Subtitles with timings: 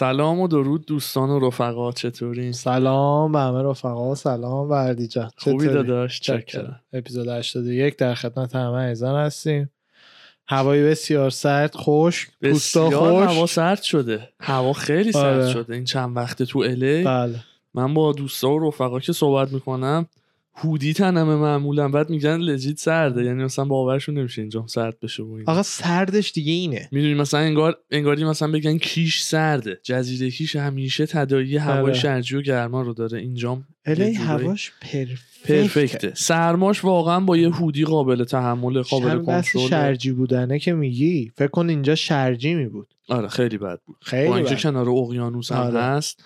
[0.00, 5.30] سلام و درود دوستان و رفقا چطورین سلام به همه رفقا سلام وردی جان.
[5.36, 6.80] خوبی؟ داداش؟ چکرم.
[6.92, 9.70] اپیزود 81 در خدمت همه عزیزان هستیم.
[10.48, 14.28] هوایی بسیار سرد خشک پوستا بسیار هوا سرد شده.
[14.40, 15.52] هوا خیلی سرد آره.
[15.52, 15.74] شده.
[15.74, 17.44] این چند وقته تو الی بله.
[17.74, 20.06] من با دوستا و رفقا که صحبت می‌کنم
[20.54, 21.88] هودی تنمه معمولا.
[21.88, 23.24] بعد میگن لجیت سرده.
[23.24, 25.38] یعنی مثلا باورشون نمیشه اینجا سرد بشه و.
[25.46, 26.88] آقا سردش دیگه اینه.
[26.92, 29.80] می‌دونی مثلا انگار انگاری مثلا بگن کیش سرده.
[29.82, 31.94] جزیره کیش همیشه تداعی هوای آره.
[31.94, 33.18] شرجی و گرما رو داره.
[33.18, 34.72] اینجام الی هواش
[35.44, 36.12] پرفکته.
[36.14, 39.68] سرماش واقعا با یه هودی قابل تحمل قابل کنترل.
[39.68, 41.32] شرجی بودنه که میگی.
[41.36, 43.96] فکر کن اینجا شرجی می بود آره خیلی بد بود.
[43.96, 44.60] با خیلی اینکه بد.
[44.60, 45.80] کنار اقیانوس هم آره.
[45.80, 46.24] هست.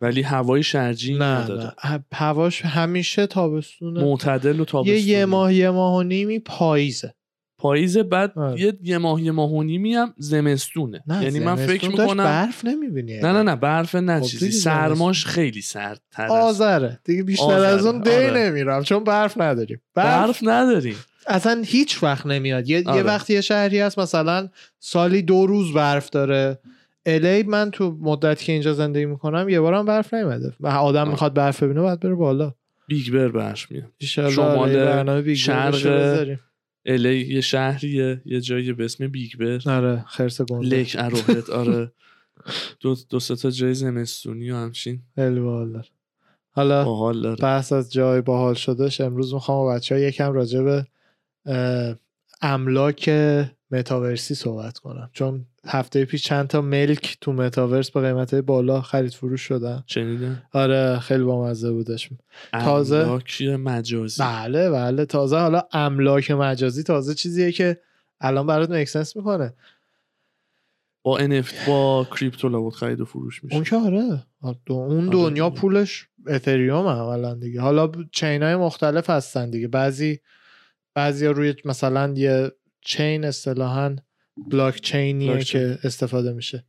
[0.00, 1.72] ولی هوای شرجی نه نه.
[2.14, 4.00] هواش همیشه تابستونه.
[4.00, 7.14] معتدل و یه تابستونی یه ماه یه ماه و نیمی پاییزه.
[7.58, 8.60] پاییز بعد آره.
[8.60, 11.02] یه یه ماه یه ماه و نیمی هم زمستونه.
[11.06, 14.50] نه یعنی من فکر می‌کنم برف نمی‌بینی نه نه نه برف نه خب چیزی.
[14.50, 17.00] سرماش خیلی سرد تر آذره.
[17.04, 18.30] دیگه بیشتر آذره، از اون دی آره.
[18.30, 19.82] نمیرم چون برف نداریم.
[19.94, 20.96] برف, برف نداریم.
[21.26, 22.68] اصلا هیچ وقت نمیاد.
[22.68, 22.96] یه, آره.
[22.96, 26.58] یه وقتی یه شهری هست مثلا سالی دو روز برف داره.
[27.06, 30.52] الی من تو مدتی که اینجا زندگی می‌کنم یه بارم برف نیومده.
[30.60, 31.08] و آدم.
[31.08, 32.54] می‌خواد برف ببینه باید بره بالا.
[32.86, 33.92] Big Bear برف میاد.
[34.00, 35.34] شمال
[35.72, 36.38] شرق.
[36.86, 39.70] الی یه شهریه یه جایی به اسم Big Bear.
[39.70, 40.66] آره خرس گنده.
[40.66, 41.92] Lake Arrowhead آره.
[42.80, 45.02] دو, دو تا جای زمستونی و همچین.
[45.16, 45.84] داره.
[46.50, 50.86] حالا بحث از جای باحال شدهش امروز می‌خوام با بچه ها یکم راجع به
[52.42, 53.08] املاک
[53.70, 55.10] متاورسی صحبت کنم.
[55.12, 59.84] چون هفته پیش چند تا ملک تو متاورس به قیمت بالا خرید فروش شدن.
[59.86, 62.08] شنیدم آره خیلی بامزه بودش.
[62.52, 64.22] تازه؟ املاکی مجازی.
[64.22, 65.04] بله بله.
[65.06, 67.80] تازه حالا املاک مجازی تازه چیزیه که
[68.20, 69.54] الان برات make sense می‌کنه.
[71.04, 73.54] با NFT با کریپتو لابد خرید و فروش میشه.
[73.56, 74.22] اون که آره.
[74.66, 75.60] دو- اون آره دنیا دیگه.
[75.60, 77.60] پولش اتریوم عملا دیگه.
[77.60, 79.68] حالا chain های مختلف هستن دیگه.
[79.68, 80.20] بعضی
[80.94, 83.96] بعضی روی مثلا یه chain اصطلاحا
[84.36, 85.60] بلاک چینیه بلاک چین.
[85.60, 86.64] که استفاده میشه.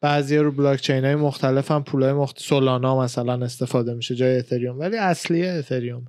[0.00, 2.38] بعضی رو بلاک چین های مختلف هم پول های مخت...
[2.40, 4.78] سولانا مثلا استفاده میشه جای اتریوم.
[4.78, 6.04] ولی اصلی اتریوم.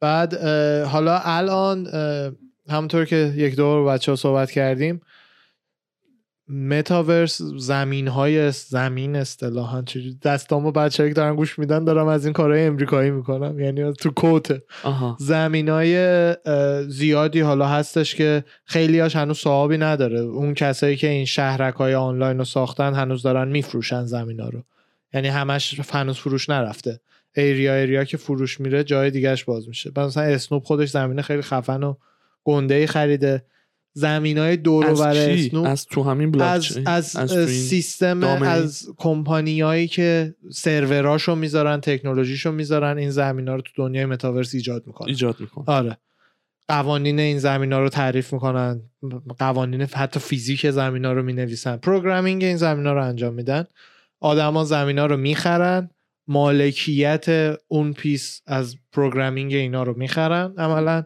[0.00, 0.34] بعد
[0.84, 1.86] حالا الان
[2.68, 5.00] همونطور که یک دور بچه ها صحبت کردیم
[6.48, 12.32] متاورس زمین های زمین اصطلاحا چجوری دستامو بچه که دارن گوش میدن دارم از این
[12.32, 13.60] کارهای امریکایی می‌کنم.
[13.60, 15.16] یعنی تو کوته آها.
[15.20, 16.36] زمین های
[16.88, 20.18] زیادی حالا هستش که خیلی هاش هنوز صحابی نداره.
[20.18, 24.62] اون کسایی که این شهرک های آنلاین رو ساختن هنوز دارن میفروشن زمین ها رو.
[25.14, 27.00] یعنی همش هنوز فروش نرفته.
[27.36, 29.90] area area که فروش میره جای دیگهش باز میشه.
[29.96, 31.94] مثلا Snoop خودش زمین خیلی خفن و
[32.44, 33.44] گنده ای خریده.
[33.98, 36.46] زمین های دور از؟ Snoop از تو همین بلاک
[36.86, 43.60] از؟ از, از سیستم دامنه؟ از کمپانیایی که سروراشو می‌ذارن تکنولوژیشو می‌ذارن این زمینا رو
[43.60, 45.08] تو دنیای متاورس ایجاد می‌کنن.
[45.08, 45.96] ایجاد می‌کنه آره.
[46.68, 48.80] قوانین این زمینا رو تعریف می‌کنن.
[49.38, 51.76] قوانین حتی فیزیک زمینا رو می‌نویسن.
[51.76, 53.64] programming این زمینا رو انجام میدن.
[54.20, 55.90] آدما زمینا رو می‌خرن.
[56.28, 57.26] مالکیت
[57.68, 61.04] اون piece of programming اینا رو می‌خرن عملا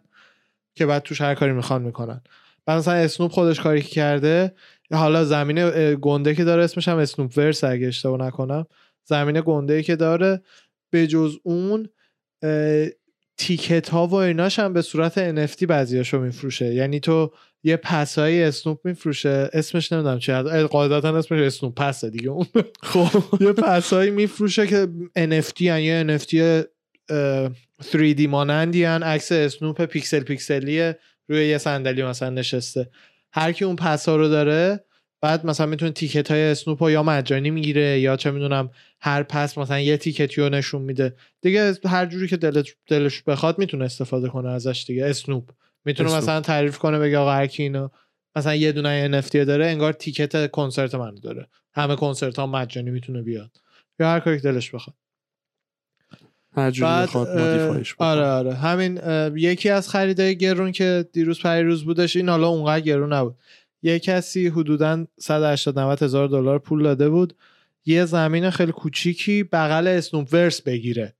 [0.75, 2.21] که بعد توش هر کاری می‌خوان می‌کنن.
[2.67, 4.55] بعد مثلا Snoop خودش کاری که کرده
[4.93, 8.67] حالا زمین اه، گنده که داره اسمش هم Snoopverse اگه اشتباه نکنم.
[9.05, 10.43] زمین گنده که داره
[10.91, 11.89] به جز اون
[13.37, 16.75] ticket ها و ایناش هم به صورت NFT بعضیاشو میفروشه.
[16.75, 17.33] یعنی تو
[17.65, 19.51] یه pass ای Snoop میفروشه.
[19.53, 20.31] اسمش نمی‌دونم هست.
[20.71, 22.47] قاعدتا اسمش Snoop pass ه دیگه اون.
[22.83, 23.25] خب.
[23.41, 26.35] یه pass ایی میفروشه که NFT هن یه NFT
[27.11, 27.51] اه،
[27.83, 30.99] 3D مانندی هن عکس Snoop پیکسل پیکسلیه.
[31.33, 32.91] روی یه صندلی مثلا نشسته.
[33.33, 34.85] هر کی اون pass ا رو داره
[35.21, 38.71] بعد مثلا می‌تونه ticket های Snoop یا مجانی می‌گیره یا چه می‌دونم
[39.01, 41.17] هر pass مثلا یه ticket ی رو نشون میده.
[41.41, 45.07] دیگه هر جوری که دلت دلش بخواد می‌تونه استفاده کنه ازش دیگه.
[45.07, 45.51] Snoop.
[45.85, 46.23] می‌تونه اسنوپ.
[46.23, 47.89] مثلا تعریف کنه بگه آقا هر کی اینو
[48.37, 51.47] مثلا یه دونه NFT داره انگار تیکت کنسرت منو داره.
[51.75, 53.51] همه کنسرت ها مجانی می‌تونه بیاد.
[54.01, 54.97] یا هر کاری که دلش بخواد.
[56.55, 58.09] هر جوری مودیفایش بکنه.
[58.09, 58.55] آره آره.
[58.55, 59.01] همین
[59.37, 63.35] یکی از خریدای گرون که دیروز پریروز بودش این حالا اونقدر گرون نبود.
[63.83, 67.35] یه کسی حدودا 180 90 هزار دلار پول داده بود.
[67.87, 71.15] یه زمین خیلی کوچیکی بغل اسنوپ ورس بگیره.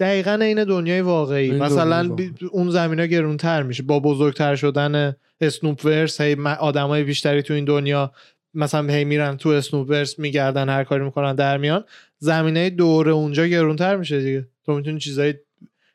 [0.00, 1.50] دقیقا این دنیای واقعی.
[1.50, 3.82] این مثلا بی- اون زمین ها گرونتر میشه.
[3.82, 8.12] با بزرگتر شدن Snoopverse هی آدم های بیشتری تو این دنیا
[8.54, 11.84] مثلا هی میرن تو Snoopverse میگردن هر کاری می‌کنن در میان.
[12.18, 14.46] زمینه دور اونجا گرونتر میشه دیگه.
[14.68, 15.34] تو می‌تونی چیزای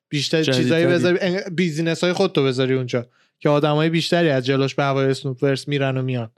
[0.10, 0.44] بیشتر.
[0.44, 3.06] چیزایی بذاری business های خودتو بذاری اونجا
[3.40, 6.32] که آدمای بیشتری از جلوش به هوای Snoopverse میرن و میان.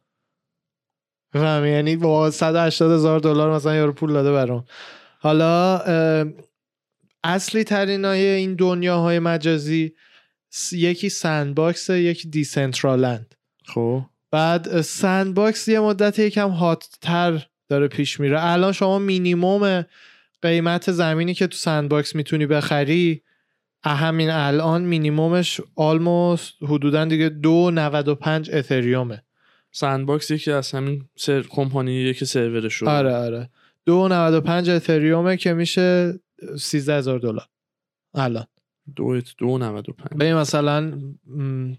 [1.33, 4.65] فهمی یعنی با 180 هزار دلار مثلا یارو پول داده برام.
[5.19, 5.77] حالا
[7.23, 9.93] اصلی ترین های این دنیاهای مجازی
[10.49, 14.01] س- یکی Sandbox یکی Decentraland خب.
[14.31, 18.45] بعد Sandbox یه مدت یکم hot تر داره پیش میره.
[18.45, 19.85] الان شما مینیموم
[20.45, 23.21] قیمت زمینی که تو Sandbox می‌تونی بخری
[23.83, 29.23] همین الان minimum ش almost حدودا دیگه دو 95 اتریومه.
[29.71, 33.49] Sandbox یکی از همین سر کمپانی که سرورش رو آره آره.
[33.85, 36.19] دو 95 اتریومه که میشه
[36.59, 37.47] 13 هزار دلار.
[38.13, 38.45] الان.
[38.95, 40.99] دو دو 95 ببین مثلا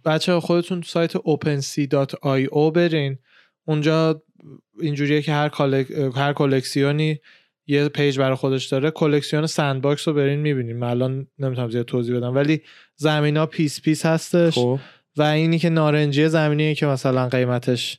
[0.04, 3.18] بچه خودتون تو سایت opensea.io برین.
[3.64, 4.22] اونجا
[4.80, 5.90] اینجوریه که هر, collec...
[5.90, 7.20] هر کلکسیونی
[7.66, 8.90] یه page برای خودش داره.
[8.90, 10.76] کلکسیون Sandbox رو برین می‌بینیم.
[10.76, 12.62] من الان نمی‌تونم زیاد توضیح بدم ولی
[12.96, 14.54] زمین ها piece piece هستش.
[14.54, 14.78] خب.
[15.16, 17.98] و اینی که نارنجی زمینیه که مثلا قیمتش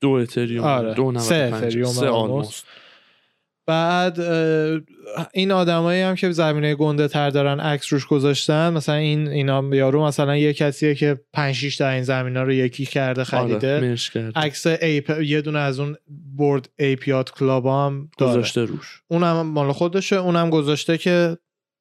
[0.00, 0.94] دو اتریوم آره.
[0.94, 2.06] دو سه 95 اتریوم سه.
[2.08, 2.66] almost.
[3.66, 4.20] بعد
[5.32, 10.06] این آدمایی هم که زمینه گنده تر دارن عکس روش گذاشتن مثلا این اینا یارو
[10.06, 13.76] مثلا یه کسیه که 5 6 تا این زمینا رو یکی کرده خریده.
[13.76, 15.96] آره کرد عکس ape یه دونه از اون
[16.36, 18.32] Bored Ape Yacht Club هم داره.
[18.32, 19.02] گذاشته روش.
[19.08, 21.38] اونم مال خودشه اونم گذاشته که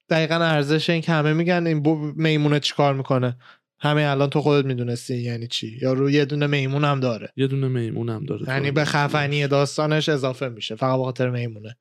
[0.10, 3.38] دقیقا ارزش این که همه میگن این میمونه چیکار می‌کنه.
[3.84, 5.78] همه الان تو خودت می‌دونستی یعنی چی.
[5.82, 7.30] یا رو یه دونه میمون هم داره.
[7.36, 8.46] یه دونه میمون هم داره.
[8.48, 10.76] یعنی به خفنی داستانش اضافه میشه.
[10.76, 11.78] فقط به خاطر میمونه.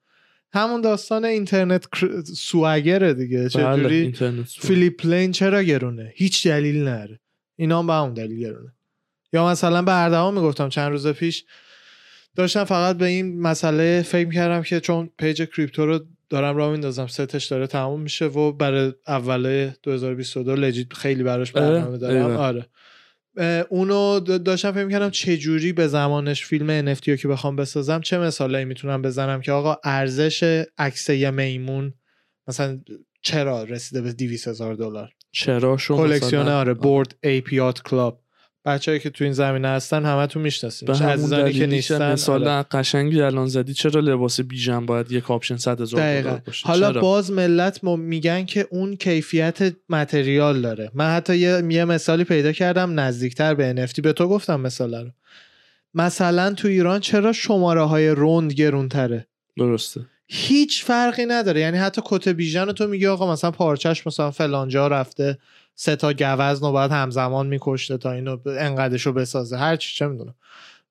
[0.52, 1.86] همون داستان اینترنت
[2.24, 3.38] سوگره دیگه.
[3.38, 4.14] بله چجوری
[4.46, 7.20] سو- فیلیپ لین چرا گرونه؟ هیچ دلیل نره.
[7.56, 8.72] اینا هم به همون دلیل گرونه.
[9.32, 11.44] یا مثلا به اردوان می‌گفتم چند روز پیش.
[12.36, 16.00] داشتم فقط به این مسئله فکر کردم که چون پیج کریپتو رو
[16.32, 17.06] دارم راه میندازم.
[17.06, 22.26] ستش داره تموم میشه و برای اول 2022 لجیت خیلی براش برنامه دارم.
[22.26, 22.36] ایوه.
[22.36, 22.66] آره.
[23.68, 28.18] اونو داشتم فکر کردم چه جوری به زمانش فیلم NFT رو که بخوام بسازم چه
[28.18, 31.94] مثالایی می‌تونم بزنم که آقا ارزش عکس یه میمون
[32.48, 32.80] مثلا
[33.22, 38.21] چرا رسیده به 200 هزار دلار؟ چرا شو کلکسیون آره Bored Ape Yacht Club.
[38.64, 40.90] بچه‌ای که تو این زمینه هستن همتون می‌شناسین.
[40.90, 42.66] همون عزیزانی که نیستن مثال آره.
[42.70, 47.32] قشنگی الان زدی چرا لباس بیژن باید یک آپشن 100 هزار باشه؟ حالا چرا؟ باز
[47.32, 50.90] ملت ما میگن که اون کیفیت material داره.
[50.94, 55.10] من حتی یه, یه مثالی پیدا کردم نزدیکتر به NFT به تو گفتم مثال رو.
[55.94, 59.26] مثلا تو ایران چرا شماره های روند گرونتره؟
[59.56, 60.00] درسته.
[60.28, 61.60] هیچ فرقی نداره.
[61.60, 65.38] یعنی حتی کت بیژن تو میگی آقا مثلا پارچش مثلا فلانجا رفته.
[65.74, 69.56] سه تا گوزن رو باید همزمان میکشته تا اینو ب- انقدرشو بسازه.
[69.56, 70.34] هر چی چه می‌دونم.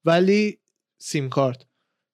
[0.05, 0.57] ولی
[0.97, 1.65] سیم کارت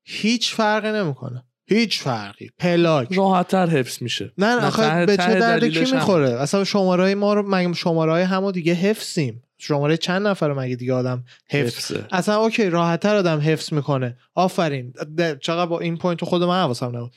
[0.04, 1.44] هیچ فرقی نمی‌کنه.
[1.69, 2.50] هیچ فرقی.
[2.60, 3.08] پلاک.
[3.12, 4.34] راحت تر حفظ میشه.
[4.38, 8.24] نه آخه به چه درد کی هم- می‌خوره؟ اصلا شماره ما رو مگه شماره های
[8.24, 9.44] همو دیگه حفظیم.
[9.58, 12.06] شماره چند نفر مگه دیگه آدم حفظ حفظه.
[12.12, 14.18] اصلا OK راحت تر آدم حفظ می‌کنه.
[14.36, 14.94] آفرین.
[15.42, 17.12] چقدر با این point خود من حواسم نبود.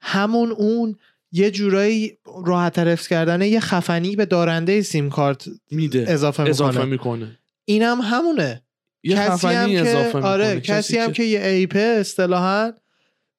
[0.00, 0.96] همون اون
[1.32, 6.04] یه جورایی راحت تر حفظ کردنه یه خفنی به دارنده سیم کارت میده.
[6.08, 7.38] اضافه, اضافه می‌کنه.
[7.64, 8.62] اینم همونه.
[9.02, 10.26] یه کسی هم که اضافه می‌کنه.
[10.26, 12.72] آره کسی, هم که یه ape ه اصطلاحا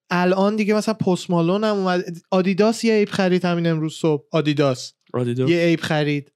[0.09, 2.03] الان دیگه مثلا Post Malone هم اومد.
[2.31, 4.23] آدیداس یه ape خرید همین امروز صبح.
[4.31, 4.93] آدیداس.
[5.13, 5.49] آدیداس.
[5.49, 6.31] یه ape خرید.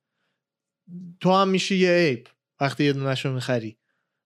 [1.19, 2.27] تو هم میشی یه ape
[2.59, 3.77] وقتی یه دونشو می‌خری.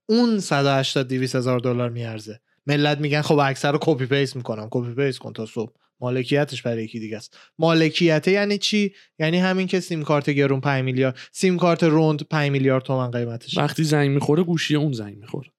[0.09, 2.39] اون 180 200 هزار دلار میارزه.
[2.67, 4.67] ملت میگن خب عکس رو copy paste می‌کنم.
[4.71, 5.71] copy paste کن تا صبح.
[6.01, 7.37] مالکیتش برای یکی دیگه است.
[7.59, 12.51] مالکیت یعنی چی؟ یعنی همین که سیم کارت گرون 5 میلیارد سیم کارت روند 5
[12.51, 15.49] میلیارد تومن قیمتش وقتی زنگ می‌خوره گوشی اون زنگ می‌خوره.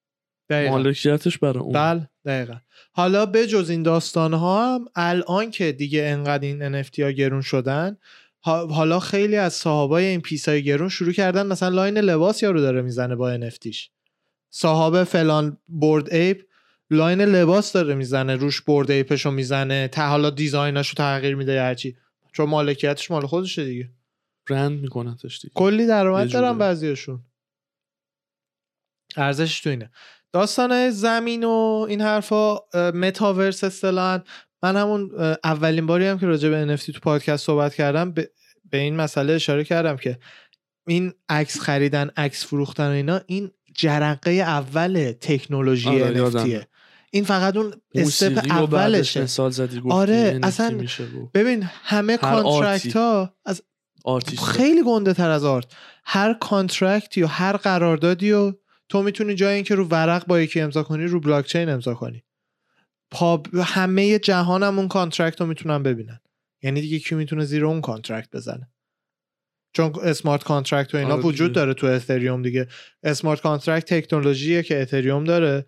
[0.51, 0.77] دقیقاً.
[0.77, 1.73] مالکیتش برای اون.
[1.73, 2.55] بله دقیقا.
[2.93, 7.97] حالا بجز این داستان ها هم الان که دیگه انقدر این NFT ها گرون شدن
[8.45, 12.83] حالا خیلی از صاحبای این piece های گرون شروع کردن مثلا line لباس یارو داره
[12.83, 13.89] می‌زنه با NFT ش
[14.51, 16.43] صاحب فلان Bored Ape
[16.93, 21.63] line لباس داره می‌زنه روش Bored Ape شو می‌زنه تا حالا design اشو تغییر میده
[21.63, 21.97] هرچی.
[22.33, 23.91] چون مالکیتش مال خودشه دیگه.
[24.51, 25.55] برند میکنتش دیگه.
[25.55, 26.59] کلی درآمد دارن.
[26.59, 27.21] بعضیاشون.
[29.17, 29.91] ارزشش تو اینه.
[30.33, 34.21] داستان زمین و این حرفا متاورس اصطلاحا.
[34.63, 35.11] من همون
[35.45, 38.31] اولین باری هم که راجع به NFT تو پادکست صحبت کردم به,
[38.71, 40.19] به این مسئله اشاره کردم که
[40.87, 46.67] این عکس خریدن عکس فروختن و اینا این جرقه اول تکنولوژی آره، NFT ه.
[47.15, 49.23] این فقط اون step اولشه.
[49.23, 50.87] مثال زدی گفتی آره، NFT اصلا
[51.35, 53.63] ببین همه contract ها از
[54.05, 55.67] آرتیست خیلی گنده تر از art.
[56.05, 58.53] هر contract ی و هر قراردادی و
[58.89, 62.25] تو می‌تونی جای اینکه رو ورق با یکی امضا کنی رو بلاک چین امضا کنی.
[63.11, 66.21] پا همه جهان هم اون contract رو می‌تونن ببینن.
[66.63, 68.69] یعنی دیگه کی می‌تونه زیر اون contract بزنه؟
[69.73, 71.53] چون smart contract و اینا آره وجود.
[71.53, 72.69] داره تو اتریوم دیگه.
[73.03, 75.67] smart contract تکنولوژیه که اتریوم داره.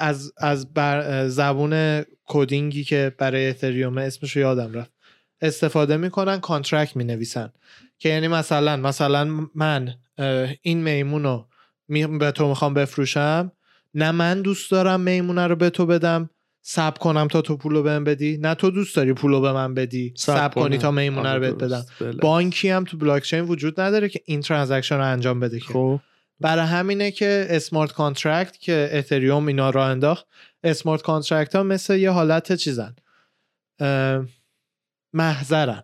[0.00, 4.92] از از بر زبون coding ی که برای اتریوم اسمش یادم رفت.
[5.40, 7.52] استفاده می‌کنن contract می‌نویسن.
[7.98, 9.94] که یعنی مثلا مثلا من
[10.62, 11.46] این میمون رو
[11.88, 13.52] می- به تو می‌خوام بفروشم
[13.94, 16.30] نه من دوست دارم میمونه رو به تو بدم
[16.62, 20.12] صبر کنم تا تو پولو بهم بدی نه تو دوست داری پولو به من بدی
[20.16, 21.84] صبر کنی تا میمونه رو آره، بهت بدم.
[22.00, 22.12] بله.
[22.12, 25.66] بانکی هم تو بلاکچین وجود نداره که این transaction رو انجام بده که.
[25.72, 26.00] خب.
[26.40, 30.26] برای همینه که smart contract که اتریوم اینا را انداخت
[30.64, 32.94] smart contract ها مثل یه حالت چیزن.
[33.80, 34.24] اه،
[35.12, 35.82] محضرن.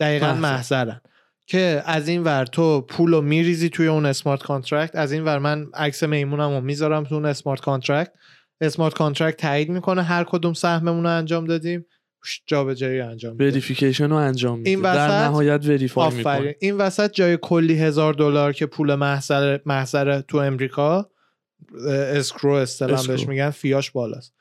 [0.00, 0.40] دقیقا محضر.
[0.40, 1.00] محضرن.
[1.46, 5.38] که از این ور تو پول رو میریزی توی اون smart contract از این ور
[5.38, 8.12] من عکس میمونم رو می‌ذارم تو اون smart contract
[8.60, 11.86] smart contract تایید می‌کنه هر کدوم سهممون رو انجام دادیم.
[12.46, 13.44] جابجایی انجام میده.
[13.44, 14.70] verification رو انجام میده.
[14.70, 16.56] این در وسط- نهایت verify می‌کنه.
[16.60, 21.10] این وسط جای کلی هزار دلار که پول محضر محضر تو امریکا
[21.88, 23.16] escrow استلم escrow.
[23.16, 24.34] بهش میگن fee اش بالاست.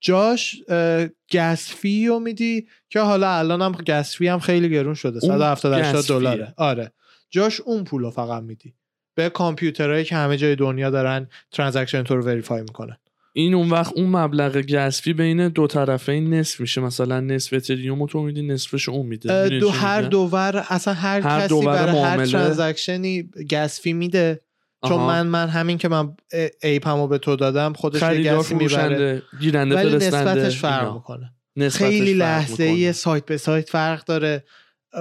[0.00, 4.94] جاش اه، gas fee رو میدی که حالا الان هم gas fee هم خیلی گرون
[4.94, 5.18] شده.
[5.22, 6.16] اون 170 80 gas fee ه.
[6.18, 6.54] دلاره.
[6.56, 6.92] آره.
[7.30, 8.74] جاش اون پول رو فقط میدی.
[9.14, 12.96] به کامپیوترهایی که همه جای دنیا دارن transaction تو رو verify می‌کنن
[13.36, 18.06] این اون وقت اون مبلغ gas fee بین دو طرفین نصف میشه مثلا نصف اتریوم
[18.06, 22.26] تو میدی نصفش اون میده دو هر؟ دوور اصلا هر, هر کسی برای هر.
[22.26, 24.40] transaction ی gas fee میده
[24.84, 25.06] چون آها.
[25.06, 26.16] من من همین که من
[26.62, 30.94] ape مو به تو دادم خودش یه gas ی می‌بره گیرنده ولی نسبتش فرق.
[30.94, 32.92] می‌کنه نسبتش خیلی فرق لحظه ای.
[32.92, 34.44] سایت به سایت فرق داره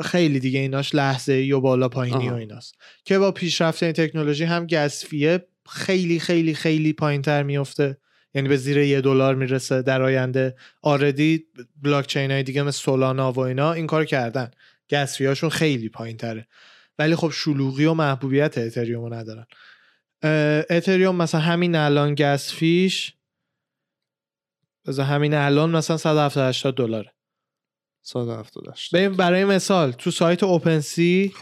[0.04, 2.38] خیلی دیگه ایناش لحظه ای و بالا پایینی و آها.
[2.38, 2.76] ایناست
[3.06, 7.98] که با پیشرفت این تکنولوژی هم گسفیه خیلی خیلی خیلی پایین تر میفته
[8.34, 10.56] یعنی به زیر یه دلار می‌رسه در آینده.
[10.82, 11.46] آردی
[11.82, 14.52] بلاک چین های دیگه مثل سولانا و اینا این کار کردن.
[14.92, 16.48] گسفی هاشون خیلی پایین تره
[17.00, 19.46] ولی خب شلوغی و محبوبیت اتریوم رو ندارن.
[20.70, 23.14] اتریوم مثلا همین الان گسفیش
[24.86, 27.14] مثلا همین الان مثلا 170 80 دلاره.
[28.02, 31.34] 178 ببین برای مثال تو سایت اوپن سی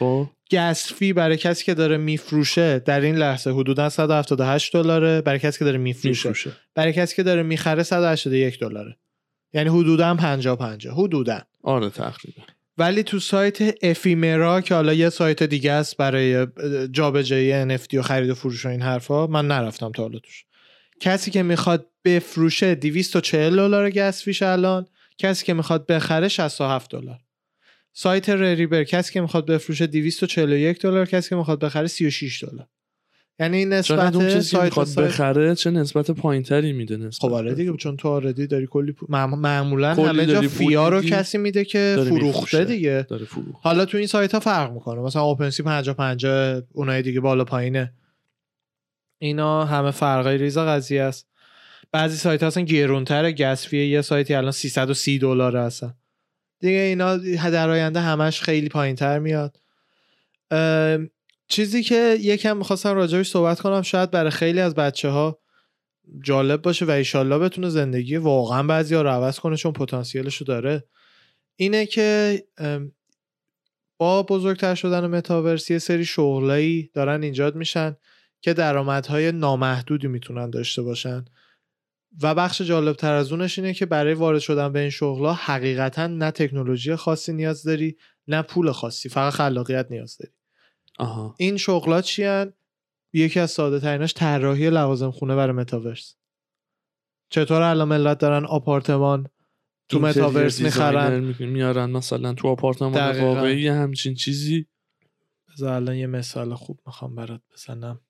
[0.51, 5.39] خب گس فی برای کسی که داره میفروشه در این لحظه حدودا 178 دلاره برای
[5.39, 6.29] کسی که داره میفروشه.
[6.29, 6.51] میفروشه.
[6.75, 8.97] برای کسی که داره می‌خره 181 دلاره.
[9.53, 11.41] یعنی حدودا 50 50 حدودا.
[11.63, 12.41] آره تقریبا.
[12.77, 16.47] ولی تو سایت افیمرا که حالا یه سایت دیگه است برای
[16.91, 20.45] جابجایی NFT و خرید و فروش و این حرفا من نرفتم تا حالا توش.
[20.99, 24.85] کسی که می‌خواد بفروشه 240 دلار گس فیش الان.
[25.17, 27.19] کسی که می‌خواد بخره 67 دلار.
[27.93, 32.67] سایت ریبر کسی که می‌خواد بفروشه 241 دلار کسی که می‌خواد بخره 36 دلار.
[33.39, 37.21] یعنی این چقدر اون نسبت چیزی سایت می‌خواد سایت بخره چه نسبت پایینتری میده نسبت
[37.21, 41.01] خب آره دیگه چون تو آردی داری کلی معم- معمولا کلی همه جا فیا رو
[41.01, 42.65] کسی میده که فروخته.
[42.65, 43.03] دیگه.
[43.03, 45.01] فروخت حالا تو این سایت ها فرق می‌کنه.
[45.01, 47.93] مثلا اوپنسی 50 50 اونای دیگه بالا پایینه.
[49.21, 51.27] اینا همه فرقای ریز قضیه است.
[51.91, 55.93] بعضی سایت ها اصلا گرونتره گسفیه یه سایتی الان 330 دلار هستن
[56.61, 57.17] دیگه اینا
[57.49, 59.59] در آینده همش خیلی پایین تر میاد
[61.47, 65.39] چیزی که یکم می‌خواستم راجبش صحبت کنم شاید برای خیلی از بچه ها
[66.23, 70.45] جالب باشه و ایشالله بتونه زندگی واقعا بعضی ها رو عوض کنه چون پتانسیلش رو
[70.45, 70.83] داره
[71.55, 72.43] اینه که
[73.97, 77.95] با بزرگتر شدن متاورس یه سری شغلایی دارن ایجاد میشن
[78.41, 81.25] که درآمدهای نامحدودی می‌تونن داشته باشن.
[82.23, 86.07] و بخش جالب تر از اونش اینه که برای وارد شدن به این شغلها حقیقتا
[86.07, 90.31] نه تکنولوژی خاصی نیاز داری نه پول خاصی فقط خلاقیت نیاز داری.
[90.99, 91.35] آها.
[91.37, 92.53] این شغلات چیان
[93.13, 96.15] یکی از ساده تریناش طراحی لوازم خونه برای متاورس.
[97.29, 99.27] چطور الان ملت دارن آپارتمان
[99.89, 103.19] تو متاورس می‌خرن؟ می- میارن مثلا تو آپارتمان.
[103.21, 104.67] واقعی همچین چیزی؟
[105.49, 108.01] بذار الان یه مثال خوب می‌خوام برات بزنم.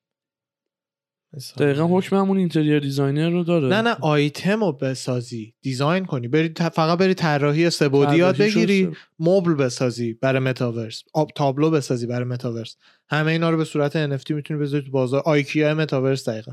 [1.58, 3.68] دقیقا حکم همون interior designer رو داره.
[3.68, 5.54] نه نه آیتم رو بسازی.
[5.62, 6.28] design کنی.
[6.28, 8.92] بری فقط بری طراحی سه‌بعدی یاد بگیری.
[9.20, 11.04] مبل بسازی برای متاورس.
[11.14, 12.76] آب تابلو بسازی برای متاورس.
[13.10, 15.22] همه اینا رو به صورت NFT می‌تونی بذاری تو بازار.
[15.26, 16.52] IKEA متاورس دقیقا.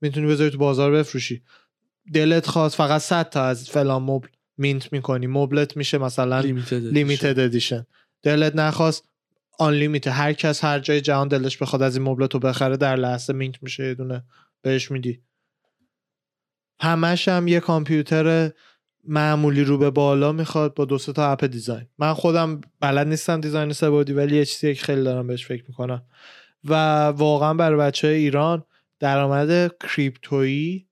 [0.00, 1.42] می‌تونی بذاری تو بازار بفروشی.
[2.14, 4.28] دلت خواست فقط 100 تا از فلان مبل
[4.58, 5.26] mint می‌کنی.
[5.26, 6.40] مبلت میشه مثلا
[6.70, 7.86] limited edition
[8.22, 9.08] دلت نخواست
[9.58, 13.32] unlimit هر کس هر جای جهان دلش بخواد از این مبلت رو بخره در لحظه
[13.32, 14.24] mint میشه یه دونه
[14.62, 15.22] بهش میدی.
[16.80, 18.50] همش هم یه کامپیوتر
[19.04, 21.86] معمولی رو به بالا می‌خواد با دو تا app design.
[21.98, 26.02] من خودم بلد نیستم design سه‌بعدی ولی یه چیزی که خیلی دارم بهش فکر می‌کنم.
[26.64, 26.74] و
[27.06, 28.64] واقعا برای بچه ایران
[28.98, 30.88] درآمد کریپتویی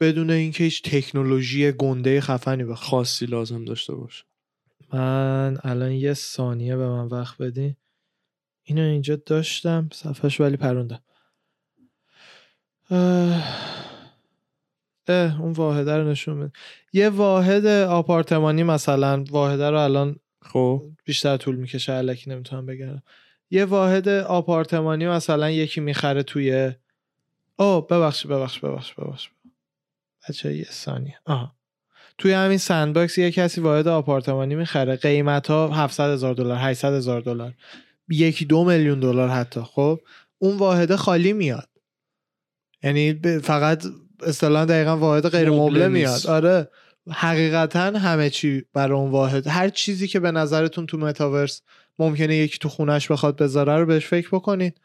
[0.00, 4.24] بدون اینکه هیچ تکنولوژی گنده خفنی بخواد خاصی لازم داشته باشه.
[4.92, 7.76] من الان یه ثانیه به من وقت بدین.
[8.62, 11.02] اینو اینجا داشتم صفحش ولی پروندم.
[12.90, 13.44] اه،
[15.08, 16.52] اه اون واحده رو نشون میده
[16.92, 20.82] یه واحد آپارتمانی مثلا واحده رو الان خب.
[21.04, 23.02] بیشتر طول می‌کشه علکی نمی‌تونم بگم.
[23.50, 26.72] یه واحد آپارتمانی مثلا یکی می‌خره توی
[27.58, 29.30] او ببخش ببخش ببخش ببخش
[30.28, 31.18] بچه یه ثانیه.
[31.24, 31.59] آها.
[32.18, 34.96] توی همین Sandbox یه کسی واحد آپارتمانی می‌خره.
[34.96, 37.54] قیمت ها 700 هزار دلار 800 هزار دلار.
[38.08, 39.60] یکی دو میلیون دلار حتی.
[39.60, 40.00] خب
[40.38, 41.68] اون واحده خالی میاد.
[42.82, 43.84] یعنی فقط
[44.22, 45.88] اصطلاحا دقیقا واحد غیر مبله.
[45.88, 46.26] میاد.
[46.26, 46.68] آره.
[47.10, 49.46] حقیقتا همه چی برای اون واحد.
[49.46, 51.62] هر چیزی که به نظرتون تو متاورس
[51.98, 54.80] ممکنه یکی تو خونش بخواد بذاره رو بهش فکر بکنید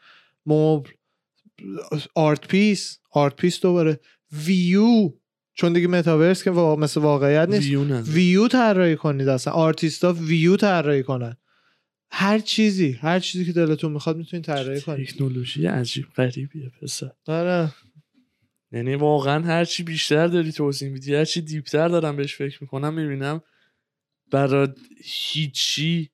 [0.46, 0.90] مبل
[2.14, 2.98] art piece.
[3.10, 4.00] art piece دوباره.
[4.32, 5.12] ویو.
[5.58, 7.66] چون دیگه متاورس که وا- مثل واقعیت نیست.
[7.66, 8.00] ویو.
[8.02, 9.52] ویو طراحی کنید اصلا.
[9.52, 11.36] آرتیستا ویو طراحی کنن.
[12.10, 15.08] هر چیزی هر چیزی که دلتون می‌خواد می‌تونید طراحی کنید.
[15.08, 17.10] تکنولوژی عجیب غریبیه پسر.
[17.26, 17.72] آره.
[18.72, 23.40] یعنی واقعا هرچی بیشتر داری توضیح میدی هرچی deeper دارم بهش فکر می‌کنم می‌بینم
[24.30, 24.68] برای
[25.04, 26.10] هیچی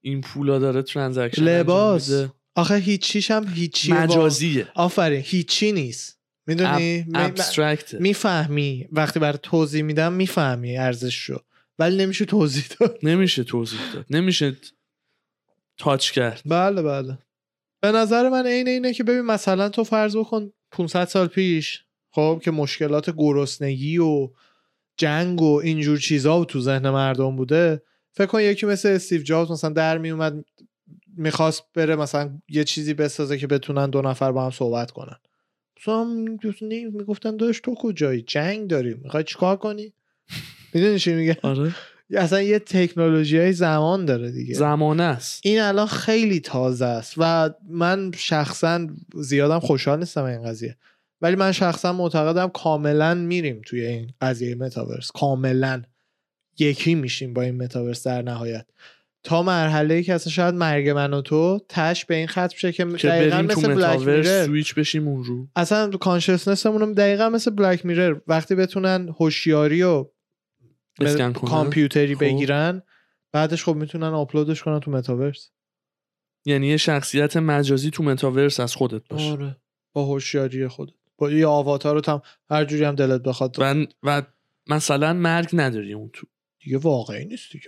[0.00, 2.10] این پولا داره transaction لباس.
[2.54, 4.68] آخه هیچیش هم هیچی مجازیه.
[4.74, 6.21] آفرین هیچی نیست.
[6.46, 8.88] می‌دونی؟ abstract می‌فهمی.
[8.92, 11.42] وقتی برای توضیح میدم می‌فهمی ارزش رو
[11.78, 12.98] ولی نمیشه توضیح داد.
[13.02, 14.06] نمیشه توضیح داد.
[14.10, 14.56] نمیشه
[15.78, 16.42] touch کرد.
[16.46, 17.18] بله بله.
[17.80, 22.40] به نظر من عین اینه که ببین مثلا تو فرض بکن 500 سال پیش خب
[22.44, 24.30] که مشکلات گرسنگی و
[24.96, 27.82] جنگ و اینجور چیزا تو ذهن مردم بوده
[28.12, 30.44] فکر کن یکی مثل استیو جابز مثلا در میومد
[31.16, 35.16] می‌خواست بره مثلا یه چیزی بسازه که بتونن دو نفر با هم صحبت کنن.
[35.82, 39.92] مثلا می‌گفتن داشت تو کجایی؟ جنگ داریم می‌خوای چیکار کنی؟
[40.74, 41.74] می‌دونی چی میگه آره.
[42.16, 44.54] اصلا یه تکنولوژی های زمان داره دیگه.
[44.54, 45.40] زمانه است.
[45.44, 50.76] این الان خیلی تازه است و من شخصا زیادم خوشحال نیستم این قضیه.
[51.20, 55.10] ولی من شخصا معتقدم کاملا میریم توی این قضیه متاورس.
[55.10, 55.82] کاملا.
[56.58, 58.66] یکی میشیم با این متاورس در نهایت.
[59.22, 62.72] تا مرحله ای که اصلا شاید مرگ من و تو تش به این خط بشه
[62.72, 65.48] که که دقیقا مثل Black Mirror switch بشیم اون رو.
[65.56, 70.06] اصلا consciousness مون دقیقا مثل Black Mirror وقتی بتونن هوشیاری و.
[71.34, 72.20] کامپیوتری خب.
[72.20, 72.82] بگیرن
[73.32, 75.50] بعدش خب می‌تونن آپلودش کنن تو متاورس
[76.44, 79.30] یعنی یه شخصیت مجازی تو متاورس از خودت باشه.
[79.30, 79.56] آره.
[79.92, 80.92] با هوشیاری خودت.
[81.18, 83.56] با یه آواتار رو هم هر جوری هم دلت بخواد.
[83.58, 84.22] و, و
[84.66, 86.26] مثلا مرگ نداری اون تو.
[86.60, 87.64] دیگه واقعی نیست دیگه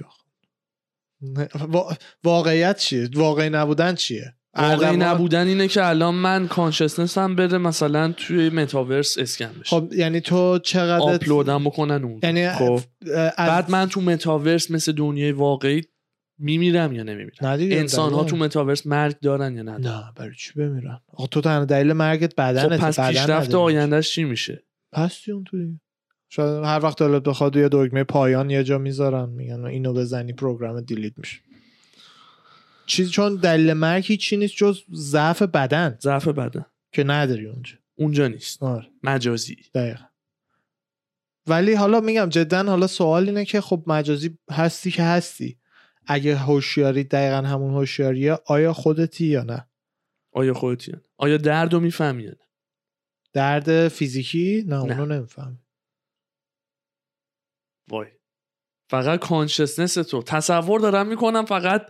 [2.25, 8.51] واقعیت چیه؟ واقعی نبودن چیه؟ واقعی نبودن اینه که الان من کانشسنسم بره مثلا توی
[8.51, 9.71] متاورس اسکن بشه.
[9.71, 12.21] خب یعنی تو چقدر آپلودم بکنن اون.
[12.23, 12.81] یعنی خب.
[13.39, 15.83] بعد من تو متاورس مثل دنیای واقعی
[16.39, 20.53] میمیرم یا نمیمیرم؟ نه انسان ها تو متاورس مرگ دارن یا ندارن؟ نه برای چی
[20.53, 23.55] بمیرن؟ آخه تو تنها دلیل مرگت بدنت خب پس پیشرفت.
[23.55, 25.57] آیندهش چی میشه؟ هستی اون تو
[26.35, 30.81] شاید هر وقت دلت بخواد یه دکمه پایان یه جا می‌ذارن میگن اینو بزنی پروگرام
[30.81, 31.41] دیلیت میشه.
[32.87, 35.99] چیز چون دلیل مرگ هیچی نیست جز ضعف بدن.
[36.03, 36.65] ضعف بدن.
[36.93, 37.77] که نداری اونجا.
[37.95, 38.63] اونجا نیست.
[38.63, 38.87] آره.
[39.03, 39.57] مجازی.
[39.75, 40.05] دقیقا.
[41.47, 45.59] ولی حالا میگم جدا حالا سوال اینه که خب مجازی هستی که هستی.
[46.07, 49.69] اگه هوشیاری دقیقا همون هوشیاریه آیا خودتی یا نه؟
[50.33, 52.31] آیا خودتی؟ آیا درد رو می‌فهمی
[53.33, 55.01] درد فیزیکی؟ نه نه.
[55.01, 55.64] اونو نمیفهم
[57.89, 58.07] وای.
[58.91, 60.23] فقط کانشسنس تو.
[60.23, 61.87] تصور دارم می‌کنم فقط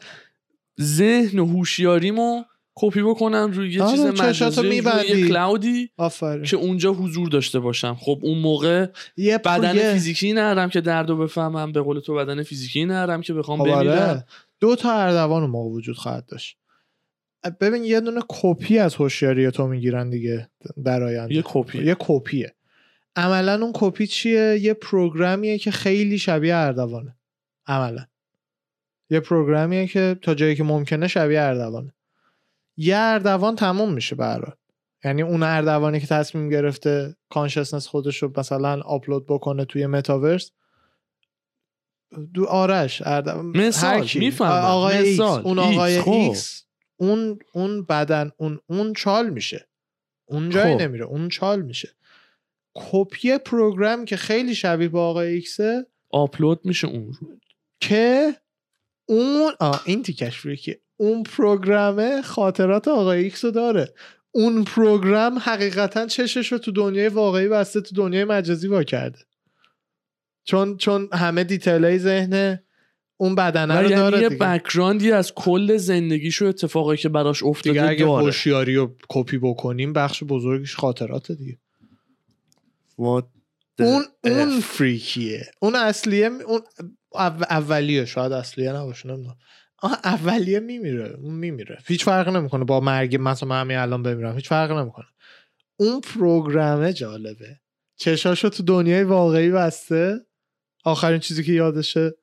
[0.81, 2.45] ذهن و هوشیاریمو
[2.77, 4.77] کپی بکنم روی یه آره، چیز مجازی روی.
[5.09, 6.45] یه کلاودی آفرین.
[6.45, 7.97] که اونجا حضور داشته باشم.
[8.01, 12.15] خب اون موقع یه بدن یه- فیزیکی نرم که درد رو بفهمم به قول تو
[12.15, 13.89] بدن فیزیکی نرم که بخوام خب آره.
[13.91, 14.25] بمیرم.
[14.61, 16.59] دو تا اردوان موقع وجود خواهد داشت.
[17.61, 20.51] ببین یه دونه کپی از هوشیاری تو می‌گیرن دیگه
[20.85, 21.35] در آینده.
[21.35, 22.54] یه کپی یه کپیه
[23.17, 27.17] عملا اون کپی چیه یه program یه که خیلی شبیه اردوانه
[27.67, 28.07] عملا
[29.11, 31.95] یه program یه که تا جایی که ممکنه شبیه اردوانه
[32.77, 34.59] یه اردوان تموم میشه برات
[35.05, 40.51] یعنی اون اردوانی که تصمیم گرفته consciousness خودش رو مثلا آپلود بکنه توی متاورس
[42.35, 44.09] دو آرش اردوان مثال،.
[44.15, 44.65] می‌فهمم.
[44.65, 45.43] آقای ایکس مثال.
[45.45, 46.11] اون ایکس، آقای خب.
[46.11, 46.65] ایکس
[46.97, 49.69] اون اون بدن اون اون چال میشه
[50.25, 50.83] اون جایی خب.
[50.83, 51.89] نمیره اون چال میشه
[52.75, 57.29] کپی پروگرام که خیلی شبیه به آقای ایکسه آپلود میشه اون رو.
[57.81, 58.35] که
[59.09, 63.95] اون آه این تیکش که اون پروگرامه خاطرات آقای ایکس رو داره.
[64.31, 69.19] اون پروگرام حقیقتا چشش رو تو دنیای واقعی بسته تو دنیای مجازی وا کرده.
[70.45, 72.59] چون چون همه دیتیلای ذهن
[73.17, 74.45] اون بدنه و رو یعنی داره یه دیگه.
[74.45, 78.25] بکراندی از کل زندگیشو اتفاقی که براش دیگه افتاده اگه داره.
[78.25, 81.53] هوشیاری رو کپی بکنیم بخش بزرگش خاطرات دیگه.
[81.53, 81.64] و
[83.79, 84.05] اون.
[84.25, 86.61] اون فریکیه اون اصلیه اون
[87.11, 89.37] او- اولیه شاید اصلیه نباشه نمی‌دونم.
[90.05, 91.79] اولیه میمیره اون میمیره.
[91.87, 94.35] هیچ فرقی نمی‌کنه با مرگ مثلا من همین الان بمیرم.
[94.35, 95.07] هیچ فرقی نمی‌کنه.
[95.77, 97.61] اون پروگرامه جالبه.
[97.97, 100.21] چشاشو تو دنیای واقعی بسته.
[100.85, 102.15] آخرین چیزی که یادشه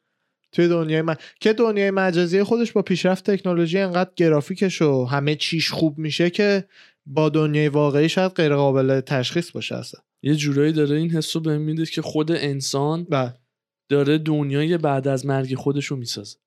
[0.51, 5.71] توی دنیای من که دنیای مجازی خودش با پیشرفت تکنولوژی انقدر گرافیکش و همه چیش
[5.71, 6.67] خوب میشه که
[7.05, 10.01] با دنیای واقعی شاید غیر قابل تشخیص باشه اصلا.
[10.23, 13.34] یه جورایی داره این حس رو بهم میده که خود انسان بله.
[13.89, 16.38] داره دنیای بعد از مرگ خودش رو می‌سازه.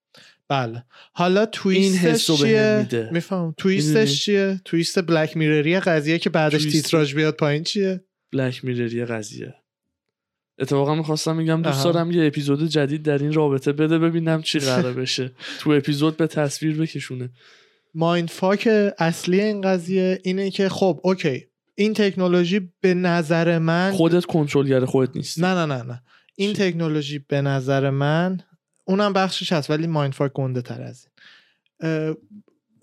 [0.49, 0.85] بله.
[1.13, 3.11] حالا تویستش حسو بهم چیه؟ میده.
[3.13, 6.77] میفهم؟ تویستش چیه؟ تویست بلک میرری قضیه که بعدش تویست.
[6.77, 9.55] تیتراژ بیاد پایین چیه؟ بلک میرری قضیه.
[10.59, 11.85] اتفاقا می‌خواستم میگم دوست.
[11.85, 15.33] دارم یه اپیزود جدید در این رابطه بده ببینم چی قرار بشه.
[15.59, 17.31] تو اپیزود به تصویر بکشونه.
[17.95, 21.47] مایند فاک اصلی این قضیه اینه که خب اوکی.
[21.75, 26.03] این تکنولوژی به نظر من خودت کنترلگر خودت نیست نه نه نه نه
[26.37, 28.41] این چی؟ تکنولوژی به نظر من
[28.85, 31.07] اونم بخشش هست ولی مایند فاک گنده تر از
[31.81, 32.17] این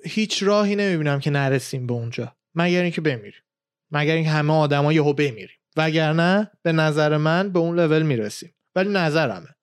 [0.05, 3.41] هیچ راهی نمی‌بینم که نرسیم به اونجا مگر اینکه بمیریم
[3.91, 8.89] مگر اینکه همه آدما یهو بمیریم وگرنه به نظر من به اون لول می‌رسیم ولی
[8.89, 9.55] نظرمه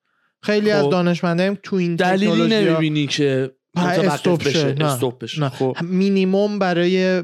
[0.42, 0.90] خیلی از خب.
[0.90, 4.48] دانشمندایم تو این دلیلی نمی‌بینی که stop شه.
[4.48, 4.84] بشه نه.
[4.84, 5.48] stop بشه نه.
[5.48, 7.22] خب مینیموم برای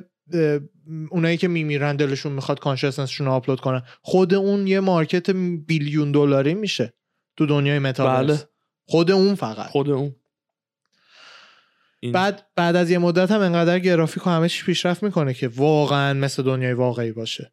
[1.11, 3.83] اونایی که میمیرن دلشون می‌خواد consciousness شون رو آپلود کنن.
[4.03, 5.31] خود اون یه market
[5.67, 6.95] billion دلاری میشه
[7.37, 8.49] تو دنیای متاورس بله.
[8.87, 9.67] خود اون فقط.
[9.71, 10.17] خود اون.
[12.01, 15.49] این- بعد بعد از یه مدت هم انقدر گرافیک و همه چی پیشرفت می‌کنه که
[15.49, 17.53] واقعا مثل دنیای واقعی باشه.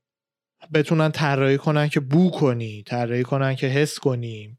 [0.74, 4.58] بتونن طراحی کنن که بو کنی طراحی کنن که حس کنی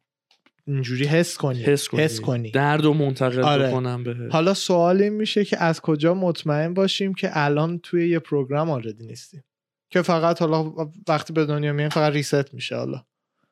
[0.67, 2.51] اینجوری حس کنی حس کنی, حس کنی.
[2.51, 3.69] درد و منتقل آره.
[3.69, 8.19] بکنم به حالا سوال این میشه که از کجا مطمئن باشیم که الان توی یه
[8.19, 9.45] program already نیستیم؟
[9.91, 10.75] که فقط حالا
[11.09, 13.05] وقتی به دنیا میایم فقط ریست میشه حالا.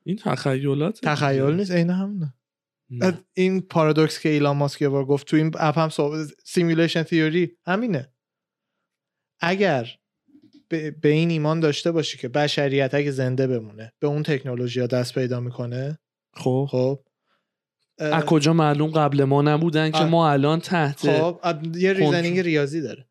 [0.05, 2.35] این تخیلات تخیل نیست عین همونه.
[2.90, 3.25] نه.
[3.35, 5.90] این پارادوکس که ایلان ماسک یه بار گفت تو این اپ هم
[6.45, 8.12] simulation theory همینه.
[9.40, 9.88] اگر
[10.68, 14.87] به, به این ایمان داشته باشی که بشریت اگه زنده بمونه به اون تکنولوژی ها
[14.87, 15.99] دست پیدا می‌کنه
[16.35, 16.69] خب.
[16.71, 17.01] خب.
[17.99, 20.05] از کجا معلوم قبل ما نبودن که.
[20.05, 21.40] ما الان تحت خب
[21.77, 22.40] یه reasoning.
[22.40, 23.07] ریاضی داره.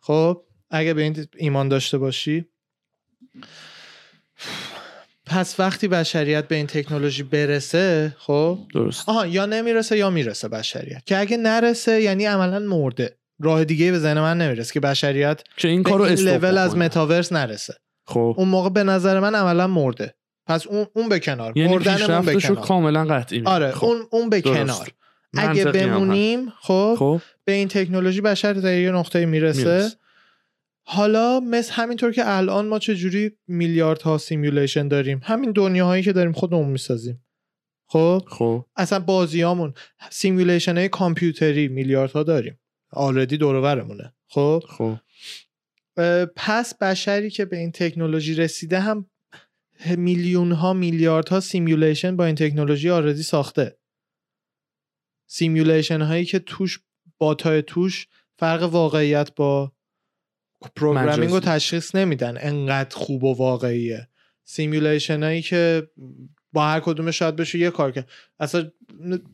[0.00, 2.44] خب اگه به این ایمان داشته باشی.
[5.26, 9.08] پس وقتی بشریت به این تکنولوژی برسه خب؟ درست.
[9.08, 11.04] آها یا نمی‌رسه یا می‌رسه بشریت.
[11.06, 13.16] که اگه نرسه یعنی عملا مرده.
[13.40, 16.76] راه دیگه به ذهن من نمی‌رسه که بشریت که این کارو این لول از.
[16.76, 17.74] متاورس نرسه.
[18.06, 18.34] خب.
[18.38, 20.14] اون موقع به نظر من عملا مرده.
[20.50, 21.52] پس اون اون به کنار.
[21.56, 22.60] یعنی مردنمون به کنار.
[22.60, 23.42] کاملا قطعی.
[23.44, 23.86] آره خب.
[23.86, 24.58] اون اون به درست.
[24.58, 24.88] کنار.
[25.38, 25.64] اگه.
[25.64, 27.20] بمونیم خب خب.
[27.44, 29.64] به این تکنولوژی بشر در یه نقطه می‌رسه.
[29.64, 29.96] می‌رسه.
[30.82, 36.68] حالا مثل همینطور که الان ما چجوری میلیاردها simulation داریم؟ همین دنیاهایی که داریم خودمون
[36.68, 37.24] می‌سازیم.
[37.86, 38.64] خب؟ خب.
[38.76, 39.74] اصلا بازیامون
[40.10, 42.60] simulation های کامپیوتری میلیاردها داریم.
[42.92, 44.14] already دورورمونه.
[44.28, 44.96] خب؟ خب.
[46.36, 49.10] پس بشری که به این تکنولوژی رسیده هم
[49.86, 53.76] میلیون ها میلیارد ها simulation با این تکنولوژی already ساخته.
[55.26, 56.80] simulation هایی که توش
[57.18, 58.06] bot ای توش
[58.38, 59.72] فرق واقعیت با
[60.76, 61.40] programming رو.
[61.40, 62.36] تشخیص نمیدن.
[62.40, 64.08] انقدر خوب و واقعیه.
[64.44, 65.90] simulation هایی که
[66.52, 68.06] با هر کدومش شاید بشه یه کار که
[68.40, 68.70] اصلا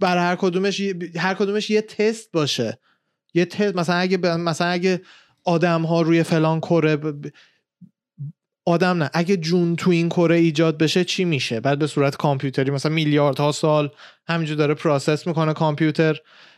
[0.01, 0.81] بر هر کدومش
[1.17, 2.79] هر کدومش یه تست باشه.
[3.35, 5.03] یه تست مثلا اگه مثلا اگه
[5.45, 7.27] آدم ها روی فلان کره ب-
[8.69, 9.11] آدم نه.
[9.15, 13.53] اگه جون تو این کره ایجاد بشه چی میشه؟ بعد به صورت کامپیوتری مثلا میلیاردها
[13.53, 13.91] سال
[14.29, 16.17] همینجور داره process می‌کنه کامپیوتر.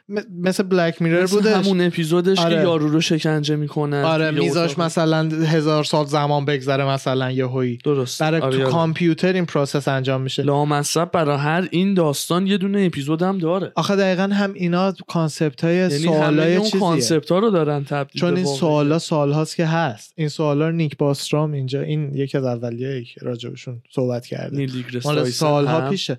[0.09, 1.53] م- مثل Black Mirror بودش.
[1.53, 2.57] همون اپیزودش آره.
[2.57, 7.79] که یارو رو شکنجه می‌کنن آره میذاش مثلا هزار سال زمان بگذره مثلا یه هویی
[7.85, 8.23] درست.
[8.23, 8.73] برای آره، تو یادم.
[8.73, 10.42] کامپیوتر این process انجام میشه.
[10.42, 13.73] لامصب برای هر این داستان یه دونه اپیزود هم داره.
[13.75, 16.81] آخه دقیقا هم اینا concept های یعنی سوالای اون چیزیه.
[16.81, 18.44] concept ها رو دارن تبدیل چون این.
[18.44, 20.12] سوالا سالهاست که هست.
[20.16, 24.66] این سوالا رو نیک باسترام اینجا این یکی از اولیه‌ای که راجبشون صحبت کرده.
[25.05, 25.90] مال سالها.
[25.90, 26.18] پیشه.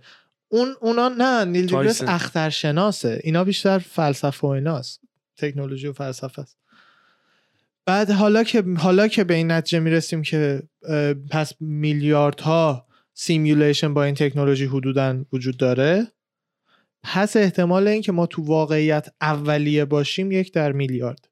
[0.49, 2.01] اون اونا نه نیل دیگرس.
[2.01, 3.21] اخترشناسه.
[3.23, 5.01] اینا بیشتر فلسفه و ایناست.
[5.37, 6.57] تکنولوژی و فلسفه است.
[7.85, 10.63] بعد حالا که حالا که به این نتیجه می‌رسیم که
[11.31, 16.07] پس میلیاردها سیمولیشن با این تکنولوژی حدودا وجود داره
[17.03, 21.29] پس احتمال این که ما تو واقعیت اولیه باشیم یک در میلیارد.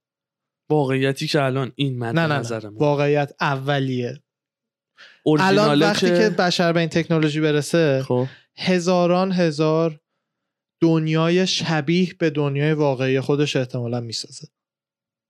[0.70, 2.70] واقعیتی که الان این مد نه نه, نه.
[2.70, 4.22] واقعیت اولیه.
[5.40, 8.28] الان وقتی که بشر به این تکنولوژی برسه خب.
[8.58, 10.00] هزاران هزار
[10.82, 14.48] دنیای شبیه به دنیای واقعی خودش احتمالا می‌سازه.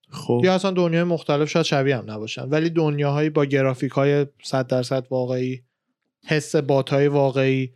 [0.09, 0.41] خب.
[0.43, 5.07] یا اصلا دنیای مختلف شاید شبیه هم نباشن ولی دنیاهایی با گرافیک های 100 درصد
[5.09, 5.61] واقعی
[6.25, 7.73] حس باتای واقعی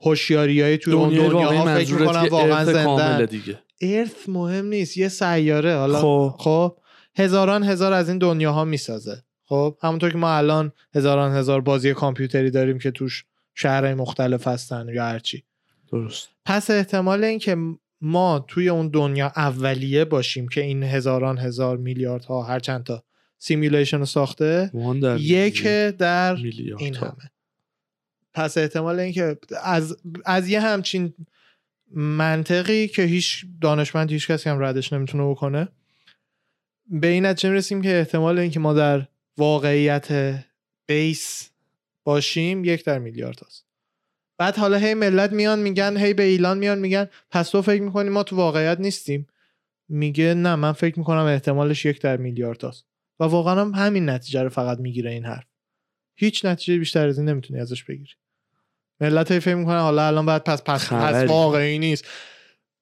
[0.00, 3.58] هوشیاریای توی اون واقعی دنیاها فکر که واقعا زنده دیگه.
[3.80, 6.34] ارث مهم نیست یه سیاره حالا خب.
[6.38, 6.78] خب
[7.16, 9.22] هزاران هزار از این دنیاها می‌سازه.
[9.44, 13.24] خب همونطور که ما الان هزاران هزار بازی کامپیوتری داریم که توش
[13.58, 15.44] شهرهای مختلف هستن یا هرچی
[15.92, 16.28] درست.
[16.44, 17.56] پس احتمال اینکه
[18.00, 23.04] ما توی اون دنیا اولیه باشیم که این هزاران هزار میلیارد ها هر چند تا
[23.38, 24.70] simulation رو ساخته
[25.18, 25.62] یک
[25.98, 26.36] در
[26.78, 27.06] این ها.
[27.06, 27.30] همه.
[28.34, 31.14] پس احتمال اینکه از از یه همچین
[31.94, 35.68] منطقی که هیچ دانشمند هیچ کسی هم ردش نمی‌تونه بکنه
[36.90, 40.38] به این نتیجه می‌رسیم که احتمال اینکه ما در واقعیت
[40.86, 41.50] بیس
[42.08, 43.66] باشیم یک در میلیارد هست.
[44.38, 48.08] بعد حالا هی ملت میان میگن هی به ایلان میان میگن پس تو فکر می‌کنی
[48.08, 49.26] ما تو واقعیت نیستیم؟
[49.88, 52.86] میگه نه من فکر می‌کنم احتمالش یک در میلیارد هست.
[53.20, 55.44] و واقعا هم همین نتیجه رو فقط می‌گیره این حرف.
[56.16, 58.12] هیچ نتیجه بیشتر از این نمی‌تونی ازش بگیری.
[59.00, 61.28] ملت هی فکر می‌کنن حالا الان باید پس پس, پس.
[61.28, 62.04] واقعی نیست.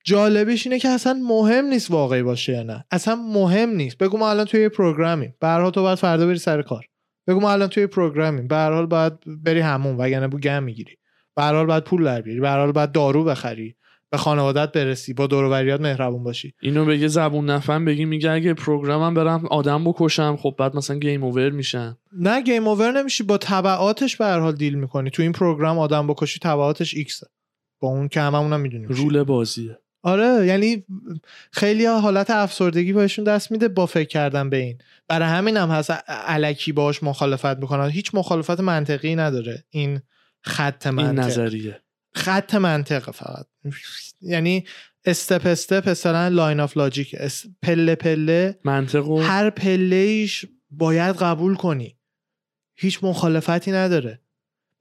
[0.04, 2.84] جالبش اینه که اصلا مهم نیست واقعی باشه یا نه.
[2.90, 3.98] اصلا مهم نیست.
[3.98, 4.70] بگو ما الان توی یه
[5.42, 6.88] هر حال تو باید فردا بری سر کار.
[7.26, 8.48] بگو ما الان توی program یم.
[8.48, 9.12] به هر حال باید
[9.44, 10.96] بری همون وگرنه بو گم می‌گیری.
[11.36, 12.40] به هر حال باید پول در بیاری.
[12.40, 13.76] به هر حال باید دارو بخری.
[14.10, 15.14] به خانوادت برسی.
[15.14, 16.52] با دور و بریات مهربون باشی.
[16.62, 20.98] اینو بگه زبون نفهم بگی میگه اگه program م برم آدم بکشم خب بعد مثلا
[20.98, 21.96] game over میشن.
[22.12, 23.22] نه game over نمیشی.
[23.22, 25.10] با تبعاتش به هر حال deal می‌کنی.
[25.10, 27.26] تو این program آدم بکشی تبعاتش X ه
[27.80, 29.78] با اون که هممونم می‌دونیم رول بازیه.
[30.06, 30.84] آره یعنی
[31.52, 34.78] خیلی ها حالت افسردگی بهشون دست میده با فکر کردن به این.
[35.08, 37.88] برای همین هم هست الکی باش مخالفت می‌کنن.
[37.88, 39.64] هیچ مخالفت منطقی نداره.
[39.70, 40.00] این
[40.42, 41.24] خط این منطق.
[41.24, 41.80] نظریه.
[42.14, 43.46] خط منطقه فقط.
[44.20, 44.64] یعنی
[45.04, 47.16] step step مثلا line of logic
[47.62, 48.58] پله پله.
[48.64, 51.98] منطق هر پله ایش باید قبول کنی.
[52.76, 54.20] هیچ مخالفتی نداره.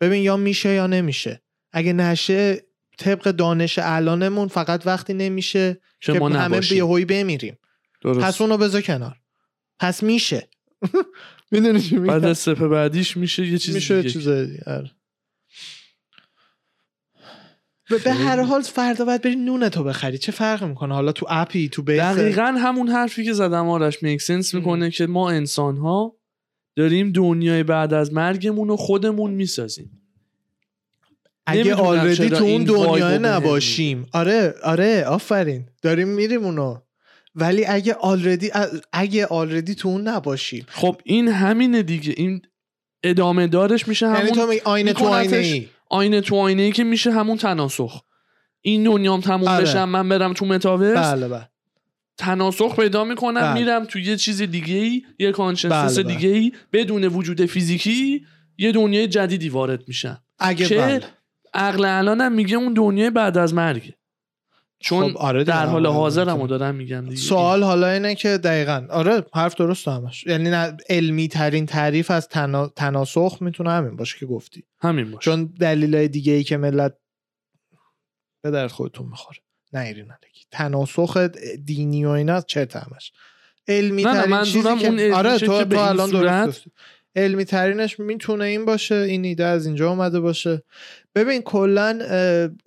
[0.01, 1.41] ببین یا میشه یا نمیشه.
[1.71, 2.64] اگه نشه
[2.97, 6.75] طبق دانش الانمون فقط وقتی نمیشه که همه نباشیم.
[6.75, 7.57] بیهوی بمیریم.
[8.01, 8.19] درست.
[8.19, 9.15] پس اونو بذار کنار.
[9.79, 10.49] پس میشه.
[11.51, 14.09] می‌دونی چی بعد میگم استپ بعدیش میشه یه چیز میشه دیگه.
[14.09, 14.63] چیز دیگه.
[14.67, 14.91] آره.
[17.89, 18.41] به- به هر.
[18.41, 20.17] حال فردا باید بری نون تو بخری.
[20.17, 24.03] چه فرق می‌کنه؟ حالا تو اپی تو بیس؟ دقیقا همون حرفی که زدم آرش.
[24.03, 26.17] میک سنس می‌کنه که ما انسان ها
[26.75, 29.94] داریم دنیای بعد از مرگمون رو خودمون می‌سازیم.
[31.45, 34.07] اگه آلردی تو اون دنیا نباشیم.
[34.11, 35.65] آره آره آفرین.
[35.81, 36.77] داریم میریم اونو.
[37.35, 38.51] ولی اگه آلردی
[38.93, 40.65] اگه آلردی تو اون نباشیم.
[40.67, 42.13] خب این همینه دیگه.
[42.17, 42.41] این
[43.03, 46.83] ادامه دارش میشه یعنی همون تو آینه تو آینه ای آینه تو آینه ای که
[46.83, 48.01] میشه همون تناسخ.
[48.61, 49.63] این دنیام تموم آره.
[49.65, 50.97] بشم من برم تو متاورس.
[50.97, 51.49] بله بله.
[52.17, 53.53] تناسخ پیدا می‌کنم بله.
[53.53, 56.15] میرم تو یه چیز دیگه ای یه consciousness بله، بله.
[56.15, 58.25] دیگه ای بدون وجود فیزیکی
[58.57, 60.23] یه دنیای جدیدی وارد میشم.
[60.39, 61.01] اگه که بله.
[61.55, 63.95] عقل الانم میگه اون دنیای بعد از مرگه
[64.79, 65.43] چون خب، آره.
[65.43, 66.41] در حال آره، حاضرم می‌تونم.
[66.41, 71.27] رو دارم میگم دیگه سوال حالا اینه که دقیقا آره حرف درست همش یعنی علمی
[71.27, 72.67] ترین تعریف از تنا...
[72.67, 76.93] تناسخ می‌تونه همین باشه که گفتی همین باشه چون دلیلای دیگه ای که ملت
[78.41, 79.39] به درد خودتون می‌خوره
[79.73, 80.07] نه ایرین
[80.51, 81.17] تناسخ
[81.65, 83.11] دینی و اینا چرت همش
[83.67, 86.63] علمی نه، نه، منظورم اون که علمیشه آره که تو, به تو الان درست.
[87.15, 90.63] علمی ترینش می‌تونه این باشه این ایده از اینجا اومده باشه.
[91.15, 91.99] ببین کلا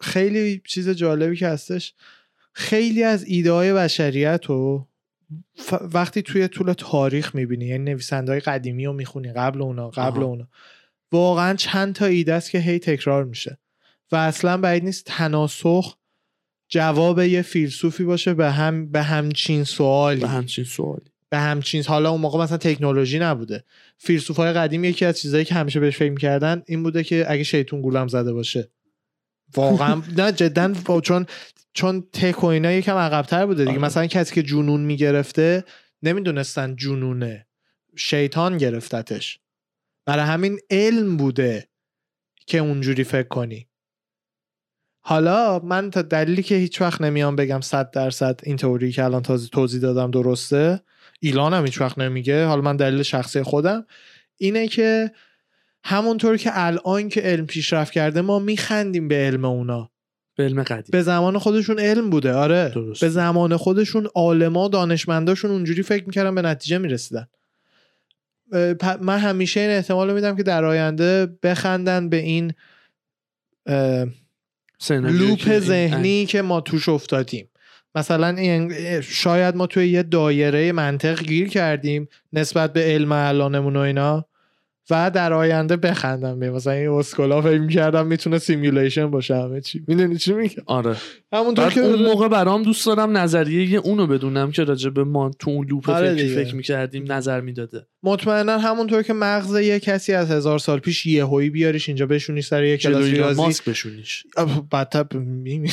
[0.01, 1.95] خیلی چیز جالبی که هستش.
[2.53, 4.89] خیلی از ایده های بشریت رو
[5.59, 10.21] ف- وقتی توی طول تاریخ می‌بینی یعنی نویسنده های قدیمی رو می‌خونی قبل اونا قبل
[10.21, 10.31] آها.
[10.31, 10.49] اونا
[11.13, 13.59] واقعا چند تا ایده است که هی تکرار میشه.
[14.13, 15.97] و اصلا بعید نیست تناسخ
[16.69, 20.21] جواب یه فیلسوفی باشه به هم به همچین سوالی.
[20.21, 21.11] به همچین سوالی.
[21.31, 23.65] به همچین حالا اون موقع مثلا تکنولوژی نبوده.
[23.99, 27.81] فیلسوفای قدیم یکی از چیزایی که همیشه بهش فکر می‌کردن این بوده که اگه شیطون
[27.83, 28.71] گولم زده باشه.
[29.55, 31.27] واقعا نه جدا چون
[31.73, 33.77] چون تک و اینا یکم عقبتر بوده دیگه.
[33.77, 33.85] آره.
[33.85, 35.65] مثلا کسی که جنون می‌گرفته
[36.03, 37.47] نمی‌دونستن جنونه.
[37.97, 39.39] شیطان گرفتتش.
[40.07, 41.69] برای همین علم بوده
[42.47, 43.69] که اونجوری فکر کنی.
[45.01, 49.23] حالا من تا دلیلی که هیچ وقت نمیام بگم صد درصد این تئوری که الان
[49.23, 50.81] تازه توضیح دادم درسته.
[51.21, 52.45] ایلان هم هیچ وقت نمیگه.
[52.45, 53.87] حالا من دلیل شخصی خودم.
[54.37, 55.11] اینه که
[55.85, 59.91] همونطور که الان که علم پیشرفت کرده ما میخندیم به علم اونا.
[60.37, 60.91] به علم قدیم.
[60.93, 62.33] به زمان خودشون علم بوده.
[62.33, 62.73] آره.
[62.75, 63.01] درست.
[63.01, 67.29] به زمان خودشون عالما دانشمنداشون اونجوری فکر می‌کردن به نتیجه می‌رسیدن.
[69.01, 72.53] من همیشه این احتمال رو میدم که در آینده بخندن به این
[74.91, 77.49] loop ذهنی که ما توش افتادیم.
[77.99, 83.81] مثلا این- شاید ما توی یه دایره منطق گیر کردیم نسبت به علم الانمون و
[83.81, 84.25] اینا.
[84.91, 86.39] و در آینده بخندم.
[86.39, 89.85] به مثلا این اسکولا فکر می‌کردم می‌تونه simulation باشه همه چی.
[89.89, 90.97] می‌دونی چی میگم؟ آره.
[91.33, 94.91] همونطور بعد که اون داره- موقع برام دوست دارم نظریه یه اونو بدونم که راجع
[94.91, 96.45] به ما تو اون loop آره دیگه.
[96.45, 97.87] فکر می‌کردیم نظر می‌داده.
[98.03, 102.65] مطمئنا همونطور که مغز یه کسی از هزار سال پیش یهویی بیاریش اینجا بشونی سر
[102.65, 103.43] یه کلاس ریاضی.
[103.43, 104.25] ماسک بشونیش.
[104.37, 105.71] آه، بدتر ب- می- می-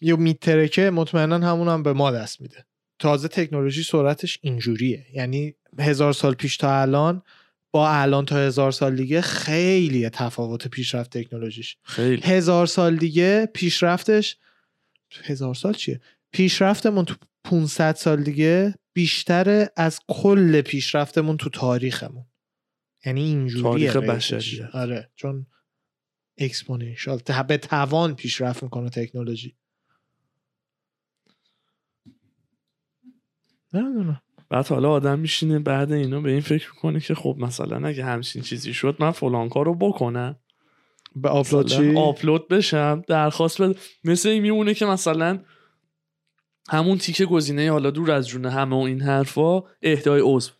[0.00, 2.64] یا میترکه مطمئنا همون هم به ما دست میده.
[2.98, 5.04] تازه تکنولوژی سرعتش اینجوریه.
[5.14, 7.22] یعنی هزار سال پیش تا الان
[7.72, 11.76] با الان تا هزار سال دیگه خیلی تفاوت پیشرفت تکنولوژیش.
[11.82, 12.22] خیلی.
[12.22, 14.36] هزار سال دیگه پیشرفتش
[15.22, 16.00] هزار سال چیه؟
[16.32, 22.26] پیشرفتمون تو 500 سال دیگه بیشتر از کل پیشرفتمون تو تاریخمون.
[23.06, 24.10] یعنی اینجوریه تاریخ.
[24.10, 24.74] بشریت.
[24.74, 25.46] آره چون
[26.38, 29.56] exponential به توان پیشرفت می‌کنه تکنولوژی.
[33.72, 38.04] نمی‌دونم بعد حالا آدم میشینه بعد اینا به این فکر می‌کنه که خب مثلا اگه
[38.04, 40.36] همچین چیزی شد من فلان کارو بکنم.
[41.16, 43.78] به آپلود چی؟ آپلود بشم درخواست بده.
[44.04, 45.38] مثل این میمونه که مثلا
[46.70, 50.52] همون تیکه گزینه حالا دور از جون همه و این حرفا اهدای عضو.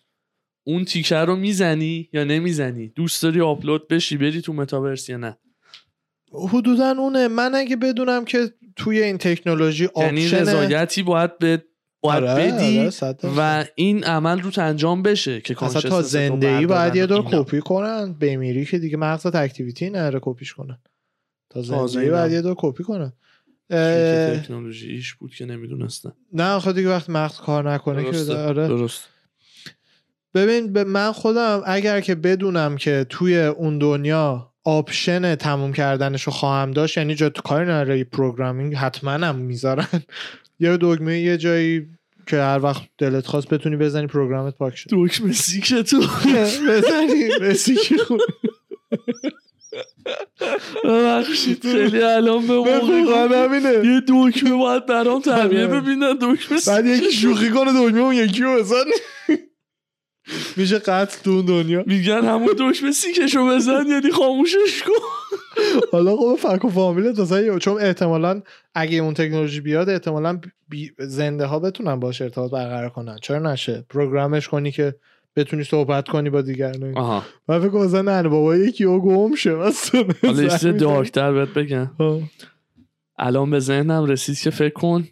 [0.64, 5.38] اون تیکه رو می‌زنی یا نمی‌زنی؟ دوست داری آپلود بشی بری تو متاورس یا نه؟
[6.32, 7.28] حدودا اونه.
[7.28, 11.64] من اگه بدونم که توی این تکنولوژی یعنی option رضایتی باید به
[12.00, 13.34] باید آره، بدی آره، صد درصد.
[13.38, 17.26] و این عمل روت انجام بشه که اصلا تا رو زنده ای باید یه دور
[17.26, 17.42] اینا.
[17.42, 20.78] کپی کنن بمیری که دیگه مغزت activity نره کپیش کنن
[21.50, 22.32] تا تازه زنده ای باید.
[22.32, 23.12] یه دور کپی کنن
[23.68, 28.36] که اه، تکنولوژیش بود که نمی‌دونستن نه آخه دیگه وقتی مغز کار نکنه که درسته
[28.36, 29.08] آره درست
[30.34, 36.32] ببین به من خودم اگر که بدونم که توی اون دنیا option تموم کردنش رو
[36.32, 39.86] خواهم داشت یعنی جا تو کاری نداره programming حتما هم می‌ذارن
[40.60, 41.86] یه دگمه یه جایی
[42.26, 44.90] که هر وقت دلت خواست بتونی بزنی program ت پاک شه.
[44.92, 46.00] دکمه سیک تو.
[46.68, 48.18] بزنی رسیکی خون
[50.84, 55.80] ببخشید خیلی الان به موقع همینه یه دکمه باید برام تعبیه آره.
[55.80, 58.84] ببینن دکمه بعد یکی شوخی کنه دنیا اون یکی رو بزن
[60.56, 61.84] میشه قتل تو اون دنیا.
[61.86, 64.92] میگن همون دکمه سیکشو بزن یعنی خاموشش کن.
[65.92, 67.12] حالا خب فک و فامیل
[67.58, 68.42] چون احتمالا
[68.74, 73.18] اگه اون تکنولوژی بیاد احتمالا بی- زنده ها بتونن باش ارتباط برقرار کنن.
[73.22, 74.94] چرا نشه؟ پروگرامش کنی که
[75.36, 76.96] بتونی صحبت کنی با دیگران.
[76.98, 77.24] آها.
[77.48, 80.66] من فکر کنم نه بابا یکی او گم شه حالا چیز.
[80.66, 81.90] دارکتر بهت بگم.
[83.18, 85.08] الان به ذهنم رسید که فکر کن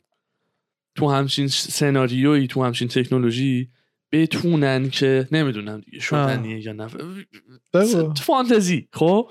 [0.94, 3.68] تو همچین سناریویی تو همچین تکنولوژی
[4.12, 6.86] بتونن که نمی‌دونم دیگه شدنیه یا نه.
[8.20, 9.30] فانتزی خب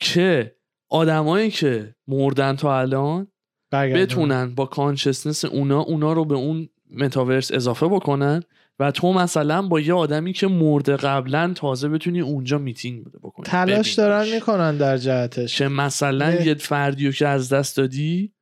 [0.00, 0.56] که
[0.88, 3.26] آدمایی که مردن تا الان.
[3.72, 8.42] بتونن با کانشسنس اونا اونا رو به اون متاورس اضافه بکنن
[8.78, 13.92] و تو مثلا با یه آدمی که مرده قبلا تازه بتونی اونجا میتینگ بکنی تلاش
[13.92, 14.34] دارن.
[14.34, 16.34] می‌کنن در جهتش که مثلا.
[16.34, 18.32] یه فردیو که از دست دادی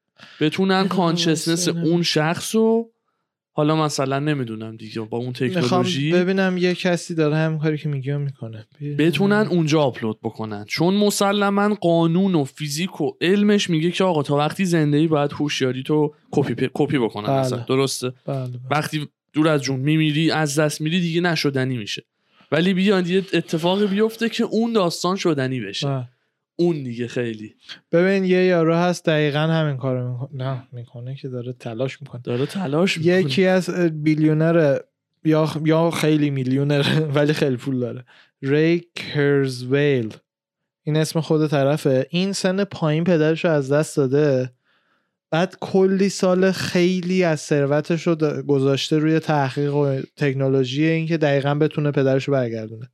[0.41, 1.69] بتونن consciousness.
[1.69, 2.93] اون شخص رو
[3.59, 6.13] حالا مثلا نمی‌دونم دیگه با اون تکنولوژی.
[6.13, 8.67] ببینم یه کسی داره همین کاری که میگم می‌کنه.
[8.99, 10.65] بتونن اونجا آپلود بکنن.
[10.65, 15.33] چون مسلما قانون و فیزیک و علمش میگه که آقا تا وقتی زنده ای باید
[15.33, 17.37] هوشیاری تو کپی پ- کپی بکنن بله.
[17.37, 17.59] اصلا.
[17.59, 18.59] درسته؟ بله بله.
[18.71, 22.03] وقتی دور از جون میمیری از دست میری دیگه نشدنی میشه.
[22.53, 25.87] ولی بیان یه اتفاقی بیفته که اون داستان شدنی بشه.
[25.87, 26.09] بله.
[26.61, 27.55] اون دیگه خیلی.
[27.93, 32.21] ببین یه یارو هست دقیقا همین کارو می‌کنه نه می‌کنه که داره تلاش می‌کنه.
[32.25, 33.13] داره تلاش می‌کنه.
[33.13, 34.79] یکی از بیلیونر
[35.25, 38.05] یا یا خیلی میلیونر ولی خیلی پول داره.
[38.43, 40.15] ری کرزویل.
[40.83, 42.07] این اسم خود طرفه.
[42.11, 44.53] این سن پایین پدرش رو از دست داده.
[45.31, 51.91] بعد کلی سال خیلی از ثروتش رو گذاشته روی تحقیق و تکنولوژی اینکه دقیقا بتونه
[51.91, 52.89] پدرش رو برگردونه.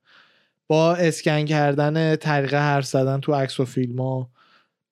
[0.66, 4.30] با اسکن کردن طریق حرف زدن تو عکس و فیلم ها.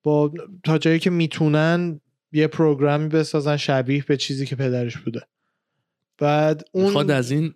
[0.02, 0.32] با
[0.64, 2.00] تا جایی که می‌تونن
[2.32, 5.22] یه پروگرامی بسازن شبیه به چیزی که پدرش بوده.
[6.18, 7.54] بعد اون می‌خواد از این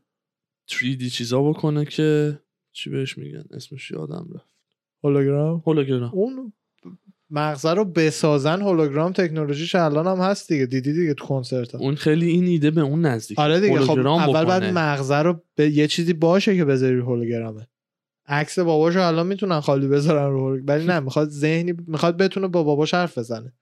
[0.70, 2.38] 3D چیزا بکنه که
[2.72, 4.46] چی بهش میگن؟ اسمش یادم رفت.
[5.04, 6.10] هولوگرام؟ هولوگرام.
[6.14, 6.52] اون
[7.30, 10.66] مغزه رو بسازن هولوگرام تکنولوژیش الان هم هست دیگه.
[10.66, 11.78] دیدی دیگه تو کنسرت ها.
[11.78, 13.38] اون خیلی این ایده به اون نزدیک.
[13.38, 13.80] آره دیگه.
[13.80, 14.64] خب اول بعد.
[14.64, 17.68] مغزه رو به یه چیزی باشه که بذاری هولوگرامه.
[18.28, 22.94] عکس باباشو الان می‌تونن خالی بذارن رو ولی نه می‌خواد ذهنی می‌خواد بتونه با باباش
[22.94, 23.52] حرف بزنه.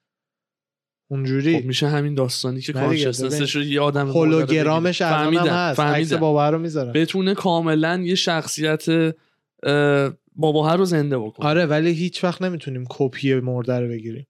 [1.11, 1.61] اونجوری.
[1.61, 5.81] خب میشه همین داستانی که کانشسنسش رو یه آدم هولوگرامش الان هم هست.
[5.81, 8.89] عکس بابا رو می‌ذارن بتونه کاملا یه شخصیت
[9.63, 11.47] اه، باباها رو زنده بکنه.
[11.47, 14.27] آره ولی هیچ وقت نمی‌تونیم کپی مرده رو بگیریم.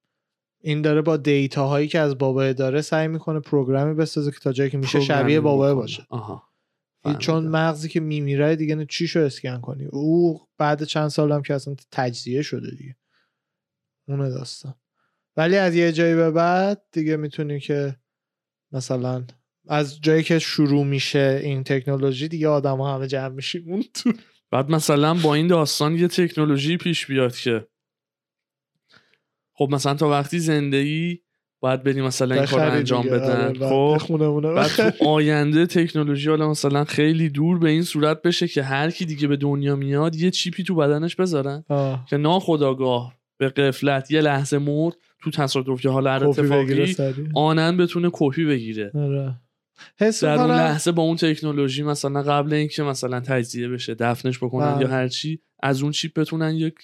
[0.61, 4.53] این داره با دیتا هایی که از بابا داره سعی می‌کنه پروگرامی بسازه که تا
[4.53, 5.74] جایی که میشه شبیه بابا.
[5.74, 6.07] باشه.
[6.09, 6.43] آها.
[7.13, 7.49] چون.
[7.49, 11.77] مغزی که میمیره دیگه نه چیشو اسکن کنی؟ او بعد چند سال هم که اصلا
[11.91, 12.97] تجزیه شده دیگه.
[14.09, 14.75] اونه داستان.
[15.37, 17.97] ولی از یه جایی به بعد دیگه می‌تونی که
[18.73, 19.27] مثلا
[19.69, 24.13] از جایی که شروع میشه این تکنولوژی دیگه آدم ها همه جمع میشیم اون تو.
[24.51, 27.69] بعد مثلا با این داستان یه تکنولوژی پیش بیاد که
[29.53, 31.19] خب مثلا تا وقتی زنده ای
[31.65, 33.01] باید بریم مثلا این کار انجام.
[33.01, 34.17] آره، بدن بعد خب
[34.55, 34.67] بعد.
[34.67, 39.29] تو آینده تکنولوژی حالا مثلا خیلی دور به این صورت بشه که هر کی دیگه
[39.29, 42.07] به دنیا میاد یه چیپی تو بدنش بذارن آه.
[42.11, 46.97] که ناخودآگاه به قفلت یه لحظه مرد تو تصادف که حالا اتفاقی.
[47.35, 49.35] آنا بتونه کپی بگیره آره.
[50.01, 54.75] حس در اون لحظه با اون تکنولوژی مثلا قبل اینکه مثلا تجزیه بشه دفنش بکنن
[54.75, 54.83] بله.
[54.83, 56.75] یا هر چی از اون چیپ بتونن یک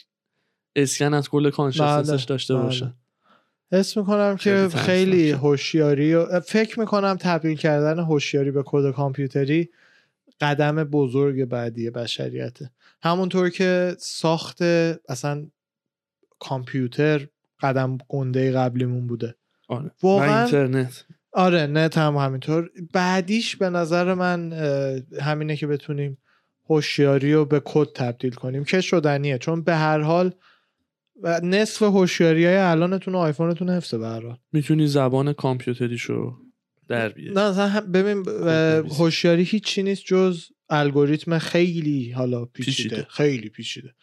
[0.77, 2.63] اسکن از کل consciousness ش بله، داشته بله.
[2.63, 2.95] باشن
[3.73, 5.31] حس می‌کنم که خیلی.
[5.31, 9.71] هوشیاری و فکر می‌کنم تبدیل کردن هوشیاری به کد کامپیوتری
[10.41, 12.71] قدم بزرگ بعدی بشریته.
[13.03, 14.63] همونطور که ساخت
[15.09, 15.47] اصلا
[16.39, 17.27] کامپیوتر
[17.61, 19.35] قدم گنده قبلیمون بوده.
[19.69, 19.91] آره.
[20.03, 21.05] واقعاً- اینترنت.
[21.33, 22.71] آره نت هم همینطور.
[22.93, 24.53] بعدیش به نظر من
[25.21, 26.19] همینه که بتونیم
[26.71, 28.65] هوشیاری رو به کد تبدیل کنیم.
[28.65, 29.39] که شدنیه.
[29.39, 30.35] چون به هر حال
[31.23, 34.37] و نصف هوشیاری های الانتون و آیفونتون حفظه حال.
[34.53, 36.37] می‌تونی زبان کامپیوتریشو
[36.89, 37.35] در بیاری.
[37.35, 38.97] نه ببین بنویسی.
[39.03, 43.07] هوشیاری هیچی نیست جز الگوریتم خیلی حالا پیچیده, پیچیده.
[43.11, 43.95] خیلی پیچیده.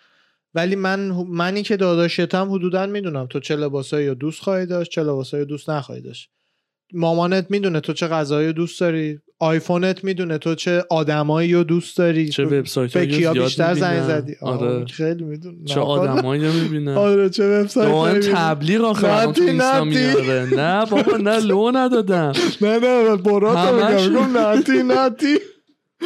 [0.53, 5.03] ولی من منی که داداشتم حدودا می‌دونم تو چه لباسایی رو دوست خواهی داشت چه
[5.03, 6.32] لباسایی دوست نخواهی داشت.
[6.93, 9.19] مامانت می‌دونه تو چه غذایی رو دوست داری.
[9.39, 12.29] آیفونت می‌دونه تو چه آدمایی رو دوست داری.
[12.29, 14.85] چه وبسایت به کیا بیشتر زنگ زدی؟ آره.
[14.85, 19.43] خیلی می‌دونه چه آدمایی می‌بینن؟ آره چه وبسایت دائم تبلیغ آخه تو.
[19.85, 20.49] میاره.
[20.55, 22.31] نه بابا نه لو ندادم.
[22.61, 24.38] نه نه برات میگم.
[24.38, 25.38] نتی نتی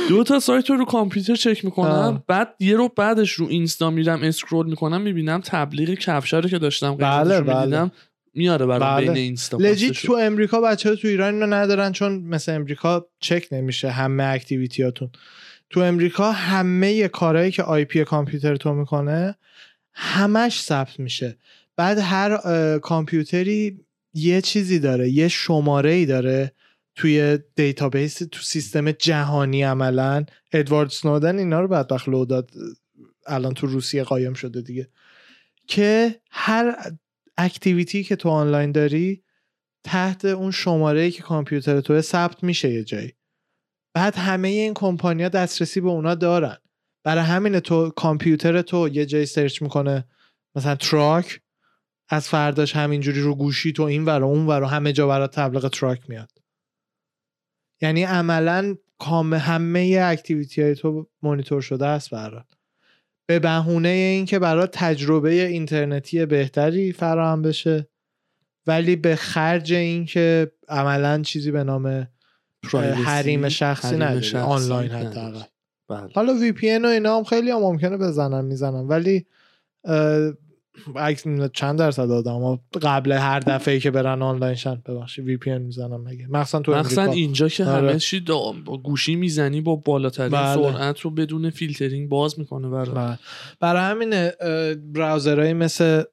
[0.09, 1.87] دو تا سایت رو رو کامپیوتر چک می‌کنم.
[1.87, 2.23] آه.
[2.27, 6.95] بعد یه رو بعدش رو اینستا میرم scroll می‌کنم می‌بینم تبلیغ کفشه رو که داشتم
[6.95, 7.59] بله، رو بله.
[7.59, 7.91] می‌دیدم.
[8.33, 9.07] میاره برام بله.
[9.07, 9.93] بین اینستا legit.
[9.93, 14.86] تو امریکا بچه ها تو ایران اینو ندارن چون مثل امریکا چک نمیشه همه activity
[14.86, 15.09] اتون
[15.69, 19.35] تو امریکا همه کارهایی که IP کامپیوتر تو می‌کنه
[19.93, 21.37] همش ثبت میشه
[21.75, 22.37] بعد هر
[22.79, 23.79] کامپیوتری
[24.13, 26.51] یه چیزی داره یه شماره ای داره
[26.95, 32.51] توی database تو سیستم جهانی عملا ادوارد اسنودن اینا رو بدبخت لو داد
[33.27, 34.89] الان تو روسیه قایم شده دیگه
[35.67, 36.75] که هر
[37.45, 39.23] activity که تو آنلاین داری
[39.83, 43.13] تحت اون شماره که کامپیوتر تو ثبت میشه یه جایی.
[43.93, 46.57] بعد همه این کمپانیا دسترسی به اونا دارن.
[47.03, 50.05] برای همین تو کامپیوتر تو یه جایی search می‌کنه
[50.55, 51.41] مثلا truck
[52.09, 55.35] از فرداش همینجوری رو گوشی تو این ور و اون ور و همه جا برات
[55.35, 56.31] تبلیغ truck میاد.
[57.81, 62.60] یعنی عملا کام همه activity های تو مانیتور شده است برات.
[63.31, 67.87] به بهونه اینکه برات تجربه اینترنتی بهتری فراهم بشه
[68.67, 72.07] ولی به خرج اینکه عملا چیزی به نام
[73.05, 74.91] حریم شخصی شخصی آنلاین.
[74.91, 75.41] حداقل
[75.89, 76.09] بله.
[76.13, 79.25] حالا VPN و اینا هم خیلی هم ممکنه بزنن می‌زنن ولی
[80.95, 86.27] عکس چند درصد آدم قبل هر دفعه که برن آنلاین شن ببخشید VPN می‌زنن مگه
[86.27, 87.89] مخصوصا تو مخصوصا اینجا که آره.
[87.89, 88.25] همه چی
[88.83, 90.55] گوشی می‌زنی با بالاترین بله.
[90.55, 93.19] سرعت رو بدون فیلترینگ باز می‌کنه برای بله.
[93.59, 94.31] برای همین
[94.93, 96.03] browser هایی مثل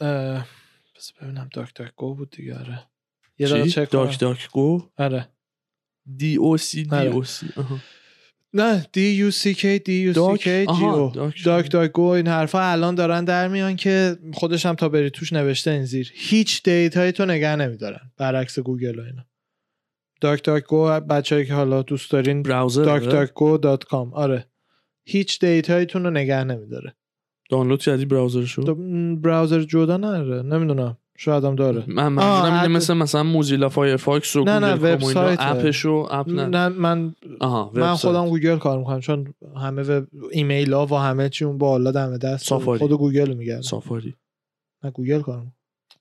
[0.00, 2.86] بس ببینم DuckDuckGo بود دیگه آره
[3.38, 4.20] یه دقیقه چی؟ چک داک.
[4.20, 5.28] داک گو آره
[6.16, 6.96] دی او سی دی.
[6.96, 7.46] او سی.
[8.54, 11.10] نه دی یو سی کی دی یو سی؟ کی جی آها، او
[11.44, 11.70] داک.
[11.70, 15.70] داک گو این حرفا الان دارن در میان که خودش هم تا بری توش نوشته
[15.70, 16.12] این زیر.
[16.14, 19.26] هیچ دیتایی تو نگه نمیدارن برعکس گوگل و اینا.
[20.20, 24.14] داک داک گو بچه‌ای که حالا دوست دارین براوزر داک؟ داک گو دات کام.
[24.14, 24.46] آره.
[25.06, 26.94] هیچ دیتاییتون رو نگه نمیداره.
[27.50, 28.74] دانلود کردی براوزرشو؟
[29.16, 30.42] براوزر جدا نداره.
[30.42, 30.98] نمی‌دونم.
[31.18, 35.02] شاید هم داره من منظورم اینه مثل مثلا موزیلا فایرفاکس و نه، نه، گوگل کروم
[35.02, 35.46] و اینا وبسایته.
[35.50, 38.16] اپشو اپ نه نه من آها من وبسایت.
[38.16, 42.16] خودم گوگل کار می‌کنم چون همه وب ایمیل ها و همه چی اون بالا دم
[42.16, 42.78] دست سافاری.
[42.78, 44.14] خود گوگل میگردم سافاری
[44.84, 45.52] نه گوگل کار می‌کنم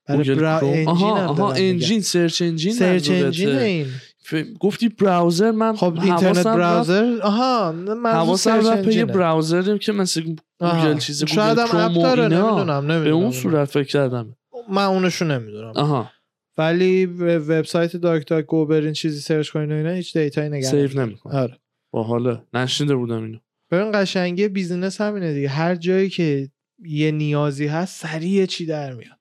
[0.08, 0.60] برای گوگل برا...
[0.60, 1.52] انجین آها آها.
[1.54, 3.10] انجین سرچ انجین سرچ.
[3.12, 3.86] انجین این
[4.26, 9.06] ف- گفتی براوزر من خب اینترنت براوزر آها منظور حواسم رفت یه انجینه.
[9.06, 10.22] browser که مثل.
[10.60, 14.36] گوگل چیز گوگل شاید هم app و داره نمی‌دونم نمی‌دونم به اون صورت فکر کردم
[14.70, 15.74] من اونشو نمی‌دونم.
[15.76, 16.12] آها.
[16.58, 21.00] ولی وبسایت DuckDuckGo برین چیزی search کنین و اینا هیچ data یی نگه save.
[21.02, 21.60] نمی‌کنه آره.
[21.92, 23.38] با حالا نشنیده بودم اینو.
[23.72, 25.50] ببین قشنگی business همینه دیگه.
[25.50, 26.50] هر جایی که
[26.86, 29.20] یه نیازی هست سریع چی در میاد.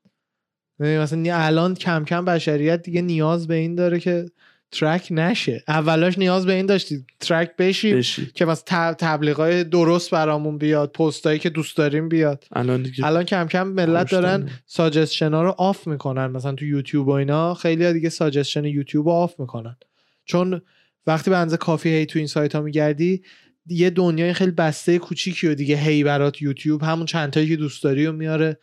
[0.81, 4.27] یعنی مثلا الان کم کم بشریت دیگه نیاز به این داره که
[4.73, 5.65] track نشه.
[5.69, 7.07] اولاش نیاز به این داشتی.
[7.21, 8.27] track بشی بشی.
[8.35, 12.45] که مثلا تبلیغای درست برامون بیاد پستایی که دوست داریم بیاد.
[12.53, 14.51] الان دیگه الان کم کم ملت دارن.
[14.67, 16.27] suggestion ها رو off می‌کنن.
[16.27, 19.77] مثلا تو یوتیوب و اینا خیلی ها دیگه suggestion یوتیوب رو off می‌کنن.
[20.25, 20.63] چون
[21.07, 23.23] وقتی به اندازه کافی هی تو این سایت ها میگردی
[23.67, 27.83] یه دنیای خیلی بسته کوچیکی و دیگه هی برات یوتیوب همون چند تایی که دوست
[27.83, 28.59] داری و میاره.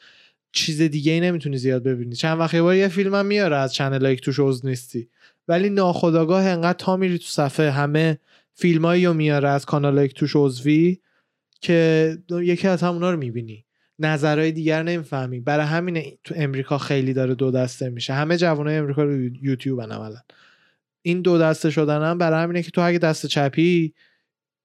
[0.52, 2.16] چیز دیگه ای نمی‌تونی زیاد ببینی.
[2.16, 5.10] چند وقت یه بار یه فیلم هم میاره از چنل هایی که توش عضو نیستی.
[5.50, 8.20] ولی ناخداگاه انقدر تا میری تو صفحه همه
[8.54, 11.00] فیلمایی رو میاره از کانال توش عضوی
[11.62, 13.66] که یکی از همونا رو می‌بینی.
[14.00, 15.40] نظرهای دیگر نمی‌فهمی.
[15.40, 18.14] برای همین تو امریکا خیلی داره دو دسته میشه.
[18.14, 20.22] همه جوانای امریکا رو یوتیوب عملا
[21.02, 23.94] این دو دسته شدن هم برای همینه که تو اگه دست چپی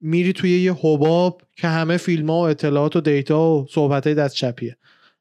[0.01, 4.35] میری توی یه حباب که همه فیلم ها و اطلاعات و data و صحبت دست
[4.35, 4.76] چپیه.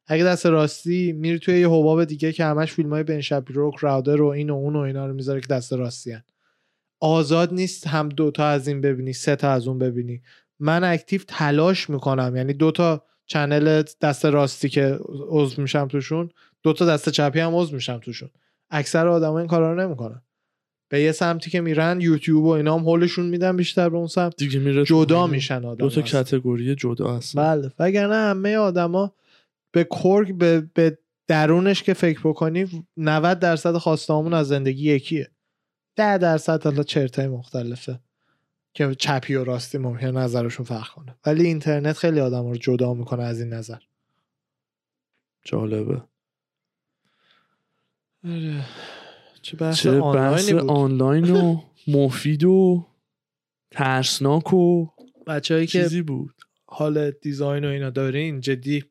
[0.08, 3.72] اگه دست راستی میری توی یه حباب دیگه که همش فیلم های بن شپیرو و
[3.72, 6.24] کراودر و این و اون و اینا رو می‌ذاره که دست راستی هن.
[7.00, 10.22] آزاد نیست هم دوتا از این ببینی سه تا از اون ببینی.
[10.60, 15.00] من active تلاش می‌کنم یعنی دوتا channel دست راستی که
[15.30, 16.30] عضو میشم توشون
[16.64, 18.30] دوتا دست چپی هم عضو میشم توشون.
[18.70, 20.22] اکثر آدما این کارا رو نمی‌کنن.
[20.90, 24.38] به یه سمتی که میرن یوتیوب و اینا هم هولشون میدن بیشتر به اون سمت.
[24.38, 27.72] دیگه میره جدا میشن آدم دو تا کتگوری جدا هست بله.
[27.80, 29.14] وگرنه همه آدما
[29.74, 30.98] به کرک به, به
[31.28, 35.32] درونش که فکر بکنی 90 درصد خواستهامون از زندگی یکیه.
[35.96, 38.00] 10 درصد حالا چرتای مختلفه
[38.74, 41.16] که چپی و راستی ممکنه نظرشون فرق کنه.
[41.26, 43.80] ولی اینترنت خیلی آدم رو جدا می‌کنه از این نظر.
[45.46, 46.02] جالبه.
[48.26, 48.66] آره.
[49.42, 50.70] چه بحث چه بحث آنلاینی بود.
[50.70, 52.88] آنلاین و مفید و
[53.72, 54.88] ترسناک و
[55.28, 56.36] بچه‌ای که چیزی بود.
[56.66, 58.86] حال design و اینا دارین جدی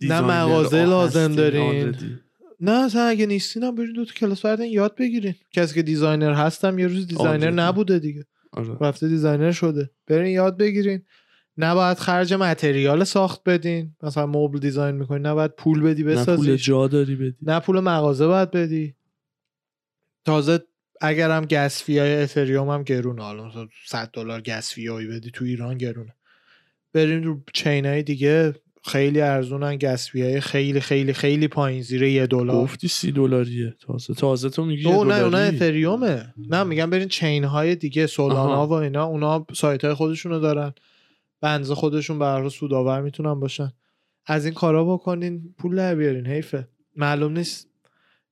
[0.00, 1.96] designer مغازه لازم دارین.
[2.60, 5.34] نه اصلا اگه نیستین هم برین دو تا کلاس بردین یاد بگیرین.
[5.52, 7.50] کسی که designer هستم یه روز designer.
[7.50, 8.24] نبوده دیگه.
[8.52, 8.76] آره.
[8.80, 9.90] رفته designer شده.
[10.06, 11.02] برین یاد بگیرین.
[11.58, 13.96] نباید خرج material ساخت بدین.
[14.02, 17.36] مثلا مبل design می‌کنین نباید پول بدی نه پول بسازی جا داری بدی.
[17.42, 18.94] نه پول مغازه باید بدی.
[20.24, 20.60] تازه
[21.00, 23.22] اگر هم gas fee های اتریوم هم گرونه.
[23.22, 26.14] حالا مثلا 100 دلار gas fee هایی بدی تو ایران گرونه.
[26.92, 28.54] بریم رو chain های دیگه.
[28.86, 32.56] خیلی ارزونن gas fee های خیلی خیلی خیلی پایین زیر یه دلار.
[32.56, 33.74] گفتی سی دلاریه.
[33.80, 35.56] تازه تازه تو میگی نه اونا دلاری.
[35.56, 36.34] اتریومه.
[36.50, 38.66] نه میگم برین chain های دیگه سولانا.
[38.66, 40.72] و اینا اونا سایت های خودشونو دارن.
[41.40, 43.72] بنز خودشون به هر حال سودآور می‌تونن باشن.
[44.26, 46.68] از این کارا بکنین پول در بیارین حیفه.
[46.96, 47.68] معلوم نیست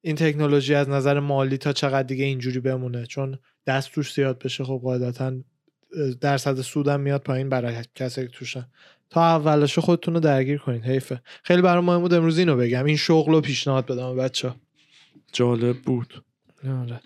[0.01, 4.65] این تکنولوژی از نظر مالی تا چقدر دیگه اینجوری بمونه چون دست توش زیاد بشه
[4.65, 5.33] خب قاعدتا
[6.21, 8.67] درصد سودم میاد پایین برای کسی که توشن.
[9.15, 11.21] تا اولش خودتون رو درگیر کنین حیفه.
[11.43, 12.85] خیلی برای مهم بود امروز اینو بگم.
[12.85, 14.53] این شغل رو پیشنهاد بدم بچه
[15.33, 16.25] جالب بود.
[16.83, 17.01] آره.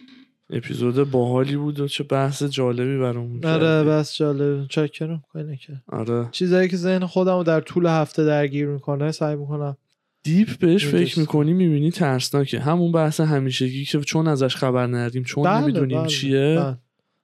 [0.51, 3.85] اپیزود باحالی بود و چه بحث جالبی برامون آره.
[3.85, 4.69] بس جالب.
[4.69, 5.83] چکرم کاری نکرد.
[5.89, 6.29] آره.
[6.33, 9.77] چیزایی که ذهن خودم رو در طول هفته درگیر می‌کنه سعی می‌کنم
[10.23, 10.87] دیپ بهش.
[10.87, 12.61] فکر می‌کنی می‌بینی ترسناکه.
[12.61, 16.57] همون بحث همیشگی که چون ازش خبر نداریم چون بله، نمی‌دونیم بله، چیه.
[16.59, 16.77] بله.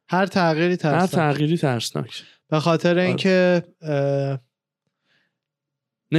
[0.08, 2.22] هر تغییری هر ترس تغییری ترسناک.
[2.50, 4.38] به خاطر اینکه اه،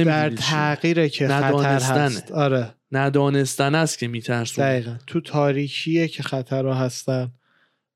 [0.04, 0.30] در.
[0.30, 1.80] تغییره که خطر.
[1.80, 2.32] هست.
[2.32, 2.74] آره.
[2.92, 4.96] ندانستن است که میترسون دقیقا.
[5.06, 7.32] تو تاریکیه که خطرها هستن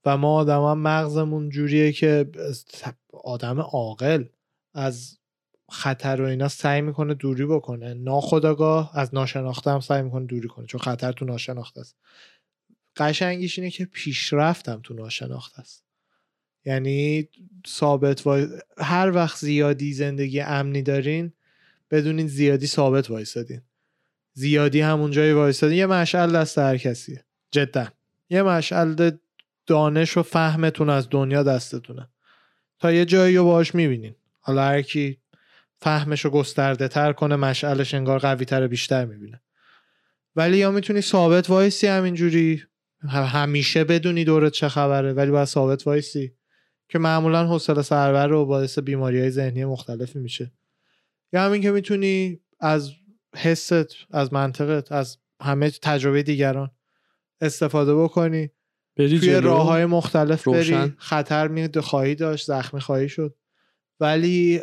[0.05, 2.31] و ما آدم هم مغزمون جوریه که
[3.25, 4.25] آدم عاقل
[4.75, 5.19] از
[5.71, 7.95] خطر و اینا سعی می‌کنه دوری بکنه.
[7.95, 11.97] ناخداگاه از ناشناخته هم سعی می‌کنه دوری کنه چون خطر تو ناشناخته است.
[12.97, 15.85] قشنگیش اینه که پیشرفتم تو ناشناخته است.
[16.65, 17.29] یعنی
[17.69, 18.47] ثابت وای...
[18.79, 21.33] هر وقت زیادی زندگی امنی دارین
[21.91, 23.63] بدونین زیادی ثابت وایسادین.
[24.33, 25.79] زیادی همون جایی وایسادین.
[25.79, 27.25] یه مشعل دست هر کسیه.
[27.51, 27.89] جدا.
[28.31, 29.11] یه مشعل
[29.67, 32.09] دانش و فهمتون از دنیا دستتونه.
[32.79, 34.15] تا یه جایی رو باش می‌بینین.
[34.41, 35.19] حالا هر کی
[35.81, 39.41] فهمش رو گسترده تر کنه مشعلش انگار قوی تر بیشتر می‌بینه.
[40.37, 42.63] ولی یا می‌تونی ثابت وایسی همینجوری؟
[43.09, 46.33] همیشه بدونی دورت چه خبره ولی باید ثابت وایسی.
[46.89, 50.53] که معمولا حوصله سربره و باعث بیماری های ذهنی مختلفی میشه.
[51.33, 52.91] یا همین که می‌تونی از
[53.37, 53.73] حست
[54.11, 56.71] از منطقت از همه تجربه دیگران
[57.41, 58.51] استفاده بکنی.
[58.97, 59.35] بری توی.
[59.35, 60.87] راه های مختلف روشن.
[60.87, 63.37] بری خطر می خواهی داشت زخمی خواهی شد.
[64.01, 64.59] ولی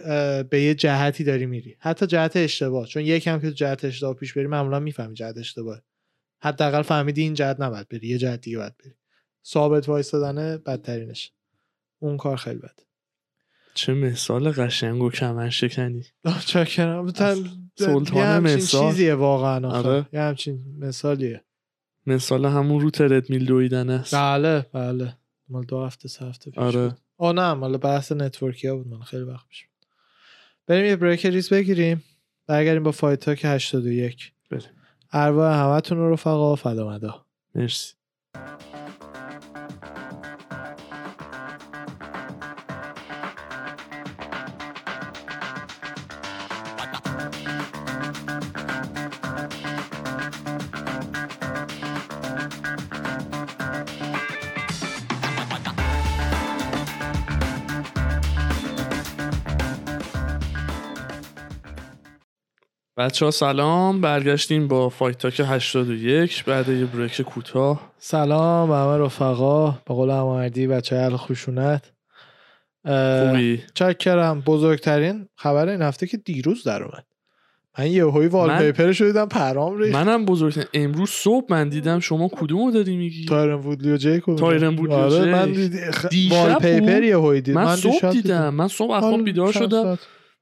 [0.49, 1.75] به یه جهتی داری میری.
[1.79, 2.87] حتی جهت اشتباه.
[2.87, 5.81] چون یکم که جهت اشتباه پیش بری معمولا می‌فهمی جهت اشتباه
[6.43, 8.93] حداقل فهمیدی این جهت نباید بری یه جهت دیگه باید بری.
[9.45, 11.31] ثابت وایستادن بدترینش.
[11.99, 12.79] اون کار خیلی بد
[13.77, 16.03] چه مثال قشنگ و کمرشکنی
[16.45, 17.13] چاکرم از
[17.75, 18.89] سلطان مثال.
[18.91, 19.69] چیزیه واقعا.
[19.69, 20.05] آره.
[20.13, 21.43] یه همچین مثالیه
[22.05, 25.13] مثال همون رو تردمیل دویدن است بله بله
[25.49, 26.95] مال دو هفته سه هفته پیش آره.
[27.17, 29.67] آه نه مال بحث network ی ها بود من خیلی وقت پیش.
[30.67, 32.03] بریم یه break ریز بگیریم
[32.47, 34.63] برگردیم با Fight Talk 81 بریم.
[35.11, 37.25] ارواح همتون رو رفقا فدامدا
[37.55, 37.93] مرسی
[62.97, 67.93] بچه ها سلام برگشتیم با Fight Talk 81 بعد یه break کوتاه.
[67.97, 71.91] سلام به همه رفقا به قول هماردی بچه های خشونت
[72.85, 74.41] اه، خوبی؟ چاکرم.
[74.41, 77.05] بزرگترین خبر این هفته که دیروز در اومد.
[77.79, 79.95] من یهویی wallpaper شو دیدم پرام ریخت.
[79.95, 84.23] منم بزرگ امروز صبح من دیدم شما کدومو داری میگی؟ تایرن وودلی و جیک.
[84.37, 85.31] تایرن وودلی آره.
[85.31, 85.91] من دید...
[85.91, 86.05] خ...
[86.31, 87.55] wallpaper؟ یهویی دید.
[87.55, 88.49] من, صبح دیشب دیدم.
[88.49, 89.97] من صبح حالا بیدار شدم.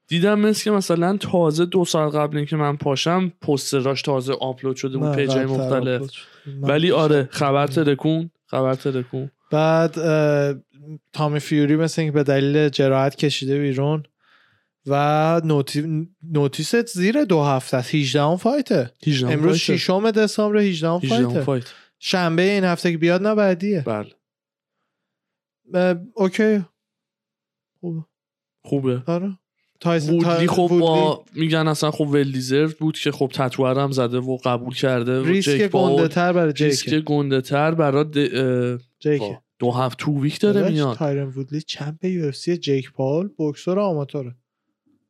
[0.08, 4.98] دیدم مثل که مثلا تازه دو سال قبل اینکه من پاشم پستراش تازه آپلود شده
[4.98, 6.10] بود پیجای مختلف.
[6.60, 7.66] ولی آره خبر.
[7.66, 9.30] ترکون خبر ترکون.
[9.50, 9.94] بعد
[11.12, 14.02] تامی فیوری مثل اینکه به دلیل جراحت کشیده بیرون
[14.86, 16.08] و نوتی...
[16.32, 17.94] نوتیست زیر دو هفته است.
[17.94, 18.90] 18 هم فایته.
[19.06, 19.76] 18 امروز فایته.
[19.76, 21.40] 6 دسامبر 18 هم 18 فایته.
[21.40, 23.84] فایت شنبه این هفته که بیاد نه بعدیه.
[23.86, 24.10] بله.
[26.14, 26.64] Okay.
[27.80, 28.04] خوبه.
[28.64, 29.02] خوبه.
[29.06, 29.38] آره.
[29.80, 33.78] تایرن وودلی خب وودلی با میگن اصلا خب well deserved بود که خب تتو رو
[33.78, 38.82] هم زده و قبول کرده ریسک گنده تر برای ریسک جیک گنده تر برای د-
[39.00, 39.22] جیک
[39.58, 40.96] دو هفت two week داره میاد.
[40.96, 44.34] تایرن وودلی champ UFC جیک پاول بوکسور آماتوره.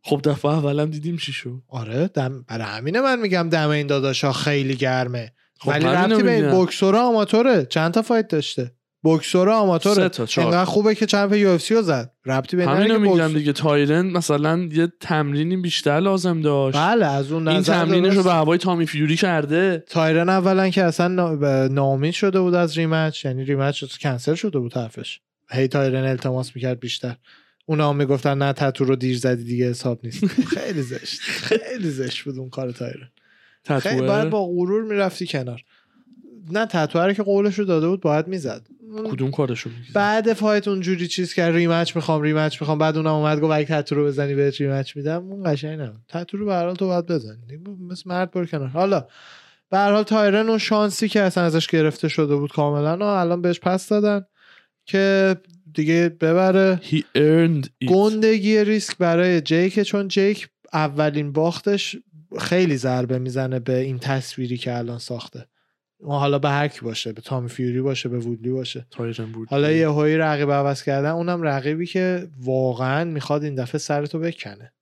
[0.05, 1.63] خب دفعه اولم دیدیم چی شد.
[1.69, 5.33] آره دم برای همینه من میگم دم این داداشا خیلی گرمه.
[5.61, 6.51] خب ولی ربطی به این.
[6.51, 7.67] بوکسور آماتوره.
[7.67, 8.73] چند تا fight داشته؟
[9.07, 9.79] بوکسور
[10.27, 12.13] چهار اینقدر خوبه که champ UFC رو زد.
[12.27, 16.79] ربطی به که میگم دیگه تایرن مثلا یه تمرینی بیشتر لازم داشت.
[16.79, 18.23] بله از اون این تمرینش رو.
[18.23, 19.85] به هوای تامی فیوری کرده.
[19.89, 24.59] تایرن اولا که اصلا نا- به- ناامید شده بود از rematch یعنی rematch کنسل شده
[24.59, 25.21] بود حرفش.
[25.51, 27.17] هی تایرن التماس می‌کرد بیشتر.
[27.67, 30.27] اونا هم می‌گفتن نه تتو رو دیر زدی دیگه حساب نیست.
[30.57, 31.21] خیلی زشت.
[31.21, 33.11] خیلی زشت بود اون کار تایرن.
[33.81, 35.63] خیلی باید با غرور می‌رفتی کنار.
[36.51, 38.67] نه تتوه که قولش رو داده بود باید می‌زد.
[39.11, 42.79] کدوم کارشو بعد fight اونجوری چیز کرد rematch می‌خوام rematch می‌خوام.
[42.79, 45.25] بعد اونم اومد گفت اگه تتو رو بزنی بهت rematch میدم.
[45.25, 47.37] اون قشنگ نه تتو رو به هر حال تو باید بزنی.
[47.81, 48.69] مثل مرد برو کنار.
[48.69, 49.07] حالا
[49.71, 53.43] به هر حال تایرن اون شانسی که اصلا ازش گرفته شده بود کاملا و الان
[53.43, 54.27] بهش پس دادن
[54.87, 55.37] که
[55.75, 56.81] دیگه ببره.
[56.91, 57.89] He earned it.
[57.89, 59.81] گندگی ریسک برای جیک.
[59.81, 61.97] چون جیک اولین باختش
[62.39, 65.47] خیلی ضربه می‌زنه به این تصویری که الان ساخته.
[66.01, 68.87] و حالا به هر کی باشه به تامی فیوری باشه به وودلی باشه.
[69.51, 74.73] حالا یه هایی رقیب عوض کردن اونم رقیبی که واقعا می‌خواد این دفعه سرتو بکنه.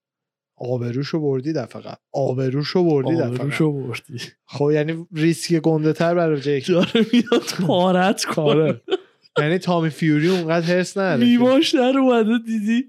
[0.56, 1.94] آبروشو بردی دفعه قبل.
[2.12, 3.26] آبروشو بردی دفعه.
[3.26, 4.20] آبروشو بردی.
[4.46, 6.66] خب یعنی ریسک گنده تر برای جیک.
[6.66, 8.44] داره میاد پارت کنه.
[8.44, 8.80] آره.
[9.38, 12.84] یعنی تامی فیوری اونقدر هرس نداره میماش در اومده دیدی؟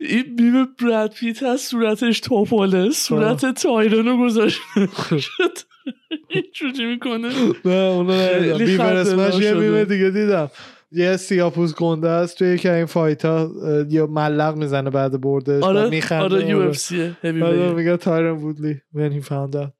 [0.00, 4.62] این میم براد پیت از صورتش توپاله صورت تایرن رو گذاشته.
[6.30, 7.28] اینجوری می‌کنه؟
[7.64, 8.58] نه اونو.
[8.58, 9.54] بیبر اسمش یه.
[9.54, 10.50] میمه دیگه دیدم.
[10.92, 12.38] یه سیاپوس گنده است.
[12.38, 13.50] توی از این فایت ها
[13.88, 16.24] یا ملق می‌زنه بعد برده آره میخنده.
[16.24, 17.74] آره یو اف سی آره ویت.
[17.74, 19.72] میگه تایرن وودلی when he found out.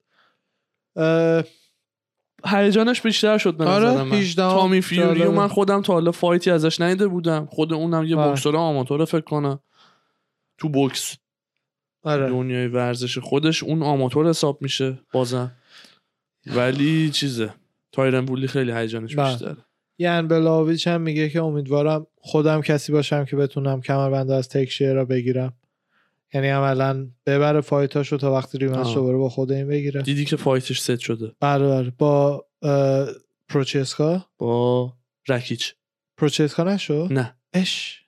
[2.45, 4.13] هیجانش بیشتر شد به آره، من.
[4.13, 5.11] 18 تامی فیوری.
[5.11, 5.37] و جالبه.
[5.37, 7.47] من خودم تا حالا فایتی ازش ندیده بودم.
[7.51, 8.17] خود اونم یه.
[8.17, 9.61] بوکسور آماتور فکر کنم.
[10.59, 11.17] تو بوکس
[12.03, 12.29] آره.
[12.29, 15.56] دنیای ورزش خودش اون آماتور حساب میشه بازم.
[16.47, 17.55] ولی چیزه.
[17.93, 19.31] تایرن وودلی خیلی هیجانش بله.
[19.31, 19.57] بیشتره.
[19.99, 25.05] یان بلاویچ هم میگه که امیدوارم خودم کسی باشم که بتونم کمربند از تکشیر را
[25.05, 25.53] بگیرم.
[26.35, 28.95] یعنی عملا ببره fight اشو تا وقتی rematch آه.
[28.95, 30.03] دوباره با خود این بگیره.
[30.03, 31.33] دیدی که fight ش set شده.
[31.41, 31.93] بله بله.
[31.99, 32.47] با
[33.49, 34.93] پروچسکا؟ با
[35.29, 35.75] رکیچ.
[36.17, 37.37] پروچسکا نشو نه.
[37.53, 38.03] اش.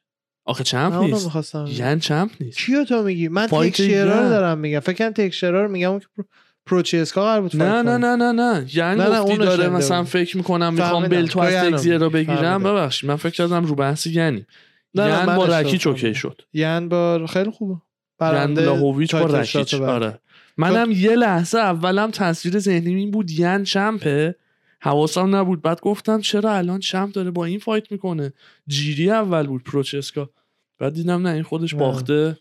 [0.44, 1.24] آخه چمپ نیست.
[1.24, 1.66] می‌خواستم.
[1.68, 2.58] ین چمپ نیست.
[2.58, 4.28] کیو تو میگی؟ من تکشیرا رو.
[4.28, 4.80] دارم میگم.
[4.80, 5.98] فکر کنم تکشیرا رو میگم.
[5.98, 6.06] که
[6.68, 7.96] پروچسکا قرار بود نه نه.
[7.96, 10.04] نه نه نه یعنی نه، نه، گفتی اونو داره مثلا.
[10.04, 11.08] فکر می‌کنم می‌خوام.
[11.08, 12.08] بلتو از رو یعنی.
[12.08, 12.62] بگیرم.
[12.62, 14.46] ببخشید من فکر کردم رو بحث یعنی
[14.94, 16.14] من با رکیچ اوکی.
[16.14, 17.80] شد یان با خیلی خوبه
[18.18, 19.80] برنده بلاهویچ با تایتل شات رکیچ.
[19.80, 20.18] آره
[20.56, 24.34] منم یه لحظه اولم تصویر ذهنی این بود ین چمپه
[24.80, 28.32] حواسم نبود بعد گفتم چرا الان champ داره با این fight می‌کنه
[28.66, 30.30] جیری اول بود پروچسکا
[30.78, 31.74] بعد دیدم نه این خودش.
[31.74, 32.38] باخته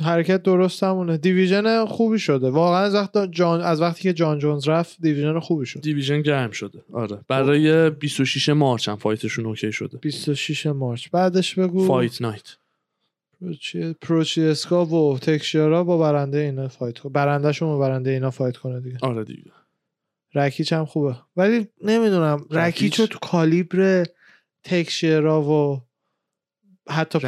[0.00, 1.16] حرکت درست همونه.
[1.16, 2.50] division خوبی شده.
[2.50, 3.60] واقعا از, وقت جان...
[3.60, 5.80] از وقتی که جان جونز رفت division خوبی شد.
[5.80, 6.84] division گرم شده.
[6.92, 7.18] آره.
[7.28, 9.98] برای 26 March هم fight شون okay شده.
[9.98, 11.08] 26 March.
[11.12, 11.86] بعدش بگو.
[11.86, 12.56] Fight Night.
[13.40, 13.92] پروچی...
[13.92, 18.98] پروچیسکا و تکشیرا با برنده اینا fight کنه برندهشون با برنده اینا fight کنه دیگه.
[19.02, 19.50] آره دیگه.
[20.34, 21.16] رکیچ هم خوبه.
[21.36, 24.06] ولی نمی‌دونم رکیچ رو تو کالیبر
[24.64, 25.87] تکشیرا و
[26.88, 27.18] حتی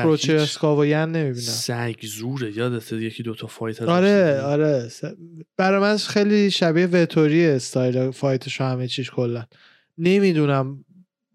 [0.79, 1.35] و ین نمی‌بینم.
[1.41, 4.89] سگ زوره یادت یکی دوتا fight ازش آره؟ آره.
[4.89, 5.05] س-
[5.57, 9.45] برای من خیلی شبیه وتوری استایل fight ش همه چیش کلا.
[9.99, 10.85] نمی‌دونم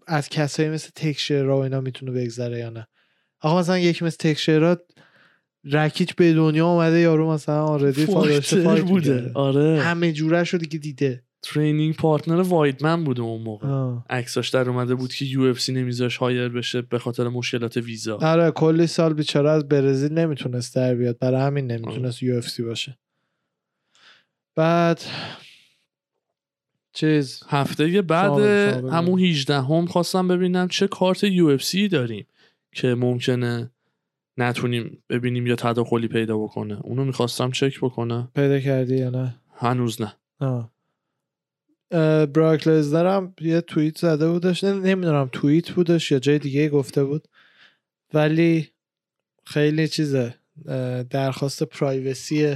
[0.08, 2.88] از کسایی مثل تکشیرا و اینا می‌تونه بگذره یا نه.
[3.42, 4.82] آقا مثلا یکی مثل تکشیرا
[5.64, 9.32] رکیچ به دنیا اومده یارو مثلا already fight بوده.
[9.34, 9.82] آره.
[9.82, 11.24] همه جوره رو دیگه دیده.
[11.46, 13.98] training partner وایدمن بوده اون موقع.
[14.10, 18.18] عکساش در اومده بود که UFC نمیذاش hire بشه به خاطر مشکلات ویزا.
[18.18, 21.20] آره کلی سال بیچاره از برزیل نمی‌تونست در بیاد.
[21.20, 22.98] برای همین نمی‌تونست UFC باشه.
[24.56, 25.02] بعد
[26.94, 28.40] چیز؟ هفته بعد
[28.94, 32.28] همون 18 هم خواستم ببینم چه کارت UFC داریم
[32.72, 33.72] که ممکنه
[34.38, 36.80] نتونیم ببینیم یا تداخلی پیدا بکنه.
[36.84, 40.14] اونو می‌خواستم چک بکنه پیدا کردی یا نه؟ هنوز نه.
[40.40, 40.75] آه.
[42.34, 44.64] براک لزنر هم یه توییت زده بودش.
[44.64, 47.28] نمی‌دونم توییت بودش یا جای دیگه گفته بود.
[48.14, 48.70] ولی
[49.46, 50.36] خیلی چیزه
[51.10, 52.56] درخواست privacy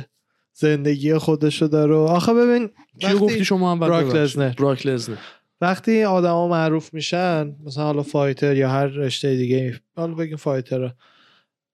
[0.53, 1.95] زندگی خودشو داره.
[1.95, 2.69] آخه ببین
[3.03, 4.53] وقتی- گفتی شما هم براک لزنر.
[4.53, 5.17] براک لزنر
[5.61, 10.93] وقتی آدما معروف میشن مثلا حالا fighter یا هر رشته دیگه حالا بگیم fighter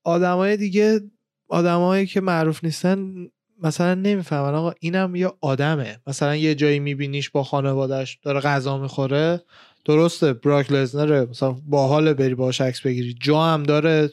[0.03, 1.01] آدمای دیگه
[1.47, 3.28] آدمایی که معروف نیستن
[3.64, 5.99] مثلا نمی‌فهمن آقا اینم یه آدمه.
[6.08, 9.41] مثلا یه جایی میبینیش با خانوادهش داره غذا می‌خوره.
[9.86, 11.26] درسته براک لزنره.
[11.26, 13.16] مثلا باحال بری باهاش عکس بگیری.
[13.22, 14.10] جا هم داره.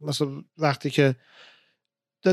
[0.00, 1.14] مثلا وقتی که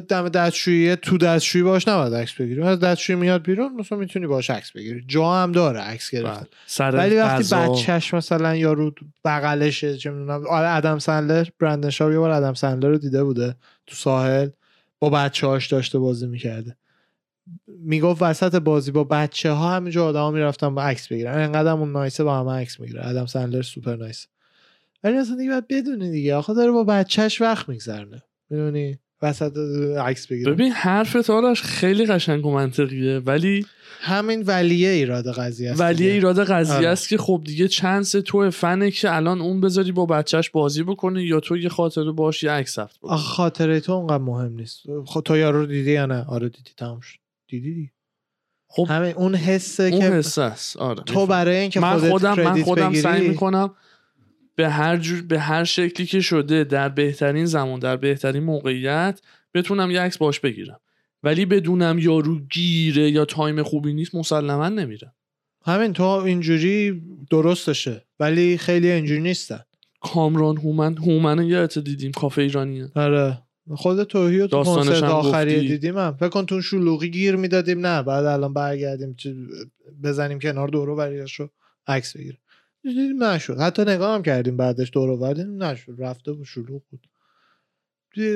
[0.09, 2.61] دم دستشویی تو دستشویی باش نباید عکس بگیری.
[2.61, 5.03] از دستشویی میاد بیرون مثلا می‌تونی باش عکس بگیری.
[5.07, 6.39] جا هم داره عکس گرفتن.
[6.39, 6.49] بله.
[6.65, 8.91] سر ولی وقتی بچهش مثلا یارو
[9.25, 13.55] بغلشه چه می‌دونم آره ادم سندلر برندن شاو یه بار ادم سندلر رو دیده بوده
[13.87, 14.49] تو ساحل.
[14.99, 16.77] با بچه هاش داشته بازی می‌کرده.
[17.67, 21.33] می‌گفت وسط بازی با بچه ها همینجا آدم ها می‌رفتن با عکس بگیرن.
[21.37, 23.07] انقدر اون نایسه با همه عکس می‌گیره.
[23.07, 24.27] ادم سندلر سوپر نایس
[25.03, 26.35] ولی مثلا دیگه باید بدونی دیگه.
[26.35, 29.57] آخه داره با بچهش وقت میگذرنه می‌دونی؟ وسط
[29.97, 33.65] عکس بگیره ببین حرف آرش خیلی قشنگ و منطقیه ولی
[34.01, 36.11] همین ولیه ایراد قضیه است ولی دیگه.
[36.11, 36.87] ایراد قضیه آره.
[36.87, 41.23] است که خب دیگه چانس تو فنه که الان اون بذاری با بچهش بازی بکنه
[41.23, 43.11] یا تو یه خاطره باش یه عکس ثبت بکنی.
[43.11, 44.79] آخه خاطره تو اونقدر مهم نیست.
[45.05, 47.19] خب تو یارو رو دیدی یا نه؟ آره دیدی تموم شد.
[47.47, 47.91] دیدی دی؟
[48.67, 50.77] خب همین اون حسه اون که حس است.
[50.77, 53.75] آره تو برای اینکه من خودم من خودم بگیری سعی می‌کنم
[54.59, 59.21] به هر جور به هر شکلی که شده در بهترین زمان در بهترین موقعیت
[59.53, 60.79] بتونم یه عکس باش بگیرم.
[61.23, 65.13] ولی بدونم یارو گیره یا تایم خوبی نیست مسلما نمیرم.
[65.65, 69.59] همین تو اینجوری درستشه ولی خیلی اینجوری نیستن.
[70.01, 72.87] کامران هومن هومن یادت دیدیم کافه ایرانیه.
[72.95, 73.37] آره.
[73.75, 75.67] خود توهی و تو کنسرت آخری گفتی.
[75.67, 76.17] دیدیم هم.
[76.19, 79.15] فکر کن تو شلوغی گیر می‌دادیم نه بعد الان برگردیم
[80.03, 81.49] بزنیم کنار دورو بریاش رو
[81.87, 82.39] عکس بگیریم.
[82.83, 83.57] دیدیم نشد.
[83.59, 85.95] حتی نگاه هم کردیم بعدش دورو بردیم نشد.
[85.97, 86.99] رفته بود شلوغ بود.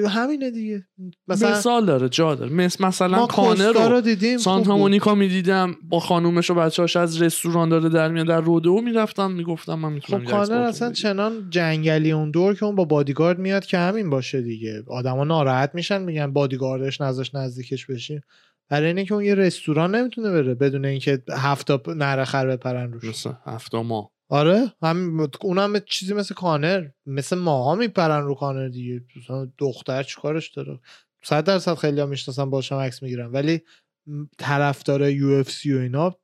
[0.10, 0.86] همینه دیگه.
[1.28, 2.54] مثلا مثال داره جا داره.
[2.54, 4.78] مثل مثلا ما کانر رو دیدیم سانتا.
[4.78, 9.74] مونیکا می‌دیدم با خانومش و بچه‌هاش از رستوران داره در میاد در رودو می‌رفتم می‌گفتم
[9.74, 13.78] من می‌تونم خب کانر اصلا چنان جنگلی اون دور که اون با بادیگارد میاد که
[13.78, 14.84] همین باشه دیگه.
[14.88, 18.22] آدما ناراحت میشن میگن بادیگاردش نذاش نزدیکش بشیم
[18.70, 22.94] برای اینه که اون یه رستوران نمی‌تونه بره بدون اینکه هفت تا نره خر بپرن
[22.94, 23.28] روش.
[23.46, 29.06] هفته ما آره هم اونم چیزی مثل کانر مثل ماها میپرن رو کانر دیگه
[29.58, 30.80] دختر چیکارش داره
[31.24, 33.62] صد درصد خیلی ها می‌شناسن باشم عکس می‌گیرن ولی
[34.38, 36.18] طرفدار یو اف سی و اینا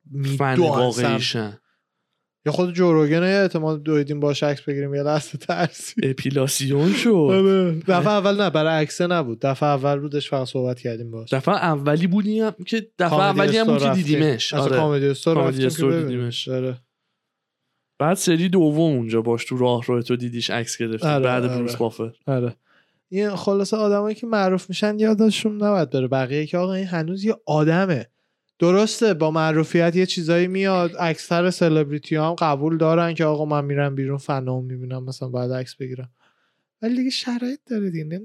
[0.58, 1.58] واقعیشن
[2.46, 7.72] یا خود جوروگن یه احتمال دویدیم باش عکس بگیریم یه لحظه ترسی اپیلاسیون شد آره.
[7.72, 12.06] دفعه اول نه برای عکسه نبود دفعه اول بودش فقط صحبت کردیم باش دفعه اولی
[12.06, 13.88] بودیم که دفعه اولی هم که.
[13.88, 14.76] دیدیمش آره.
[14.76, 15.50] کامدی استور.
[15.50, 16.48] دیدیمش.
[16.48, 16.76] آره.
[18.00, 21.06] بعد سری دوم اونجا باش تو راه رو تو دیدیش عکس گرفتی.
[21.06, 21.54] آره، بعد آره.
[21.54, 22.10] بروس بافر.
[22.26, 22.56] آره.
[23.08, 26.08] این خلاصه آدمایی که معروف میشن یادشون نباید بره.
[26.08, 28.06] بقیه که آقا این هنوز یه آدمه.
[28.58, 30.92] درسته با معروفیت یه چیزایی میاد.
[30.98, 35.74] اکثر سلبریتی هم قبول دارن که آقا من میرم بیرون فنام می‌بینم مثلا بعد عکس
[35.74, 36.10] بگیرم.
[36.82, 38.20] ولی دیگه شرایط داره دیگه.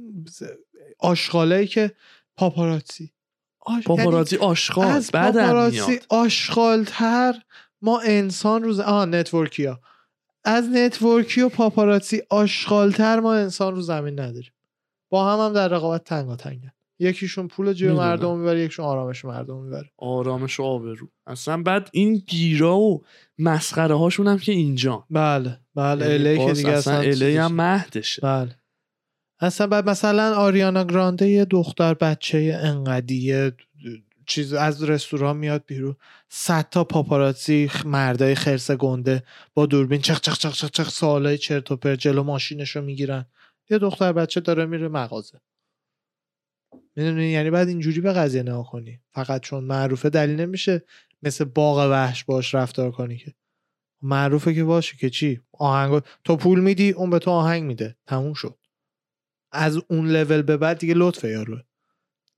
[1.00, 1.92] آشغالایی که
[2.38, 3.12] پاپاراتسی
[3.60, 3.74] آش...
[3.74, 4.88] یعنی پاپاراتزی آشغال.
[4.88, 6.06] از پاپاراتسی میاد.
[6.10, 7.34] آشغالتر
[7.86, 9.80] ما انسان روز آه network ی ها
[10.44, 14.52] از network ی و پاپاراتسی آشغالتر ما انسان رو زمین نداریم.
[15.10, 17.92] با هم هم در رقابت تنگا تنگن یکیشون پول جیب.
[17.92, 19.90] مردم می‌بره یکیشون آرامش مردم می‌بره.
[19.98, 21.08] آرامش و آبرو.
[21.28, 23.04] اصلا بعد این گیرا و
[23.40, 25.06] مسخره هاشون هم که اینجا.
[25.10, 28.22] بله بله یعنی الی که دیگه اصلا الی هم مهدشه.
[28.22, 28.56] بله.
[29.40, 33.54] اصلا بعد مثلا آریانا گرانده یه دختر بچه انقدیه
[34.28, 35.96] چیز از رستوران میاد بیرون.
[36.30, 39.24] صد تا پاپاراتزی مردای خرس گنده
[39.54, 43.26] با دوربین چخ چخ چخ چخ چخ سوالای چرت و پرت جلو ماشینش رو می‌گیرن.
[43.70, 45.42] یه دختر بچه داره میره مغازه.
[46.96, 49.00] می‌دونی؟ یعنی بعد اینجوری به قضیه نگاه کنی.
[49.12, 50.84] فقط چون معروفه دلیل نمیشه
[51.24, 53.34] مثل باغ وحش باش رفتار کنی که.
[54.02, 57.96] معروفه که باشه که چی؟ آهنگ تو پول میدی اون به تو آهنگ میده.
[58.08, 58.58] تموم شد.
[59.52, 61.60] از اون لول به بعد دیگه لطفه یارو.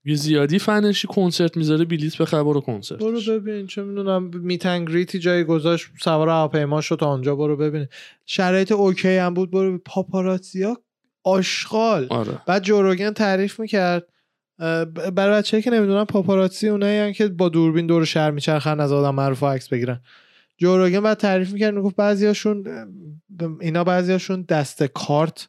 [0.04, 5.44] یه زیادی فنشی کنسرت می‌ذاره بلیت بخر برو کنسرت برو ببین چه می‌دونم میتنگریتی جایی
[5.44, 7.86] گذاشت سوار هواپیما شد تا آنجا برو ببین
[8.26, 10.76] شرایط اوکی هم بود برو پاپاراتزیا
[11.24, 12.06] آشغال.
[12.10, 12.42] آره.
[12.46, 14.06] بعد جوروگن تعریف می‌کرد
[15.14, 19.42] برای بچه که نمی‌دونن پاپاراتزی اونایی که با دوربین دور شهر میچرخن از آدم معروف
[19.42, 20.00] عکس بگیرن.
[20.56, 22.64] جوروگن بعد تعریف می‌کرد می‌گفت بعضیاشون
[23.60, 25.48] اینا بعضیاشون دست کارت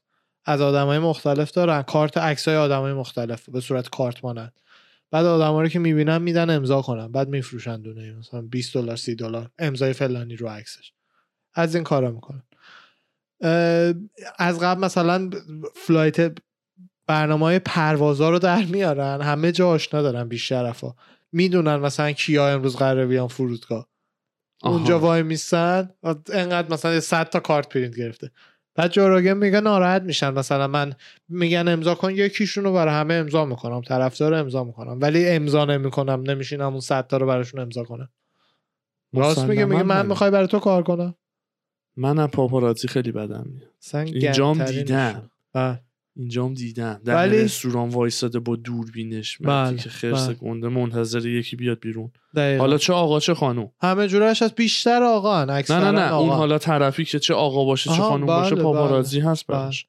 [0.50, 1.82] از آدمای مختلف دارن.
[1.82, 4.54] کارت عکسای آدمای مختلف به صورت کارت مانند.
[5.12, 7.12] بعد آدما رو که می‌بینن میدن امضا کنن.
[7.12, 9.50] بعد میفروشن دونه مثلا 20 دلار 30 دلار.
[9.60, 10.94] امضای فلانی رو عکسش.
[11.54, 12.44] از این کارا می‌کنن.
[14.40, 15.30] از قبل مثلا
[15.76, 16.38] flight
[17.08, 19.22] برنامه های پروازا رو در میارن.
[19.22, 20.96] همه جا آشنا دارن بیشرفا
[21.32, 23.88] می‌دونن مثلا کیا امروز قراره بیان فرودگاه.
[24.62, 24.76] آها.
[24.76, 25.90] اونجا وای میستن.
[26.34, 28.32] انقدر مثلا 100 تا کارت پرینت گرفته.
[28.80, 30.30] بعد جو روگن میگه ناراحت میشن.
[30.30, 30.94] مثلا من
[31.30, 35.00] میگن امضا کن یکیشون رو برای همه امضا می‌کنم طرفدار امضا می‌کنم.
[35.02, 38.10] ولی امضا نمی‌کنم نمیشینم اون 100 تا رو براشون امضا کنم
[39.14, 41.16] راست میگه میگه من می‌خوای برای تو کار کنم؟
[41.98, 44.06] من از پاپاراتزی خیلی بدم میاد.
[44.06, 44.66] اینجام.
[44.66, 45.30] دیدم.
[46.20, 46.24] بله.
[46.24, 50.34] اینجام دیدم در ولی- رستوران وایستاده با دوربینش بله، که خرس بله.
[50.36, 52.62] گنده منتظر یکی بیاد بیرون دقیقاً.
[52.64, 56.36] حالا چه آقا چه خانوم همه جورش از بیشتر آقا نه نه نه اون آقا.
[56.36, 59.58] حالا طرفی که چه آقا باشه چه آها، خانوم باشه بله، پاپاراتزی هست بله.
[59.58, 59.86] براش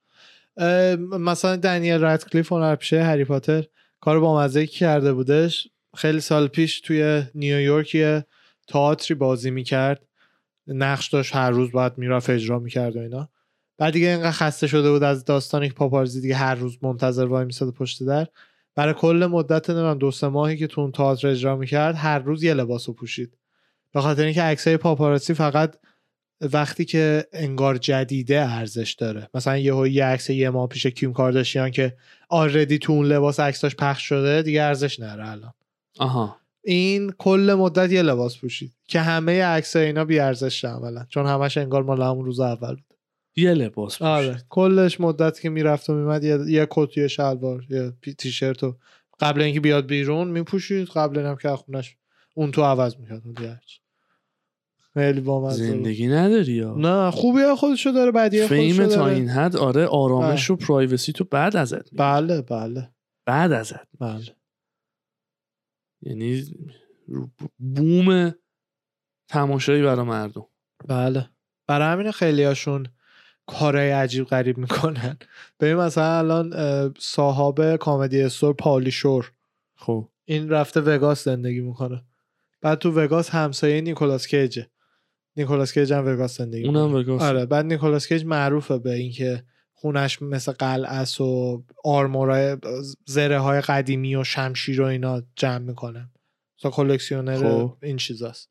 [1.18, 3.64] مثلا دنیل رادکلیف هنرپیشه هری پاتر
[4.00, 8.26] کار با مزه کرده بودش خیلی سال پیش توی نیویورک یه
[8.68, 10.02] تئاتری بازی می‌کرد
[10.66, 13.28] نقش داشت هر روز باید می‌رفت اجرا می‌کرد و اینا
[13.80, 17.44] بعد دیگه اینقدر خسته شده بود از داستانی که پاپارزی دیگه هر روز منتظر وای
[17.44, 18.26] میساده پشت در.
[18.74, 22.42] برای کل مدت نمی‌دونم دو سه ماهی که تو اون تئاتر اجرا می‌کرد هر روز
[22.42, 23.38] یه لباس رو پوشید.
[23.92, 25.76] به خاطر اینکه عکسای پاپاراتسی فقط
[26.40, 29.28] وقتی که انگار جدیده ارزش داره.
[29.34, 31.96] مثلا یهو یه عکس یه ماه پیش کیم کارداشیان که
[32.28, 35.52] already تو اون لباس عکساش پخش شده دیگه ارزش نداره الان.
[35.98, 36.36] آها.
[36.64, 41.06] این کل مدت یه لباس پوشید که همه عکس اینا بی ارزش عملا.
[41.08, 42.89] چون همش انگار مال همون روز اول بود.
[43.40, 44.06] یه لباس پوشید.
[44.06, 44.42] آره.
[44.48, 48.76] کلش مدت که می‌رفت و میمد یه, یه کت یه شلوار یه تیشرت و
[49.20, 50.88] قبل اینکه بیاد بیرون میپوشید.
[50.88, 51.96] قبل اینم که خونش
[52.34, 53.22] اون تو عوض می‌کرد.
[54.94, 55.66] خیلی بامزه.
[55.66, 59.14] زندگی نداری یا؟ نه خوبی خودشو داره بدی خودشو fame تا داره.
[59.14, 59.56] این حد.
[59.56, 61.94] آره آرامش و privacy تو بعد ازت.
[61.94, 62.90] بله بله.
[63.26, 64.36] بعد ازت بله.
[66.02, 66.44] یعنی
[67.58, 68.34] بوم
[69.28, 70.46] تماشایی برای مردم.
[70.88, 71.30] بله.
[71.66, 72.86] برای همین خیلی هاشون
[73.58, 75.16] کارهای عجیب غریب می‌کنن.
[75.60, 76.54] ببین مثلا الان
[76.98, 79.32] صاحب کامدی استور پالی شور.
[79.76, 80.08] خب.
[80.24, 82.04] این رفته وگاس زندگی می‌کنه.
[82.60, 84.70] بعد تو وگاس همسایه نیکولاس کیجه
[85.36, 86.94] نیکولاس کیج هم وگاس زندگی اونم.
[86.94, 87.22] وگاس.
[87.22, 92.56] آره بعد نیکولاس کیج معروفه به اینکه خونش مثل قلعه و armor های
[93.06, 96.10] زره های قدیمی و شمشیر و اینا جمع می‌کنه
[96.58, 97.76] مثلا کلکسیونر خب.
[97.82, 98.50] این چیزاست.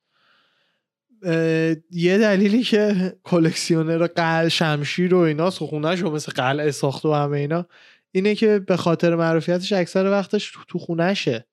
[1.91, 7.37] یه دلیلی که کلکسیونر قل شمشیر و ایناست خونش رو مثل قلعه ساخته و همه
[7.37, 7.65] اینا
[8.11, 11.45] اینه که به خاطر معروفیتش اکثر وقتش تو- خونشه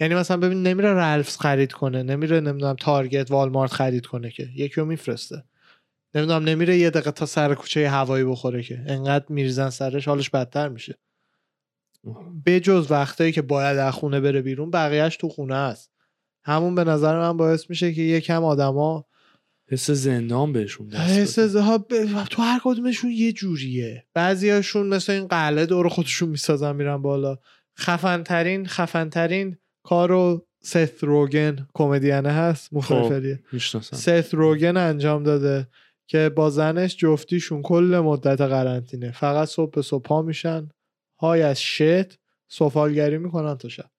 [0.00, 4.48] یعنی مثلا ببین نمیره رلفز خرید کنه نمیره نمی‌دونم تارگت والمارت خرید کنه که.
[4.56, 5.44] یکی رو میفرسته.
[6.14, 8.84] نمی‌دونم نمیره یه دقیقه تا سر کوچه هوایی بخوره که.
[8.86, 10.98] انقدر میریزن سرش حالش بدتر میشه.
[12.44, 15.91] به جز وقتایی که باید از خونه بره بیرون بقیهش تو خونه است.
[16.44, 19.06] همون به نظر من باعث میشه که یکم آدما
[19.68, 21.38] حس زندان بهشون دست حس.
[21.38, 24.04] زها ب- تو هر کدومشون یه جوریه.
[24.14, 27.38] بعضیاشون مثل این قله دور خودشون می‌سازن میرن بالا.
[27.78, 33.96] خفنترین خفنترین کارو ست روگن کمدینه هست مفرفریه می‌شناسم.
[33.96, 35.68] ست روگن انجام داده
[36.06, 39.12] که با زنش جفتیشون کل مدت قرنطینه.
[39.12, 40.68] فقط صبح به صبح میشن.
[41.20, 42.18] های از شت
[42.48, 43.90] سفالگری می‌کنن تا شب.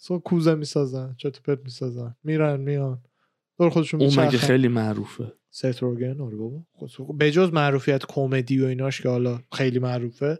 [0.00, 2.16] صبح کوزه می‌سازن چطور پرت می‌سازن.
[2.24, 3.02] میرن میان.
[3.58, 5.32] دور خودشون اون مگه خیلی معروفه.
[5.50, 6.64] ست روگن آره بابا.
[7.18, 10.38] به جز معروفیت کمدی و ایناش که حالا خیلی معروفه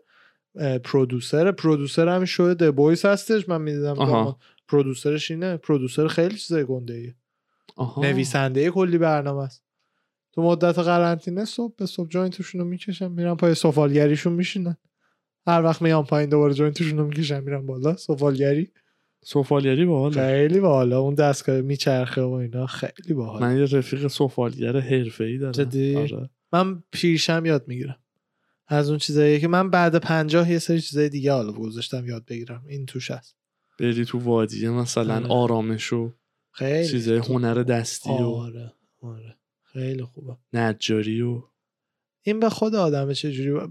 [0.84, 1.52] پرودوسر.
[1.52, 4.36] پرودوسر شو د بویس هستش من می‌دیدم.
[4.68, 5.56] پرودوسرش اینه.
[5.56, 7.14] پرودوسر خیلی چیزای گنده ایه.
[7.96, 9.64] نویسنده کلی برنامه است.
[10.32, 14.76] تو مدت قرنطینه صبح به صبح جوینتشون رو می‌کشم میرم پای سفالگریشون میشینن.
[15.46, 17.96] هر وقت میام پایین دوباره جوینتشون رو می‌کشم میرم بالا.
[17.96, 18.72] سفالگری.
[19.24, 20.14] سفالیری باحاله.
[20.14, 25.38] خیلی باحالا اون دستگاه میچرخه و اینا خیلی باحال من, من یه رفیق سفالگر حرفه‌ای
[25.38, 25.52] دارم.
[25.52, 26.30] جدی؟ آره.
[26.52, 27.98] من پیرشم یاد می‌گیرم.
[28.66, 32.64] از اون چیزایی که من بعد پنجاه یه سری چیزای دیگه حالا گذاشتم یاد بگیرم.
[32.68, 33.36] این توش هست.
[33.80, 35.26] بری تو وادیه مثلا آره.
[35.26, 36.14] آرامش و
[36.50, 39.36] خیلی چیزای هنر دستی و آره آره.
[39.62, 40.36] خیلی خوبه.
[40.52, 41.42] نجاری و
[42.22, 43.68] این به خود آدمه چجوری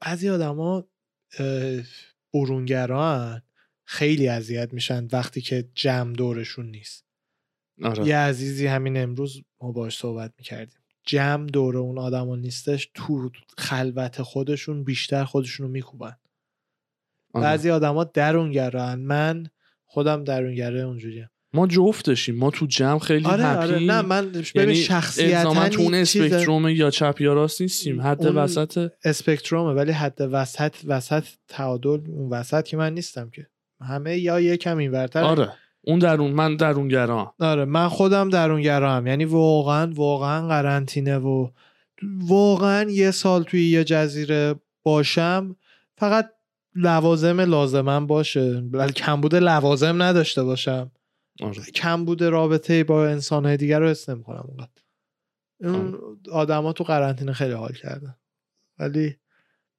[0.00, 0.86] بعضی آدما
[2.34, 3.42] برونگران.
[3.92, 7.04] خیلی اذیت میشن وقتی که جمع دورشون نیست.
[7.82, 8.06] آره.
[8.06, 10.78] یه عزیزی همین امروز ما باش صحبت می‌کردیم.
[11.06, 16.16] جمع دور اون آدما نیستش تو خلوت خودشون بیشتر خودشون رو میکوبن.
[17.34, 17.44] آره.
[17.44, 19.00] بعضی آدما درونگران.
[19.00, 19.46] من
[19.84, 21.30] خودم درونگره اونجوریم.
[21.52, 22.36] ما جفتشیم.
[22.36, 26.22] ما تو جمع خیلی آره هپی آره نه من ببین یعنی شخصیتا تو اون چیز-
[26.22, 28.00] اسپکتروم یا چپ یا راست نیستیم.
[28.02, 33.46] حد وسط اسپکترومه ولی حد وسط وسط تعادل اون وسط که من نیستم که.
[33.80, 35.22] همه یا یکم اینورتر.
[35.22, 35.52] آره.
[35.82, 41.48] اون درون من درونگرام آره من خودم درونگرام یعنی واقعا واقعا قرنطینه و
[42.02, 45.56] واقعا یه سال توی یه جزیره باشم
[45.96, 46.30] فقط
[46.74, 48.62] لوازم لازمم باشه.
[48.96, 50.90] کمبود لوازم نداشته باشم.
[51.42, 51.62] آره.
[51.74, 54.82] کمبود رابطه با انسانهای دیگر رو حس نمی‌کنم اونقدر.
[55.60, 55.98] اون
[56.32, 58.14] آدما تو قرنطینه خیلی حال کردن.
[58.78, 59.16] ولی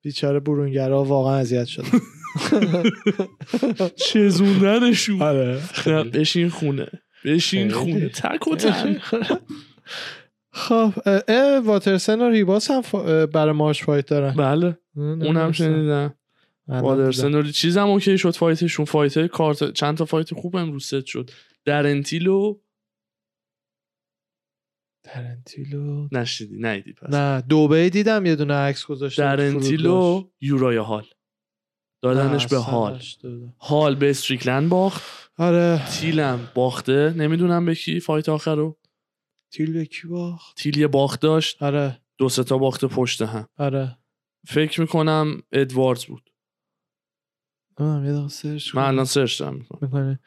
[0.01, 1.89] بیچاره برونگرا واقعا اذیت شدن.
[3.95, 5.61] چزوندنشون آره.
[5.87, 6.87] نه، بشین خونه.
[7.25, 7.71] بشین.
[7.71, 8.09] خونه.
[8.09, 8.97] تک و تن.
[10.51, 10.93] خب
[11.65, 12.81] واترسن و ریباس هم
[13.25, 14.33] برای March fight دارن.
[14.35, 14.77] بله.
[14.95, 16.13] اونم شنیدم.
[16.67, 18.85] واترسن و چیزم اوکی شد fight شون.
[18.85, 21.29] fight card چند تا fight خوب امروز ست شد.
[21.65, 22.59] دارن تیلو
[25.03, 27.09] دارن تیلو نشیدی نیدی پس.
[27.09, 31.05] نه دوبه دیدم یه دونه عکس گذاشته دارن تیلو یورای هال
[32.01, 33.01] دادنش به حال.
[33.57, 35.31] حال به استریکلند باخت.
[35.37, 35.81] آره.
[35.91, 37.13] تیلم باخته.
[37.17, 38.77] نمی‌دونم به کی fight آخر رو.
[39.51, 41.63] تیل به کی باخت؟ تیل یه باخت داشت.
[41.63, 42.01] آره.
[42.17, 43.47] دو تا باخته پشت هم.
[43.57, 43.97] آره.
[44.47, 46.29] فکر می‌کنم ادواردز بود.
[47.77, 48.83] آه، یه search من.
[48.83, 50.19] الان search دارم می‌کنم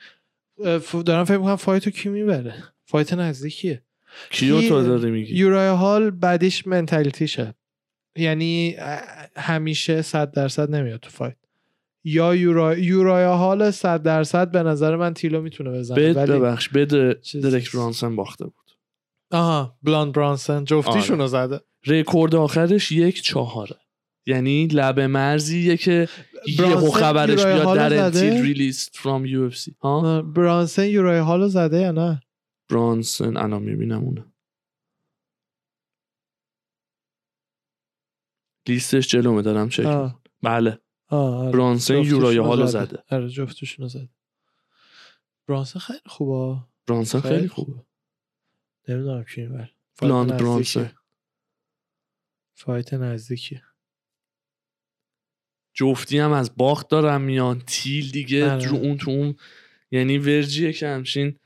[1.06, 3.84] دارم فکر می‌کنم fight و کی می‌بره؟ fight نزدیکیه.
[4.30, 7.54] کیو کی- تو داری میگی؟ یورای هال بعدیش mentality شه
[8.16, 9.00] یعنی اه،
[9.36, 11.36] همیشه صد درصد نمیاد تو fight.
[12.04, 16.68] یا یورا یورای هال صد درصد به نظر من تیلو می‌تونه بزنه بد ولی ببخش
[16.68, 16.88] بد
[17.42, 18.70] درک برانسن باخته بود.
[19.30, 21.60] آها بلاند برانسن جفتیشون رو زده.
[21.86, 23.76] رکورد آخرش یک چهاره
[24.26, 26.08] یعنی لب مرزیه که
[26.58, 28.10] برانسن خبرش بیاد هالو در
[28.42, 29.76] ریلیست فرام یو اف سی.
[29.80, 32.22] ها؟ برانسن یورای هال رو زده یا نه؟
[32.70, 34.24] برانسن الان می‌بینم اونه
[38.68, 39.82] لیستش جلومه دارم چک.
[39.82, 40.14] بله.
[40.42, 40.83] آره.
[41.52, 43.02] برانسن جفتشون یورای رو هالو زده.
[43.10, 44.08] آره جفتشون زده.
[45.48, 46.60] برانسن خیلی خوبه.
[46.86, 47.82] برانسن خیلی خوبه.
[48.88, 49.70] نمی‌دونم کی می‌بره
[50.02, 50.92] بلاند برانسن
[52.54, 53.60] فایت نزدیکی
[55.74, 57.62] جفتی هم از باخت دارم میان.
[57.66, 58.68] تیل دیگه آره.
[58.68, 59.34] رو اون تو اون.
[59.90, 61.38] یعنی ورجیه که همچین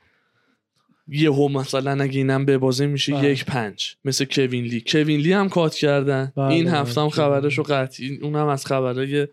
[1.07, 3.31] یهو مثلا اگه اینم به بازه میشه بله.
[3.31, 3.95] یک پنج.
[4.05, 4.83] مثل کوین لی.
[4.87, 6.33] کوین لی هم کات کردن.
[6.35, 7.63] بله، این بله، هفته هم خبرش رو.
[7.63, 9.27] قطعی اونم از خبرهای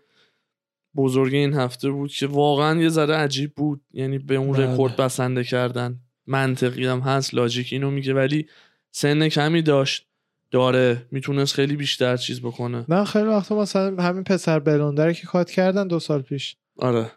[0.97, 3.81] بزرگ این هفته بود که واقعا یه ذره عجیب بود.
[3.93, 4.73] یعنی به اون بله.
[4.73, 5.99] رکورد بسنده کردن.
[6.27, 8.45] منطقی هم هست logic اینو میگه ولی
[8.91, 10.07] سن کمی داشت.
[10.51, 11.05] داره.
[11.11, 12.85] می‌تونست خیلی بیشتر چیز بکنه.
[12.89, 16.55] نه خیلی وقتا مثلا همین پسر بلوندره که cut کردن دو سال پیش.
[16.77, 17.11] آره.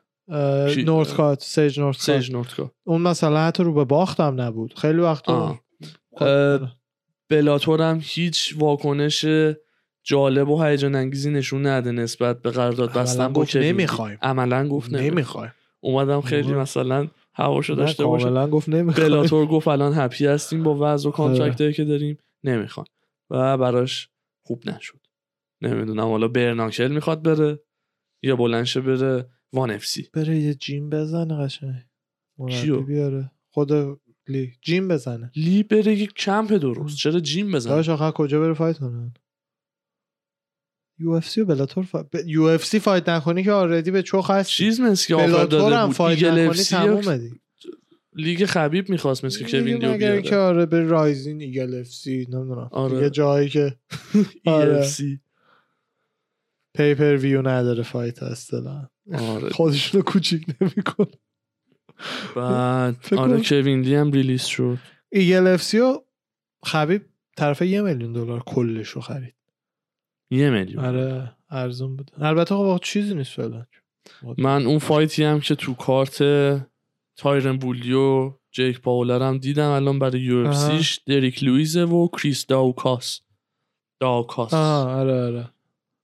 [0.85, 2.05] نورت کات سیج نورت کات.
[2.05, 4.74] سیج نورت کات اون مثلا حتی رو به باخت هم نبود.
[4.78, 5.01] خیلی.
[5.03, 5.61] کات داره.
[7.28, 9.24] بلاتور هم هیچ واکنش
[10.11, 13.28] جالب و هیجان انگیزی نشون نده نسبت به قرارداد بستن.
[13.28, 13.56] با گفت.
[13.56, 14.18] نمی‌خوایم.
[14.22, 15.12] عملا گفت نمی‌خوایم.
[15.12, 15.48] نمی‌خوای
[15.80, 16.52] اومدم خیلی.
[16.52, 18.24] مثلا هواشو داشته باشه.
[18.24, 21.16] کاملا گفت نمی‌خوای بلاتور گفت الان happy هستیم با وضع و آره.
[21.16, 22.18] contract که داریم.
[22.44, 22.86] نمی‌خوان
[23.30, 24.08] و براش
[24.46, 24.98] خوب نشد.
[25.62, 27.61] نمی‌دونم حالا bare knuckle می‌خواد بره
[28.22, 30.08] یا بلند شه بره وان اف سی.
[30.14, 31.82] بره یه gym بزنه قشنگ.
[32.50, 33.30] کیو؟ بیاره.
[33.50, 33.72] خود
[34.28, 34.52] لی.
[34.62, 35.30] gym بزنه.
[35.36, 36.96] لی بره یک کمپ درست.
[36.96, 39.12] چرا gym بزنه؟ داش آخر کجا بره fight کنه؟
[41.01, 42.03] یو اف سی و بلاتور فا...
[42.03, 42.16] ب...
[42.26, 44.53] یو اف سی فایت نکنی که آردی به چخ هستی.
[44.53, 45.94] چیز که آفر داده بود.
[45.94, 47.30] فایت نکنی اف سی
[48.14, 50.36] لیگ خبیب می‌خواست مثل که اینکه بیاره.
[50.36, 52.68] آره به رایزین ایگل اف سی نمی‌دونم.
[52.72, 52.94] آره.
[52.94, 53.76] دیگه جایی که
[54.46, 54.88] آره.
[54.88, 55.03] EFC.
[56.74, 59.51] پیپر ویو نداره فایت اصلا آره.
[59.51, 61.07] خودشونو کوچیک نمیکن
[62.36, 64.78] بعد آره کوین لی هم ریلیز شد.
[65.12, 66.03] ایگل اف سی و
[66.64, 67.03] خبیب
[67.36, 69.34] طرف یه میلیون دلار کلش رو خرید.
[70.31, 73.66] یه میلیون آره ارزون بود البته خب چیزی نیست فعلا
[74.39, 76.18] من اون فایتی هم که تو کارت
[77.16, 80.53] تایرن بولیو جیک پاولر هم دیدم الان برای یو.
[80.53, 83.20] سیش دریک لویزه و کریس داوکاس
[84.01, 85.51] داوکاس آره آره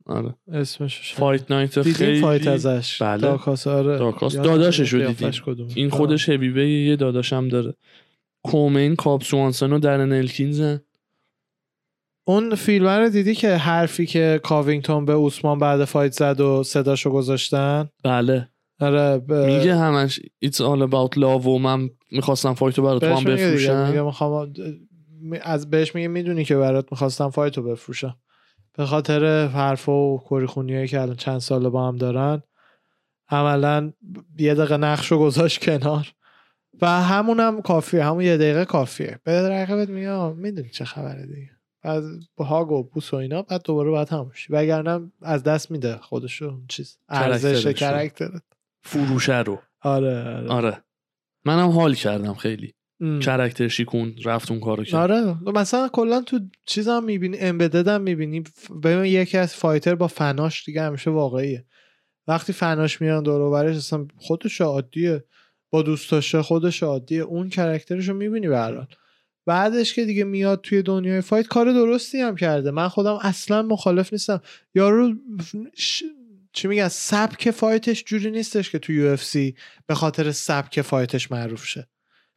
[0.06, 3.20] آره اسمش فایت نایت خیلی فایت ازش بله.
[3.20, 4.34] داکاس آره داکاس.
[4.34, 5.30] یادم داداشش رو دیدیم.
[5.30, 5.72] کدومه.
[5.74, 5.90] این.
[5.90, 7.74] خودش هیویوی یه داداشم داره
[8.44, 10.80] co-main کاب سوانسن و درن الکینزن
[12.28, 17.10] اون فیلم رو دیدی که حرفی که کاوینگتون به اوسمان بعد fight زد و صداشو
[17.10, 18.48] گذاشتن؟ بله.
[18.80, 19.32] آره ب...
[19.32, 23.86] میگه همش it's all about love و من می‌خواستم fight و بهش هم بفروشم.
[23.86, 24.52] میگه می‌خوام
[25.42, 28.16] از بهش میگه می‌دونی که برات می‌خواستم fight و بفروشم.
[28.76, 32.42] به خاطر حرف و کریخونیایی که الان چند ساله با هم دارن
[33.28, 33.92] عملا
[34.38, 36.12] یه دقیقه نقش رو گذاشت کنار.
[36.82, 39.18] و همونم کافیه همون یه دقیقه کافیه.
[39.24, 41.50] به رقیبت میگه می‌دونی چه خبره دیگه.
[42.36, 44.52] با hug و بوس و اینا بعد دوباره باید همون شی.
[44.52, 46.98] وگرنه از دست میده خودشو چیز.
[47.08, 47.72] ارزش character شو.
[47.72, 48.42] character ت.
[48.84, 49.58] فروشه رو.
[49.80, 50.82] آره آره, آره.
[51.44, 52.74] منم حال کردم خیلی.
[53.22, 55.10] character شیکوند رفت اون کارو کرد.
[55.10, 55.36] آره.
[55.54, 58.44] مثلا کلا تو چیز هم می‌بینی Embedded هم می‌بینی.
[58.82, 61.64] ببین یکی از fighter با فناش دیگه همیشه واقعیه.
[62.28, 65.24] وقتی فناش میان دور و برش اصلا خودش عادیه.
[65.70, 67.22] با دوستاشه خودش عادیه.
[67.22, 68.86] اون character ش رو می‌بینی به.
[69.46, 72.70] بعدش که دیگه میاد توی دنیای fight کار درستی هم کرده.
[72.70, 74.40] من خودم اصلا مخالف نیستم.
[74.74, 75.14] یارو
[75.74, 76.02] ش...
[76.52, 79.54] چی میگن؟ سبک fight ش جوری نیستش که تو یو اف سی
[79.86, 81.88] به خاطر سبک fight ش معروف شه.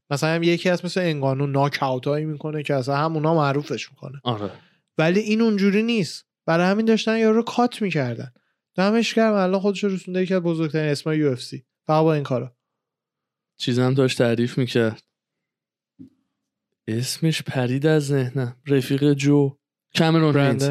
[0.10, 4.22] مثلا هم یکی از مثل انگانو ناک اوت هایی می‌کنه که اصلا همونا معروفش می‌کنه.
[4.24, 4.52] آره.
[4.98, 6.26] ولی این اونجوری نیست.
[6.46, 8.32] برای همین داشتن یارو رو cut می‌کردن.
[8.76, 9.34] دمش گرم.
[9.34, 11.66] الان خودش رسونده یکی از بزرگترین اسمای UFC.
[11.88, 12.56] فقط با این کارا.
[13.58, 15.09] چیزم داشت تعریف می‌کرد.
[16.98, 18.56] اسمش پرید از ذهنم.
[18.68, 19.52] رفیق جو.
[19.98, 20.70] کامرون هینز.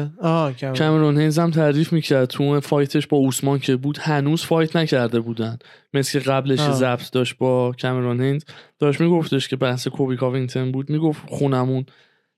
[0.77, 1.17] کامرون.
[1.17, 2.25] هینز هم تعریف می‌کرد.
[2.25, 5.57] تو اون fight ش با اوسمان که بود هنوز fight نکرده بودن.
[5.93, 6.59] مثل که قبلش.
[6.59, 8.43] ضبط داشت با کامرون هینز.
[8.79, 10.89] داشت میگفتش که بحث کولبی کاوینگتون بود.
[10.89, 11.85] می‌گفت خونمون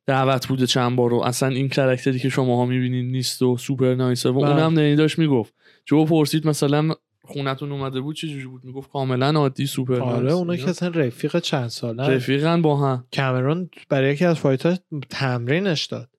[0.05, 3.95] دعوت بوده چند بار و اصلا این character ی که شماها می‌بینید نیست و super
[3.95, 4.49] nice ه و بله.
[4.49, 5.53] اونم نهی داشت می‌گفت.
[5.85, 6.93] جو پرسید مثلا
[7.23, 10.31] خونتون اومده بود چه جوری بود؟ می‌گفت کاملا عادی سوپر آره.
[10.31, 13.07] اونا که اصلا رفیق چند ساله رفیقن با هم.
[13.15, 14.77] کامرون برای یکی از fight اش
[15.09, 16.09] تمرینش داد.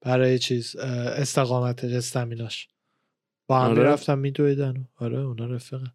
[0.00, 2.68] برای چیز اه، استقامتش stamina ش
[3.46, 3.82] با هم آره.
[3.82, 4.88] رفتن میدویدن.
[4.96, 5.92] آره اونا رفیقن.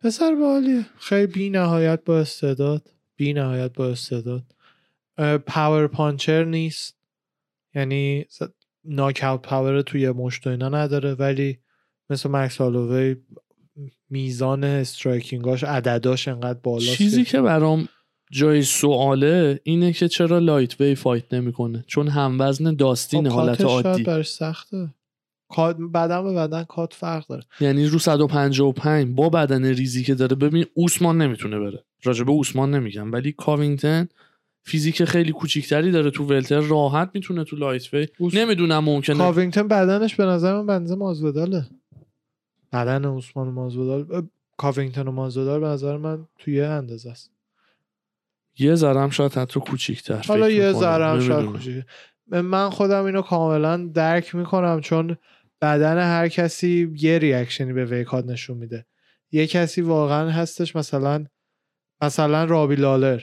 [0.00, 2.90] پسر باحالیه خیلی بی نهایت با استعداد.
[3.16, 4.44] بی نهایت با استعداد.
[5.46, 6.96] power puncher نیست.
[7.74, 8.26] یعنی
[8.84, 11.58] knockout power توی مشت و اینا نداره ولی
[12.10, 13.16] مثل مکس هالووی
[14.10, 17.88] میزان striking اش عدداش انقدر بالاست چیزی که برام
[18.32, 24.02] جای سواله اینه که چرا lightweight fight نمی‌کنه؟ چون هم وزن داستین خب حالت عادی.
[24.02, 24.94] براش سخته.
[25.48, 27.42] cut بدن به بدن cut فرق داره.
[27.60, 31.84] یعنی رو 155 با بدن ریزی که داره ببین اوسمان نمی‌تونه بره.
[32.04, 34.08] راجبه اوسمان نمیگم ولی کاوینگتن
[34.64, 38.06] فیزیک خیلی کوچیکتری داره تو welter راحت می‌تونه تو lightweight.
[38.18, 41.66] اوس- نمی‌دونم ممکنه کاوینگتون بدنش به نظر من اندازه مازویداله
[42.72, 47.30] بدن عثمان و مازویدال کاوینگتون و مازویدال به نظر من توی یه اندازه است.
[48.58, 51.46] یه ذرم شاید حتی کوچیکتر حالا یه هم شاید.
[51.46, 51.86] کوچیکه.
[52.26, 55.16] من خودم اینو کاملا درک می‌کنم چون
[55.60, 58.86] بدن هر کسی یه reaction ی به weight cut نشون میده.
[59.32, 61.26] یه کسی واقعا هستش مثلا
[62.02, 63.22] مثلا رابی لاولر.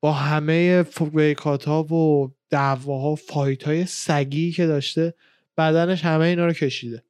[0.00, 0.82] با همه
[1.14, 5.14] weight cut ها و دعواها fight های سگی که داشته
[5.56, 7.02] بدنش همه اینا رو کشیده.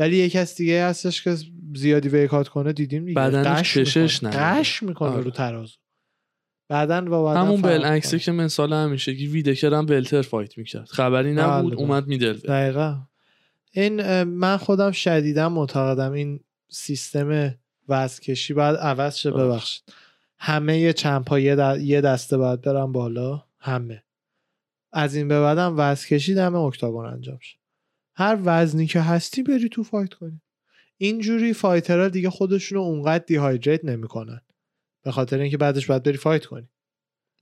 [0.00, 1.36] ولی یه کس دیگه هستش که
[1.74, 3.20] زیادی weight cut کنه دیدیم دیگه.
[3.20, 4.40] غش کشش می‌کنه.
[4.40, 4.60] نداره.
[4.60, 5.22] غش می‌کنه آره.
[5.22, 5.76] رو ترازو.
[6.70, 8.00] بدن و همون می‌کنه.
[8.00, 10.84] که مثال همیشگی ویتاکر هم welter fight می‌کرد.
[10.88, 12.96] خبری نبود بله، اومد middle دقیقا.
[13.72, 17.54] این من خودم شدیدا معتقدم این سیستم
[17.88, 19.44] وزکشی باید عوض شه آره.
[19.44, 19.84] ببخشید.
[20.38, 24.02] همه champ ا یه, د- یه دسته باید برن بالا همه.
[24.92, 27.59] از این به بعدم وزکشی دم octagon انجام شه.
[28.20, 30.40] هر وزنی که هستی بری تو fight کنی.
[30.96, 34.40] اینجوری fighter ها دیگه خودشون رو اونقدر dehydrate نمی‌کنن.
[35.04, 36.68] به خاطر اینکه بعدش باید بری fight کنی.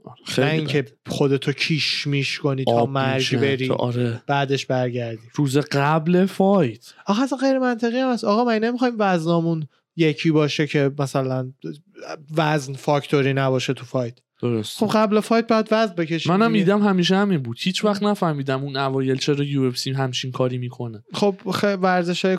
[0.07, 3.37] نه خیلی اینکه خودتو کیشمیش کنی تا مرگ.
[3.37, 3.71] بری.
[3.71, 4.23] آره.
[4.27, 5.23] بعدش برگردی.
[5.35, 6.95] روز قبل fight.
[7.07, 8.25] آخه اصلا غیر منطقی هم هست.
[8.25, 11.53] آقا من نمی‌خوایم وزنامون یکی باشه که مثلا
[12.37, 14.19] وزن فاکتوری نباشه تو fight.
[14.43, 16.59] درست خب قبل fight بعد وزن بکشی منم دیگه.
[16.59, 17.56] میدم همیشه همین بود.
[17.60, 21.05] هیچ وقت نفهمیدم اون اوایل چرا UFC همچین کاری می‌کنه.
[21.12, 21.36] خب
[21.82, 22.36] ورزش های.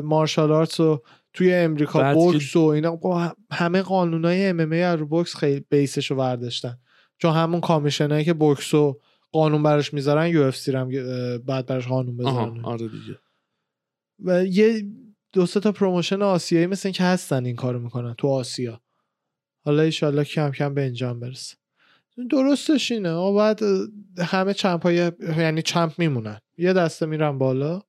[0.00, 5.36] martial arts و توی امریکا بوکس و اینا با همه قانون های MMA رو بوکس
[5.36, 6.78] خیلی base ش رو برداشتن
[7.18, 9.00] چون همون commission هایی که بوکس و
[9.32, 10.88] قانون براش می‌ذارن UFC هم
[11.38, 12.64] بعد براش قانون بذارن.
[12.64, 13.18] آره دیگه.
[14.24, 14.84] و یه
[15.32, 18.80] دو تا promotion آسیایی مثل ONE که هستن این کارو می‌کنن تو آسیا.
[19.68, 21.56] حالا ایشالله کم کم به انجام برسه.
[22.30, 23.12] درستش اینه.
[23.12, 23.60] و بعد
[24.18, 26.38] همه champ های یعنی champ میمونن.
[26.56, 27.82] یه دسته میرن بالا.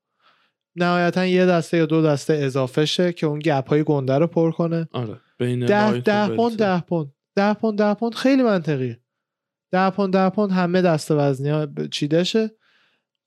[0.76, 4.51] نهایتا یه دسته یا دو دسته اضافه شه که اون gap های گنده رو پر
[4.51, 4.88] کنه.
[4.91, 5.19] آره.
[5.38, 6.35] بین ده و ده.
[6.35, 7.14] پوند ده پوند.
[7.35, 8.99] ده پوند ده پوند خیلی منطقیه.
[9.72, 12.51] ده پوند ده پوند همه دسته وزنی ها چیده شه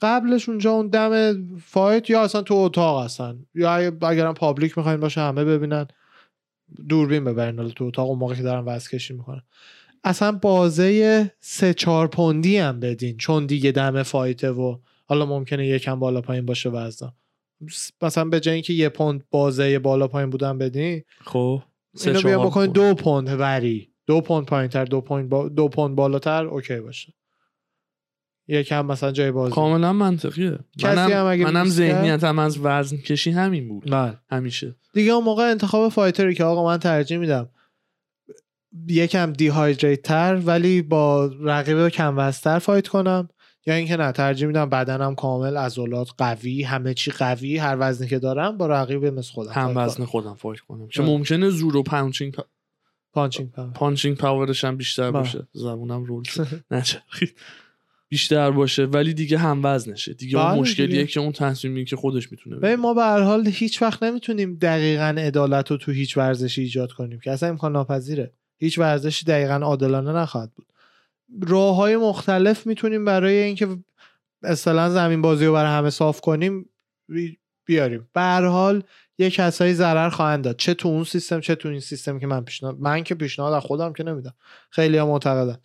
[0.00, 3.46] قبلش اونجا اون دم fight یا اصلا تو اتاق هستن.
[3.54, 5.86] یا اگرم public می‌خواین باشه همه ببینن.
[6.88, 9.42] دوربین ببرین حالا تو اتاق اون موقع که دارن وزن کشی می‌کنن.
[10.04, 15.66] اصلا بازه سه چهار پوندی هم بدین چون دیگه دم fight ه و حالا ممکنه
[15.66, 17.12] یکم بالا پایین باشه وزن
[18.02, 21.62] مثلا به جای اینکه یه پوند بازه بالا پایین بودن بدین خب
[22.06, 22.72] اینو بیا پوند.
[22.72, 23.88] دو پوند وری.
[24.06, 25.48] دو پوند پایین تر دو پوند با...
[25.48, 27.14] دو پوند بالاتر اوکی باشه.
[28.48, 29.54] یکم مثلا جای بازی.
[29.54, 30.58] کاملا منطقیه.
[30.82, 33.90] منم, هم اگه منم ذهنیتم از وزن کشی همین بود.
[33.90, 34.18] بله.
[34.30, 34.76] همیشه.
[34.94, 37.48] دیگه اون موقع انتخاب fighter ی که آقا من ترجیح میدم.
[38.88, 43.28] یکم dehydrate تر ولی با رقیب کم وزن‌تر fight کنم.
[43.66, 48.18] یا اینکه نه ترجیح میدم بدنم کامل عضلات قوی همه چی قوی هر وزنی که
[48.18, 50.04] دارم با رقیب مثل خودم هم وزن.
[50.04, 50.88] خودم fight کنم.
[50.88, 51.10] که آره.
[51.10, 52.34] ممکنه زور و punching
[53.12, 53.72] punching power.
[53.72, 55.22] punching power ش هم بیشتر بله.
[55.22, 55.48] باشه.
[55.52, 56.46] زبونم رول شد.
[56.70, 57.34] نچرخید
[58.12, 60.14] بیشتر باشه ولی دیگه هم وزنشه.
[60.14, 61.06] دیگه بله اون مشکلیه دیگه.
[61.06, 65.14] که اون تصمیمی که خودش می‌تونه ببین ما به هر حال هیچ وقت نمی‌تونیم دقیقا
[65.18, 68.32] عدالت رو تو هیچ ورزشی ایجاد کنیم که اصلا امکان ناپذیره.
[68.58, 70.66] هیچ ورزشی دقیقا عادلانه نخواهد بود.
[71.42, 73.68] راه های مختلف می‌تونیم برای اینکه
[74.42, 76.68] اصطلاحا زمین بازی رو برای همه صاف کنیم
[77.08, 78.08] بی- بیاریم.
[78.14, 78.82] به هر حال
[79.18, 80.56] یه کسایی ضرر خواهند داد.
[80.56, 83.62] چه تو اون سیستم چه تو این سیستم که من پیشنهاد من که پیشنهاد از
[83.62, 84.34] خودم که نمیدم.
[84.70, 85.56] خیلی ها معتقدن.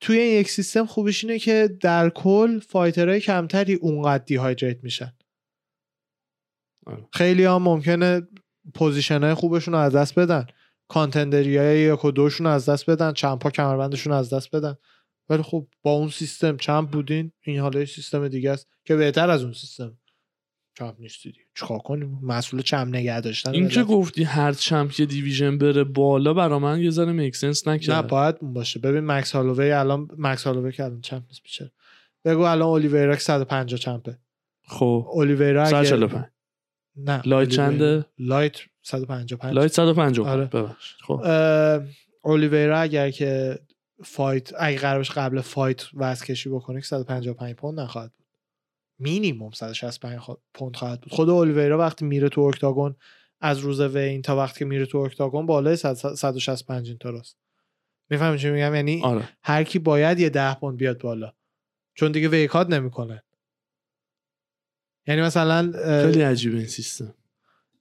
[0.00, 5.12] توی این یک سیستم خوبیش اینه که در کل fighter های کمتری اونقدر dehydrate میشن.
[6.86, 7.08] آره.
[7.12, 8.28] خیلی ها ممکنه
[8.74, 10.46] position های خوبشون رو از دست بدن.
[10.88, 13.12] contender ی های یک و دوشون رو از دست بدن.
[13.12, 14.74] champ ا کمربندشون رو از دست بدن.
[15.28, 19.42] ولی خب با اون سیستم champ بودین این حالا سیستم دیگه است که بهتر از
[19.42, 19.98] اون سیستم.
[20.80, 21.44] champ نیستی دیگه.
[21.54, 23.82] چیکار کنیم؟ مسئول champ نگه داشتن این که.
[23.82, 28.06] گفتی هر champ یه division بره بالا برا من یه ذره make sense نه نکرد.
[28.06, 28.80] باید اون باشه.
[28.80, 31.70] ببین مکس هالووی الان مکس هالووی که الان champ نیست بیچاره.
[32.24, 34.18] بگو الان اولیویرا که 150 champ ه.
[34.66, 35.06] خب.
[35.12, 36.24] اولیویرا اگه 145
[36.96, 40.44] نه light چنده؟ light 155 light 150 آره.
[40.44, 41.20] ببخش خب.
[42.24, 43.58] اولیویرا اگر که
[44.04, 48.12] fight اگه قرار باشه قبل fight وزن کشی بکنه که 155 پوند نخواهد
[49.00, 51.12] مینیمم 165 خوا- پوند خواهد بود.
[51.12, 52.96] خود اولیویرا وقتی میره تو اکتاگون
[53.40, 57.36] از روز وین تا وقتی که میره تو اکتاگون بالای 100 165 این طرست
[58.10, 59.28] می‌فهمی چی میگم؟ یعنی آره.
[59.42, 61.32] هر کی باید یه 10 پوند بیاد بالا.
[61.94, 63.22] چون دیگه ویکاد نمی‌کنه.
[65.06, 65.72] یعنی مثلا
[66.02, 67.14] خیلی عجیبه این سیستم.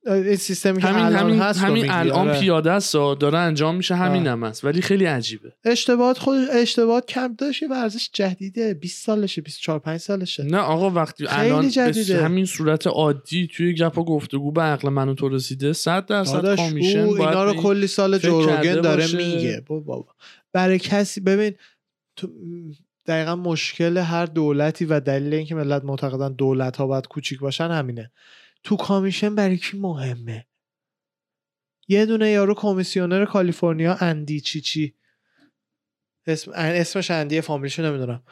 [0.06, 2.40] این سیستمی که همین الان همین هست همین الان آره.
[2.40, 4.28] پیاده است ها، داره انجام میشه همین.
[4.28, 9.42] هم هست ولی خیلی عجیبه اشتباهات خود اشتباهات کم داشت یه ورزش جدیده 20 سالشه
[9.42, 12.24] 24 5 سالشه نه آقا وقتی خیلی الان جدیده.
[12.24, 16.56] همین صورت عادی توی گپ و گفتگو به عقل من و تو رسیده 100 درصد
[16.56, 19.18] کامیشن باید اینا رو کلی سال جوروگن داره باشه.
[19.18, 20.06] میگه بابا
[20.54, 21.54] برای کسی ببین
[22.16, 22.28] تو
[23.06, 28.12] دقیقا مشکل هر دولتی و دلیل اینکه ملت معتقدن دولت ها باید کوچیک باشن همینه
[28.64, 30.46] تو کامیشن برای کی مهمه؟
[31.88, 34.96] یه دونه یارو کمیسیونر کالیفرنیا اندی چی چی.
[36.28, 38.24] اسم اسمش اندی فامیلشو نمی‌دونم.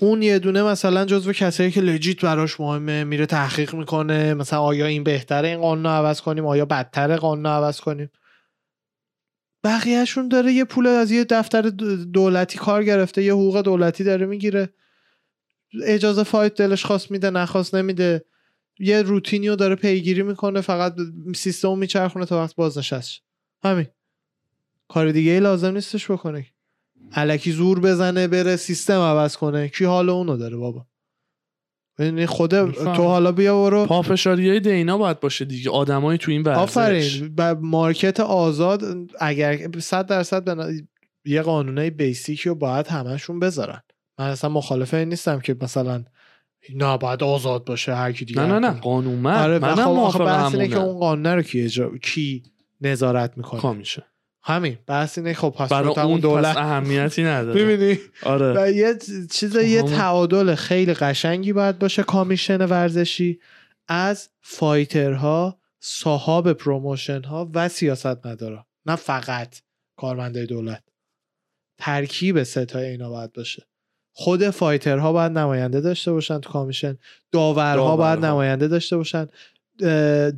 [0.00, 4.34] اون یه دونه مثلا جزو کسایی که لجیت براش مهمه میره تحقیق می‌کنه.
[4.34, 8.10] مثلا آیا این بهتره این قانون عوض کنیم؟ آیا بدتر قانون عوض کنیم؟
[9.64, 11.62] بقیهشون داره یه پول از یه دفتر
[12.12, 14.74] دولتی کار گرفته یه حقوق دولتی داره می‌گیره.
[15.84, 18.24] اجازه فایت دلش خواست میده نخواست نمیده.
[18.78, 20.94] یه روتینی رو داره پیگیری می‌کنه فقط
[21.36, 23.22] سیستم رو میچرخونه تا وقت بازنشست شه.
[23.64, 23.86] همین.
[24.88, 26.46] کار دیگه ای لازم نیستش بکنه.
[27.12, 29.68] علکی زور بزنه بره سیستم عوض کنه.
[29.68, 30.86] کی حال اونو داره بابا؟
[31.98, 32.70] یعنی خود.
[32.72, 33.86] تو حالا بیا برو.
[33.86, 35.70] پافشاری های دینا باید باشه دیگه.
[35.70, 36.60] آدمای تو این ورزش.
[36.62, 37.34] آفرین.
[37.38, 38.82] و مارکت آزاد
[39.20, 40.88] اگر صد درصد به ن-
[41.24, 43.80] یه قانونای بیسیکی رو باید همشون بذارن.
[44.18, 46.04] من اصلا مخالف این نیستم که مثلا
[46.74, 48.80] نه باید آزاد باشه هر کی دیگه نه نه نه.
[48.80, 51.98] قانون من آره منم خب آخه موافق بحث اینه که اون قانون رو کی اجرا
[51.98, 52.42] کی
[52.80, 53.60] نظارت می‌کنه.
[53.60, 54.04] commission ه
[54.42, 54.78] همین.
[54.86, 57.64] بحث اینه خب پس برای اون دولت اهمیتی نداره.
[57.64, 58.54] می‌بینی؟ آره.
[58.56, 58.94] و یه
[59.30, 63.40] چیز یه همون- تعادل خیلی قشنگی باید باشه commission ورزشی
[63.88, 69.56] از fighter ها صاحب promotion ها و سیاست مدارا نه فقط
[69.96, 70.82] کارمنده دولت.
[71.78, 73.66] ترکیب ستای اینا باید باشه.
[74.16, 76.98] خود fighter ها باید نماینده داشته باشن تو commission.
[77.32, 77.96] داورها داورها.
[77.96, 79.28] باید نماینده داشته باشن.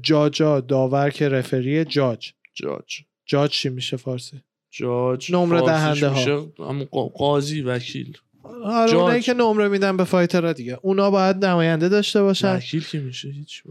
[0.02, 2.32] judge ها داور که رفری جاج.
[2.54, 3.00] جاج.
[3.26, 7.08] جاج چی میشه فارسی؟ جاج نمره دهنده ها.
[7.14, 8.18] قاضی وکیل.
[8.64, 8.94] آره.
[8.94, 10.78] اونایی که نمره میدن به fighter ها دیگه.
[10.82, 12.56] اونا باید نماینده داشته باشن.
[12.56, 13.62] وکیل که میشه هیچ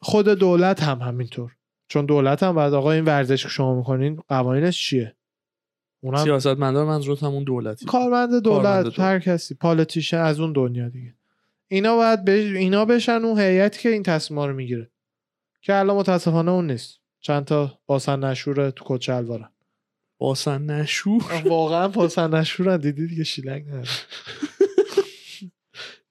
[0.00, 1.52] خود دولت هم همینطور.
[1.88, 5.15] چون دولت هم بعد آقا این ورزش که شما می‌کنین قوانینش چیه؟
[6.00, 7.86] اونم سیاست مدار منظورت همون دولتی.
[7.86, 8.82] کارمند کارمند دولت.
[8.82, 9.00] دولت.
[9.00, 11.14] هر کسی politician از اون دنیا دیگه.
[11.68, 14.90] اینا باید به اینا بشن اون هیئتی که این تصمیما رو می‌گیره.
[15.62, 16.98] که الان متاسفانه اون نیست.
[17.20, 19.48] چند تا باسن نشوره تو کت شلوارن.
[20.18, 22.76] باسن نشور؟ واقعا باسن نشورن.
[22.76, 23.88] دیدی دیگه شیلنگ نداره.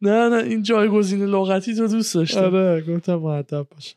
[0.01, 2.39] نه نه این جایگزین لغتی تو دوست داشتم.
[2.39, 3.95] آره گفتم مؤدب باشه.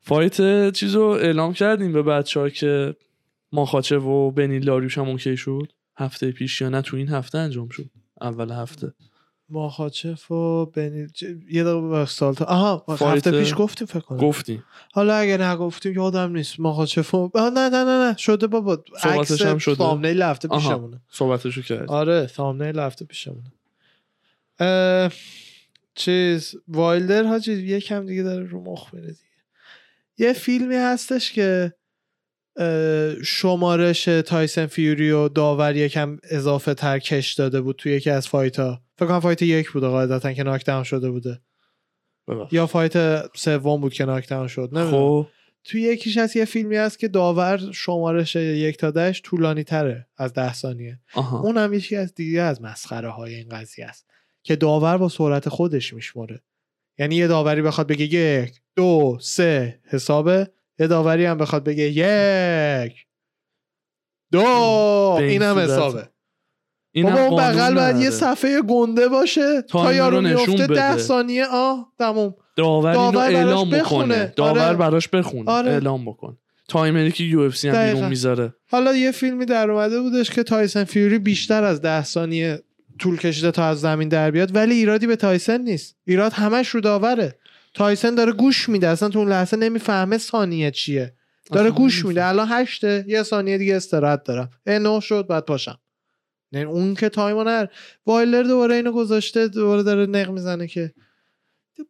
[0.00, 2.96] fight چیزو اعلام کردیم به بچه ها که
[3.54, 7.68] ماخاچف و بنیل داریوش هم اوکی شد؟ هفته پیش یا نه تو این هفته انجام
[7.68, 7.90] شد.
[8.20, 8.92] اول هفته.
[9.48, 11.06] ماخاچف و بنی
[11.50, 14.18] یه دقیقه به سال تا آها فایت- هفته پیش گفتیم فکر کنم.
[14.18, 14.64] گفتیم.
[14.92, 16.60] حالا اگه نگفتیم یادم نیست.
[16.60, 18.16] ماخاچف و نه نه نه نه.
[18.16, 18.84] شده بابا.
[19.02, 19.74] عکس هم شده.
[19.74, 20.48] تامنیل هفته.
[20.48, 21.00] پیشمونه.
[21.10, 21.90] صحبتشو کرد.
[21.90, 23.52] آره تامنیل هفته پیشمونه.
[24.58, 25.12] اه،
[25.94, 29.18] چیز وایلدر حاجی یکم دیگه داره رو مخ میره دیگه.
[30.18, 31.74] یه فیلمی هستش که
[33.24, 38.58] شمارش تایسن فیوری و داور یکم اضافه تر کش داده بود توی یکی از fight
[38.58, 41.40] ها فکر کنم fight یک بوده قاعدتا که knockdown شده بوده.
[42.28, 42.52] ببخش.
[42.52, 44.90] یا fight سوم بود که knockdown شد نمی‌دونم.
[44.90, 45.26] خب.
[45.64, 50.32] توی یکیش هست یه فیلمی هست که داور شمارش یک تا دهش طولانی تره از
[50.32, 51.00] ده ثانیه.
[51.16, 54.06] اون هم یکی از دیگه از مسخره های این قضیه است
[54.42, 56.42] که داور با سرعت خودش میشمره
[56.98, 60.50] یعنی یه داوری بخواد بگه یک دو سه حسابه.
[60.78, 63.06] یه داوری هم بخواد بگه یک
[64.32, 64.40] دو
[65.20, 65.58] این هم.
[65.58, 66.08] حسابه
[66.92, 68.10] این بابا اون بغل باید یه.
[68.10, 70.96] صفحه گنده باشه تا یارو میفته ده.
[70.96, 74.14] ثانیه آه تموم داور اینو داور اعلام بخونه.
[74.14, 74.76] بکنه داور آره.
[74.76, 75.70] براش بخونه آره.
[75.70, 76.38] اعلام بکن
[76.68, 77.84] timer ی که UFC هم.
[77.84, 82.62] بیرون می‌ذاره حالا یه فیلمی در اومده بودش که تایسن فیوری بیشتر از ده ثانیه
[82.98, 86.80] طول کشیده تا از زمین در بیاد ولی ایرادی به تایسن نیست ایراد همش رو
[86.80, 87.38] داوره
[87.74, 91.14] تایسن داره گوش میده اصلا تو اون لحظه نمی‌فهمه ثانیه چیه.
[91.52, 92.04] داره گوش.
[92.04, 92.24] میده.
[92.24, 94.50] الان هشته یه ثانیه دیگه استراحت دارم.
[94.66, 95.78] نه شد بعد پاشم.
[96.52, 97.66] نه اون که تایم نر.
[98.06, 100.94] وایلدر دوباره اینو گذاشته دوباره داره نق می‌زنه که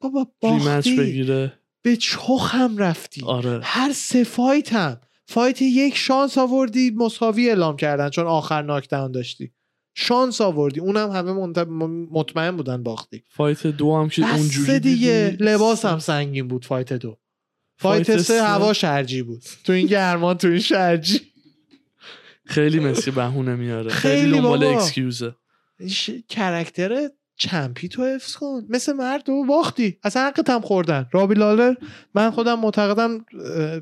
[0.01, 0.97] بابا باختی.
[0.97, 1.53] بگیره.
[1.83, 3.23] به چخ هم رفتی.
[3.27, 3.61] آره.
[3.63, 5.01] هر سه fight هم.
[5.27, 9.53] fight یک شانس آوردی مساوی اعلام کردن چون آخر knockdown داشتی.
[9.95, 10.81] شانس آوردی.
[10.81, 11.33] اونم همه
[12.11, 13.25] مطمئن بودن باختی.
[13.29, 15.29] fight دو هم که اونجوری دیگه.
[15.31, 15.45] دیدی.
[15.45, 17.19] لباس هم سنگین بود fight دو.
[17.77, 18.43] fight, fight سه سه.
[18.43, 19.43] هوا شرجی بود.
[19.65, 21.21] تو این گرمان تو این شرجی.
[22.45, 23.91] خیلی مسی بهونه میاره.
[23.91, 24.65] خیلی دنبال.
[24.65, 25.35] excuse ه
[25.89, 26.11] ش...
[26.29, 28.67] character champ ی تو حفظ کن.
[28.69, 29.99] مثل مرد و باختی.
[30.03, 31.07] اصلا حقت هم خوردن.
[31.13, 31.75] رابی لالر
[32.15, 33.25] من خودم معتقدم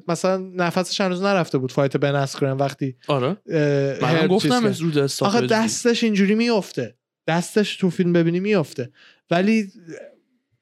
[0.09, 3.37] مثلا نفسش هنوز نرفته بود fight بن اسکرن وقتی آره.
[3.47, 6.97] چیز گفتم stoppage آخه دستش اینجوری میفته
[7.27, 8.93] دستش تو فیلم ببینی میفته
[9.31, 9.69] ولی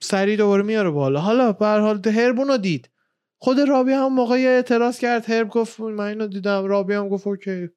[0.00, 1.20] سری دوباره میاره بالا.
[1.20, 2.90] حالا به هر حال هربون رو دید.
[3.38, 5.30] خود رابی هم موقع اعتراض کرد.
[5.30, 6.64] هرب گفت من اینو دیدم.
[6.64, 7.68] رابی هم گفت اوکی.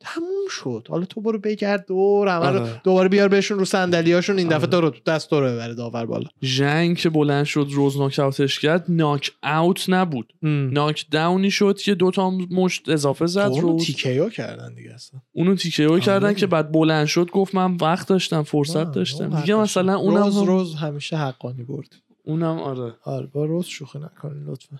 [0.00, 0.86] تموم شد.
[0.90, 2.80] حالا تو برو بگرد دور همه رو آره.
[2.84, 4.66] دوباره بیار بهشون رو صندلیاشون این دفعه آره.
[4.66, 6.28] تو رو دست رو ببره داور بالا.
[6.42, 10.32] ژنگ که بلند شد روز ناک اوتش کرد ناک اوت نبود.
[10.42, 15.20] ناک داونی شد که دوتا مشت اضافه زد اونو روز تیکیو کردن دیگه اصلا.
[15.32, 16.34] اونو تیکه او کردن آره.
[16.34, 19.40] که بعد بلند شد گفت من وقت داشتم فرصت داشتم.
[19.40, 19.96] دیگه مثلا.
[19.96, 21.96] اونم روز هم روز همیشه حقانی برد.
[22.24, 22.94] اونم آره.
[23.04, 24.78] آره با روز شوخی نکنین لطفا.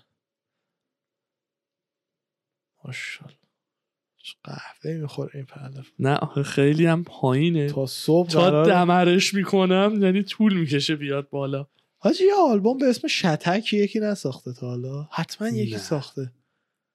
[2.85, 3.40] ماشاءالله.
[4.43, 7.67] قهوه می‌خوره این پهلو نه آخه خیلی هم پایینه.
[7.69, 11.65] تا صبح تا قرار دمرش می‌کنم یعنی طول می‌کشه بیاد بالا.
[11.97, 15.07] حاجی یه آلبوم به اسم شتک یکی نساخته تا حالا.
[15.11, 15.77] حتما یکی نه.
[15.77, 16.31] ساخته.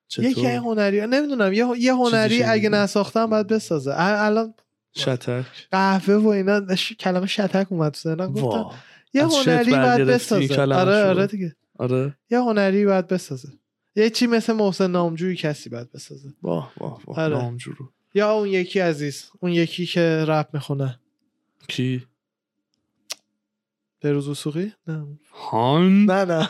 [0.08, 3.90] چطور؟ یکی این هنری نمی‌دونم یه یه هنری؟ اگه نساختم باید بسازه.
[3.90, 4.54] ال- الان
[4.96, 5.44] شتک.
[5.70, 8.32] قهوه و اینا ش- کلمه شتک اومد تو ذهنم.
[8.32, 8.70] گفتم
[9.14, 10.60] یه هنری باید بسازه.
[10.62, 11.04] آره.
[11.04, 11.56] آره دیگه.
[11.78, 12.16] آره.
[12.30, 13.48] یه هنری باید بسازه.
[13.96, 16.32] یه چی مثل محسن نامجویی کسی باید بسازه.
[16.42, 17.20] واه واه واه.
[17.20, 17.36] آره.
[17.36, 17.92] نامجورو.
[18.14, 21.00] یا اون یکی عزیز اون یکی که رپ می‌خونه.
[21.68, 22.06] کی؟
[24.00, 25.06] بروز وسوقی نه.
[25.32, 26.48] هان؟ نه نه.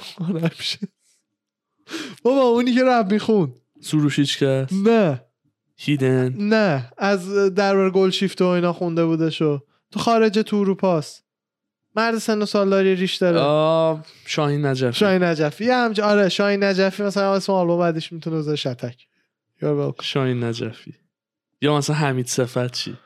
[2.23, 5.23] بابا اونی که رپ میخون سروش هیچ کس؟ نه.
[5.77, 6.93] هیدن؟ نه.
[6.99, 11.25] از درباره گل شیفت و اینا خونده بودشو تو خارج تو اروپاست
[11.97, 14.03] مرد سن و سالداری ریش داره.
[14.27, 14.99] شاهین نجفی.
[14.99, 15.65] شاهین نجفی.
[15.65, 19.07] یه همچه آره شاهین نجفی مثلا اسم آلبوم بعدش می‌تونه بذاره شتک.
[20.03, 20.95] شاهین نجفی.
[21.63, 22.97] یا مثلا حمید صفت چی؟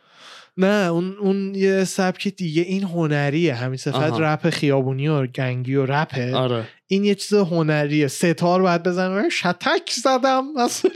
[0.56, 3.54] نه اون اون یه سبک دیگه این هنریه.
[3.54, 4.20] همین صفت.
[4.20, 6.34] رپ خیابونی و گنگی و رپه.
[6.34, 6.68] آره.
[6.86, 8.08] این یه چیز هنریه.
[8.08, 9.28] ستار باید بزنه.
[9.28, 10.44] شتک زدم.
[10.64, 10.90] مثلا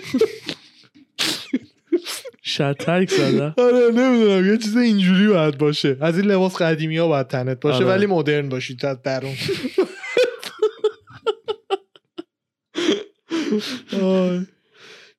[2.45, 7.27] شتک زده آره نمی‌دونم یه چیز اینجوری باید باشه از این لباس قدیمی ها باید
[7.27, 7.87] تنت باشه آره.
[7.87, 9.35] ولی مدرن باشید از درون.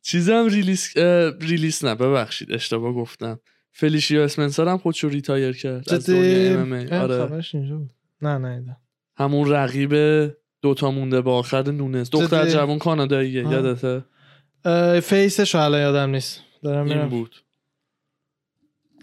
[0.01, 0.97] چیزم release
[1.41, 3.39] release نه ببخشید اشتباه گفتم
[3.71, 6.09] فلیشیا اسمنسر هم خودشو retire کرد از.
[6.09, 7.41] اه، آره.
[8.21, 8.77] نه نه ایده.
[9.17, 9.93] همون رقیب
[10.61, 13.43] دوتا مونده به آخر نونز دختر؟ جوان کاناداییه.
[13.43, 14.03] یادته
[15.01, 17.35] face ش رو الان یادم نیست دارم این بود.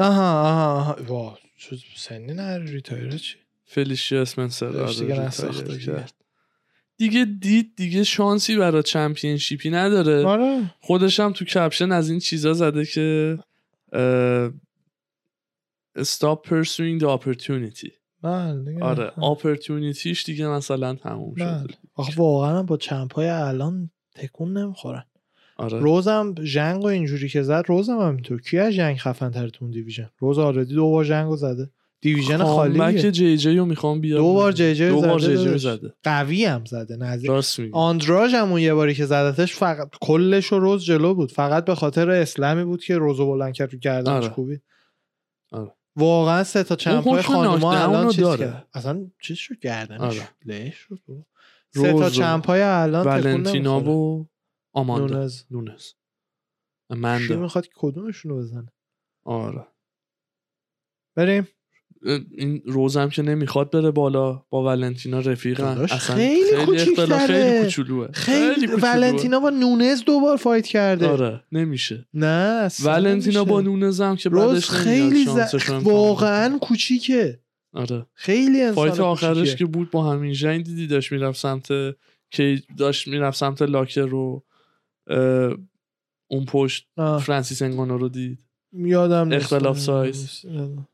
[0.00, 0.96] آها آها آها.
[1.08, 5.78] وا چه سنی نه retire ه چی؟ فلیشیا اسمنسر آره دیگه retire.
[5.78, 6.14] کرد.
[6.96, 7.24] دیگه.
[7.24, 10.26] دید دیگه شانسی برای championship ی نداره.
[10.26, 10.74] آره.
[10.80, 13.38] خودش هم تو caption از این چیزا زده که
[15.98, 17.90] stop pursuing the opportunity.
[18.22, 18.84] بله دیگه.
[18.84, 21.62] آره opportunity ش دیگه مثلا تموم بله.
[21.62, 25.04] شد آخه واقعا با چمپ های الان تکون نمی‌خورن
[25.56, 29.48] آره روزم جنگ و اینجوری که زد روزم هم اینطور کی از جنگ خفن تر
[29.48, 31.70] تو دیویژن روز آردی دو بار جنگ رو زده
[32.00, 35.20] دیویژن کامبک خالی جی جی رو می‌خوام بیارم دو بار جی جی دو زده بار
[35.20, 35.58] جی جی رو.
[35.58, 37.30] زده قوی هم زده نزدیک
[37.72, 41.74] آندراژ هم اون یه باری که زدتش فقط کلش و روز جلو بود فقط به
[41.74, 44.28] خاطر اسلمی بود که روزو بلند کرد رو گردنش آره.
[44.28, 44.62] کوبید
[45.52, 45.72] آره.
[45.96, 48.46] واقعا سه تا چمپ های حکم خانوما الان رو چیز داره.
[48.46, 50.70] کرد اصلا چیز شد گردنش آره.
[50.70, 50.98] شد.
[51.74, 53.80] سه تا روز و چمپ های الان تکون ولنتینا.
[53.80, 54.28] و
[54.72, 55.14] آماندا.
[55.14, 55.42] نونز.
[55.50, 55.82] نونز.
[56.90, 58.72] منده می‌خواد کدومشون رو بزنه؟
[59.24, 59.66] آره.
[61.16, 61.48] بریم.
[62.30, 64.44] این روزم که نمی‌خواد بره بالا.
[64.50, 65.74] با ولنتینا رفیقن.
[65.74, 67.26] داداش، اصلا خیلی اختلاف.
[67.26, 68.12] خیلی کوچولوه.
[68.12, 68.66] خیلی.
[68.66, 71.08] ولنتینا با نونز دوبار فایت کرده.
[71.08, 72.08] آره نمیشه.
[72.14, 73.44] نه ولنتینا نمیشه.
[73.44, 75.54] با نونز هم که روز خیلی ز...
[75.82, 77.40] واقعا کوچیکه.
[77.72, 78.06] آره.
[78.14, 79.56] خیلی انسان fight آخرش کوچیکه.
[79.56, 81.68] که بود با همین جنگ دیدی داشت می‌رفت سمت
[82.30, 84.44] که داشت می‌رفت سمت locker room.
[86.30, 87.20] اون پشت آه.
[87.22, 88.38] فرانسیس انگانو رو دید
[88.72, 90.46] یادم نیست اختلاف سایز.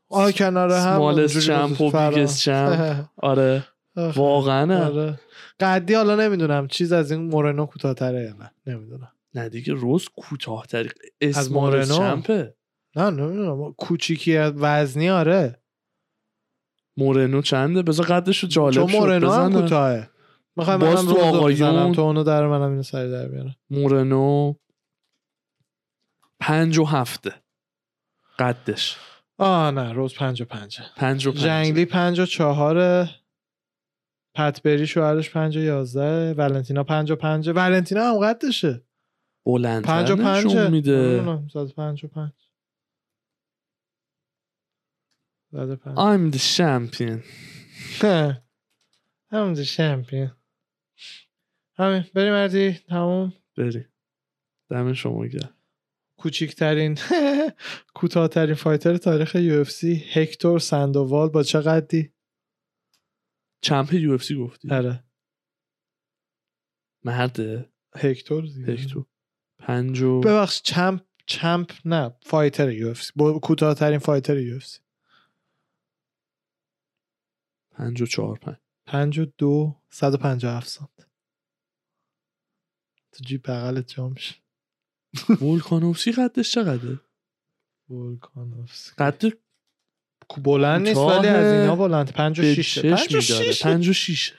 [0.09, 2.09] آه کنار هم smallest champ و.
[2.09, 3.63] biggest champ آره.
[3.95, 5.19] واقعا آره.
[5.59, 10.89] قدی حالا نمی‌دونم چیز از این مورنو کوتاه‌تره یا نه نمی‌دونم نه دیگه روز کوتاهتری
[11.21, 12.53] از مورنو؟ champ ه
[12.95, 15.59] نه نمی‌دونم کوچیکی وزنی آره
[16.97, 19.53] مورنو چنده بذار قدش رو جالب چون مورنو هم.
[19.61, 20.09] کوتاهه
[20.59, 23.55] می‌خوای باز تو آقایون- تو اونو در منم اینو سری در بیارم.
[23.69, 24.53] مورنو
[26.39, 27.33] پنج و هفته
[28.39, 28.97] قدش.
[29.37, 31.41] آه نه روز پنج و پنجه پنج و پنج.
[31.43, 33.09] جنگلی پنج و چهاره
[34.35, 36.33] پتبری شوهرش پنج و یازده.
[36.33, 38.83] ولنتینا پنج و پنجه ولنتینا هم قدشه.
[39.45, 40.69] بلند پنج و پنجه.
[40.69, 41.21] میده.
[41.75, 42.35] پنج و پنج.
[45.51, 47.19] I'm the champion.
[49.31, 50.31] همون the champion
[51.79, 53.33] همین بریم مردی تموم.
[53.57, 53.85] بری
[54.69, 55.55] دم شما گرم.
[56.17, 56.97] کوچیکترین
[57.95, 62.13] کوتاهترین fighter تاریخ UFC هکتور سندووال با چه قدی؟
[63.61, 64.69] champ UFC گفتی.
[64.71, 65.03] آره.
[67.03, 68.73] مرده هکتور دیگه.
[68.73, 69.05] هکتور.
[69.59, 73.11] پنج و ببخش champ champ نه fighter UFC.
[73.15, 74.79] با کوتاهترین fighter UFC.
[77.71, 78.55] پنج و چهار پنج.
[78.85, 81.08] پنج و دو صد و پنجاه هفت سانت.
[83.11, 84.35] تو جیب بغلت جا میشه
[85.41, 86.99] ولکانوفسی قدش چقدره؟
[87.89, 88.95] ولکانوفسکی.
[88.97, 89.33] قد
[90.37, 92.11] بلند نیست ولی از اینا بلند.
[92.11, 93.43] پنج و به شیشه چشم پنج و میداره.
[93.43, 94.33] شیشه پنج و شیش.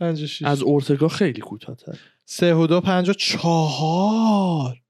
[0.00, 1.98] پنج و شیشه از اورتگا خیلی کوتاه‌تر.
[2.24, 4.82] سه و دو پنج و چهار.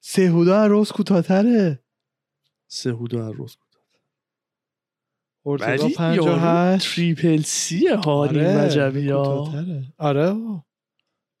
[0.00, 1.84] سه و دو از روز کوتاهتره.
[2.66, 3.56] سه و دو هر روز
[5.42, 6.94] اورتگا ولی پنج و یارو هشت.
[6.94, 9.54] تریپل سی هاری وجبی ها.
[9.98, 10.34] آره.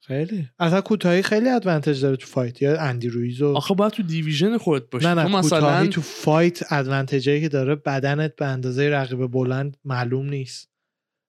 [0.06, 0.48] خیلی.
[0.58, 4.58] اصلا کوتاهی خیلی ادوانتج داره تو فایت یا اندی رویز و آخه باید تو دیویژن
[4.58, 5.06] خودت باشی.
[5.06, 9.76] نه تو نه مثلا کوتاهی تو فایت ادوانتجی که داره بدنت به اندازه رقیب بلند
[9.84, 10.70] معلوم نیست.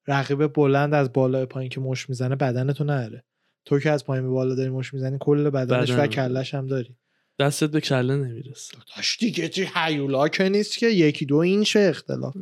[0.07, 3.23] رقیب بلند از بالا پایین که مش می‌زنه بدنتو نره
[3.65, 6.03] تو که از پایین به بالا داری مش می‌زنی کل بدنش بدن.
[6.03, 6.95] و کلش هم داری.
[7.39, 8.77] دستت به کله نمی‌رسه.
[8.95, 12.35] داشت دیگه چی هیولا که نیست که یکی دو این چه اختلاف.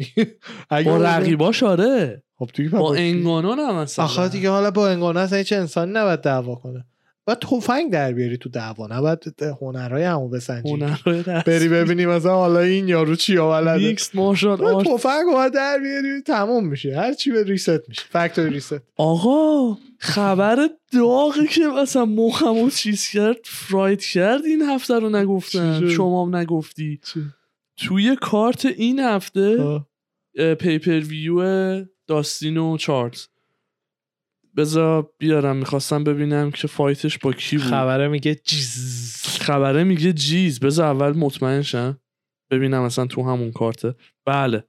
[0.84, 2.22] با رقیباش آره.
[2.38, 4.04] خب دیگه با کی؟ انگانو نه مثلا.
[4.04, 6.84] آخه دیگه حالا با انگانه اصلا هیچ انسانی نباید دعوا کنه.
[7.26, 10.70] باید تفنگ در بیاری تو دعوا نه باید هنرهای همو بسنجی.
[10.70, 13.88] هنرهای بری ببینی مثلا حالا این یارو چیا بلده.
[13.88, 16.96] میکس مارشال باید آرت تفنگ باید در بیاری تموم میشه.
[16.96, 18.02] هر چی به ریست میشه.
[18.10, 25.08] فکتوری ریست آقا خبر داغی که مثلا مخمو چیز کرد fried کرد این هفته رو
[25.08, 27.00] چی نگفتن؟ شما هم نگفتی.
[27.76, 29.80] توی کارت این هفته
[30.34, 33.26] pay-per-view داستین و چارلز.
[34.56, 37.66] بذار بیارم می‌خواستم ببینم که fight ش با کی بود.
[37.66, 39.24] خبره میگه جیز.
[39.40, 40.60] خبره میگه جیز.
[40.60, 42.00] بذار اول مطمئن شم.
[42.50, 43.94] ببینم اصلا تو همون کارته.
[44.26, 44.64] بله.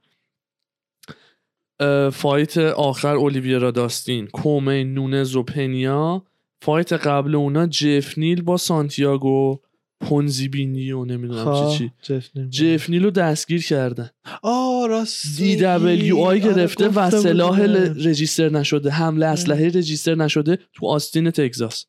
[2.12, 4.28] fight آخر اولیویرا داستین.
[4.28, 6.26] کومین نونز و پنیا.
[6.62, 9.60] fight قبل اونا جف نیل با سانتیاگو.
[10.02, 12.50] پونزیبینی و نمی‌دونم چی چی جف نیل.
[12.50, 14.10] جف نیل رو دستگیر کردن
[14.44, 17.62] آه راست DWI گرفته و سلاح
[18.06, 21.86] register نشده حمل اسلحه register نشده تو آستین تگزاس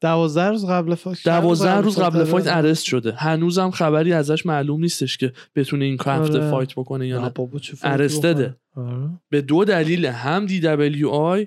[0.00, 2.56] دوازده روز قبل fight دوازده روز قبل fight آره.
[2.56, 6.50] arrest شده هنوزم خبری ازش معلوم نیستش که بتونه این هفته آره.
[6.50, 7.32] fight بکنه یا نه
[7.82, 8.56] arrest شده.
[8.76, 9.10] آره.
[9.30, 11.46] به دو دلیل هم DWI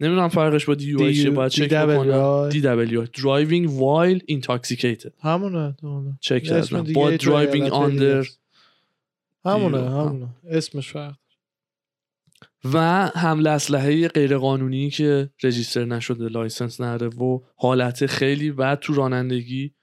[0.00, 2.48] نمی‌دونم فرقش با DUI چیه باید چک بکنم.
[2.48, 6.92] DWI driving while intoxicated همونه همونه چک کردم.
[6.92, 8.26] با driving under.
[9.44, 9.90] همونه.
[9.90, 10.28] همونه.
[10.50, 11.16] اسمش فرق
[12.72, 19.74] و حمل اسلحه غیرقانونی که register نشده license نداره و حالت خیلی بد تو رانندگی.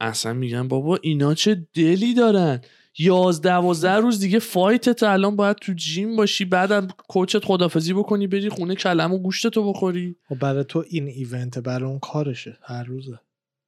[0.00, 2.60] اصلا میگن بابا اینا چه دلی دارن؟
[2.98, 7.92] یازده دوازده روز دیگه fight ت الان باید تو gym باشی بعدم coach ت خدافظی
[7.92, 10.16] بکنی بری خونه کلم و گوشتتو بخوری.
[10.28, 13.20] خب برای تو این event برای اون کارشه هر روزه.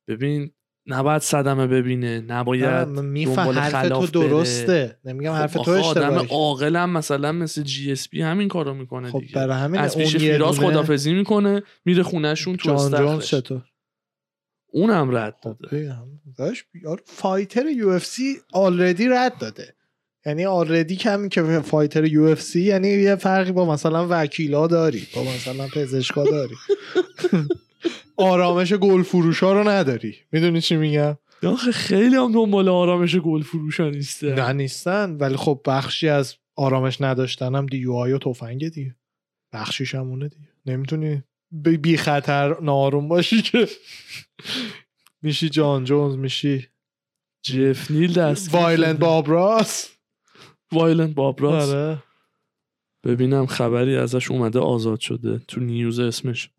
[0.08, 0.50] ببین
[0.88, 4.06] نباید صدمه ببینه نباید می‌فهمم حرف تو.
[4.06, 4.98] درسته.
[5.04, 9.20] نمیگم حرف خب تو آخه آدم اشتباهه عاقلم مثلا مثل GSP همین کارو می‌کنه خب
[9.20, 9.34] دیگه.
[9.34, 13.30] برای همین از پیش فیراز خدافظی می‌کنه میره خونهشون تو جان جونز استخرش.
[13.30, 13.62] چطور؟
[14.76, 15.96] اونم رد خب داده.
[16.38, 19.74] داشت یارو fighter UFC already رد داده.
[20.26, 25.66] یعنی already کمی که fighter UFC یعنی یه فرقی با مثلا وکیلا داری با مثلا
[25.68, 26.54] پزشکا داری.
[28.16, 30.14] آرامش گل فروشا رو نداری.
[30.32, 34.34] می‌دونی چی میگم؟ آخه خیلی هم دنبال آرامش گل فروشا نیسته.
[34.34, 38.96] نه نیستن ولی خب بخشی از آرامش نداشتن هم DUI و تفنگ دیگه.
[39.52, 40.48] بخشیش هم اونه دیگه.
[40.66, 43.68] نمی‌تونی بی بی خطر نارون باشی که.
[45.22, 46.68] میشی جان جونز میشی.
[47.42, 49.90] جف نیل دست وایلند بابراس
[50.72, 52.02] وایلند بابراس آره.
[53.04, 55.38] ببینم خبری ازش اومده آزاد شده.
[55.38, 56.50] تو نیوز اسمش.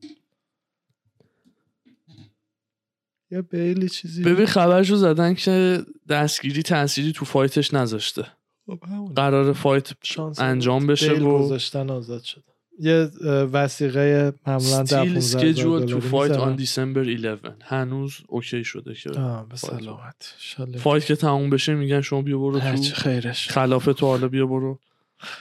[3.32, 4.24] یه بیلی چیزی.
[4.24, 8.28] ببین خبرشو زدن که دستگیری تأثیری تو فایتش نذاشته.
[8.66, 8.80] خب.
[9.16, 9.94] قرار فایت
[10.40, 10.88] انجام.
[10.88, 12.44] بشه و- گذاشتن آزاد شد
[12.80, 13.10] یه
[13.54, 15.22] وسیقه معمولا still 15
[15.54, 16.58] scheduled to دلاری fight می‌ذارن.
[16.58, 19.82] on December 11 هنوز اوکی شده که آه، به فایت.
[19.82, 20.78] سلامت.
[20.80, 23.50] فایت که تموم بشه میگن شما بیا برو تو خیرش.
[23.50, 24.80] خلاف تو حالا بیا برو.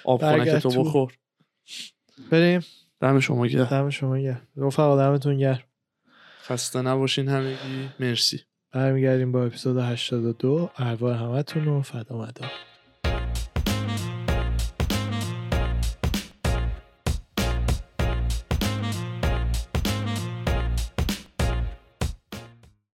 [0.04, 0.84] آب خونک تو تو.
[0.84, 1.12] بخور.
[2.30, 2.60] بریم.
[3.00, 3.64] دم شما گرم.
[3.64, 4.42] دم شما گرم.
[4.56, 5.62] رفقا دمتون گرم.
[6.42, 7.56] خسته نباشین همگی.
[8.00, 8.40] مرسی.
[8.72, 12.46] برمیگردیم با اپیزود 82 ارواح همتون رو فدا مدا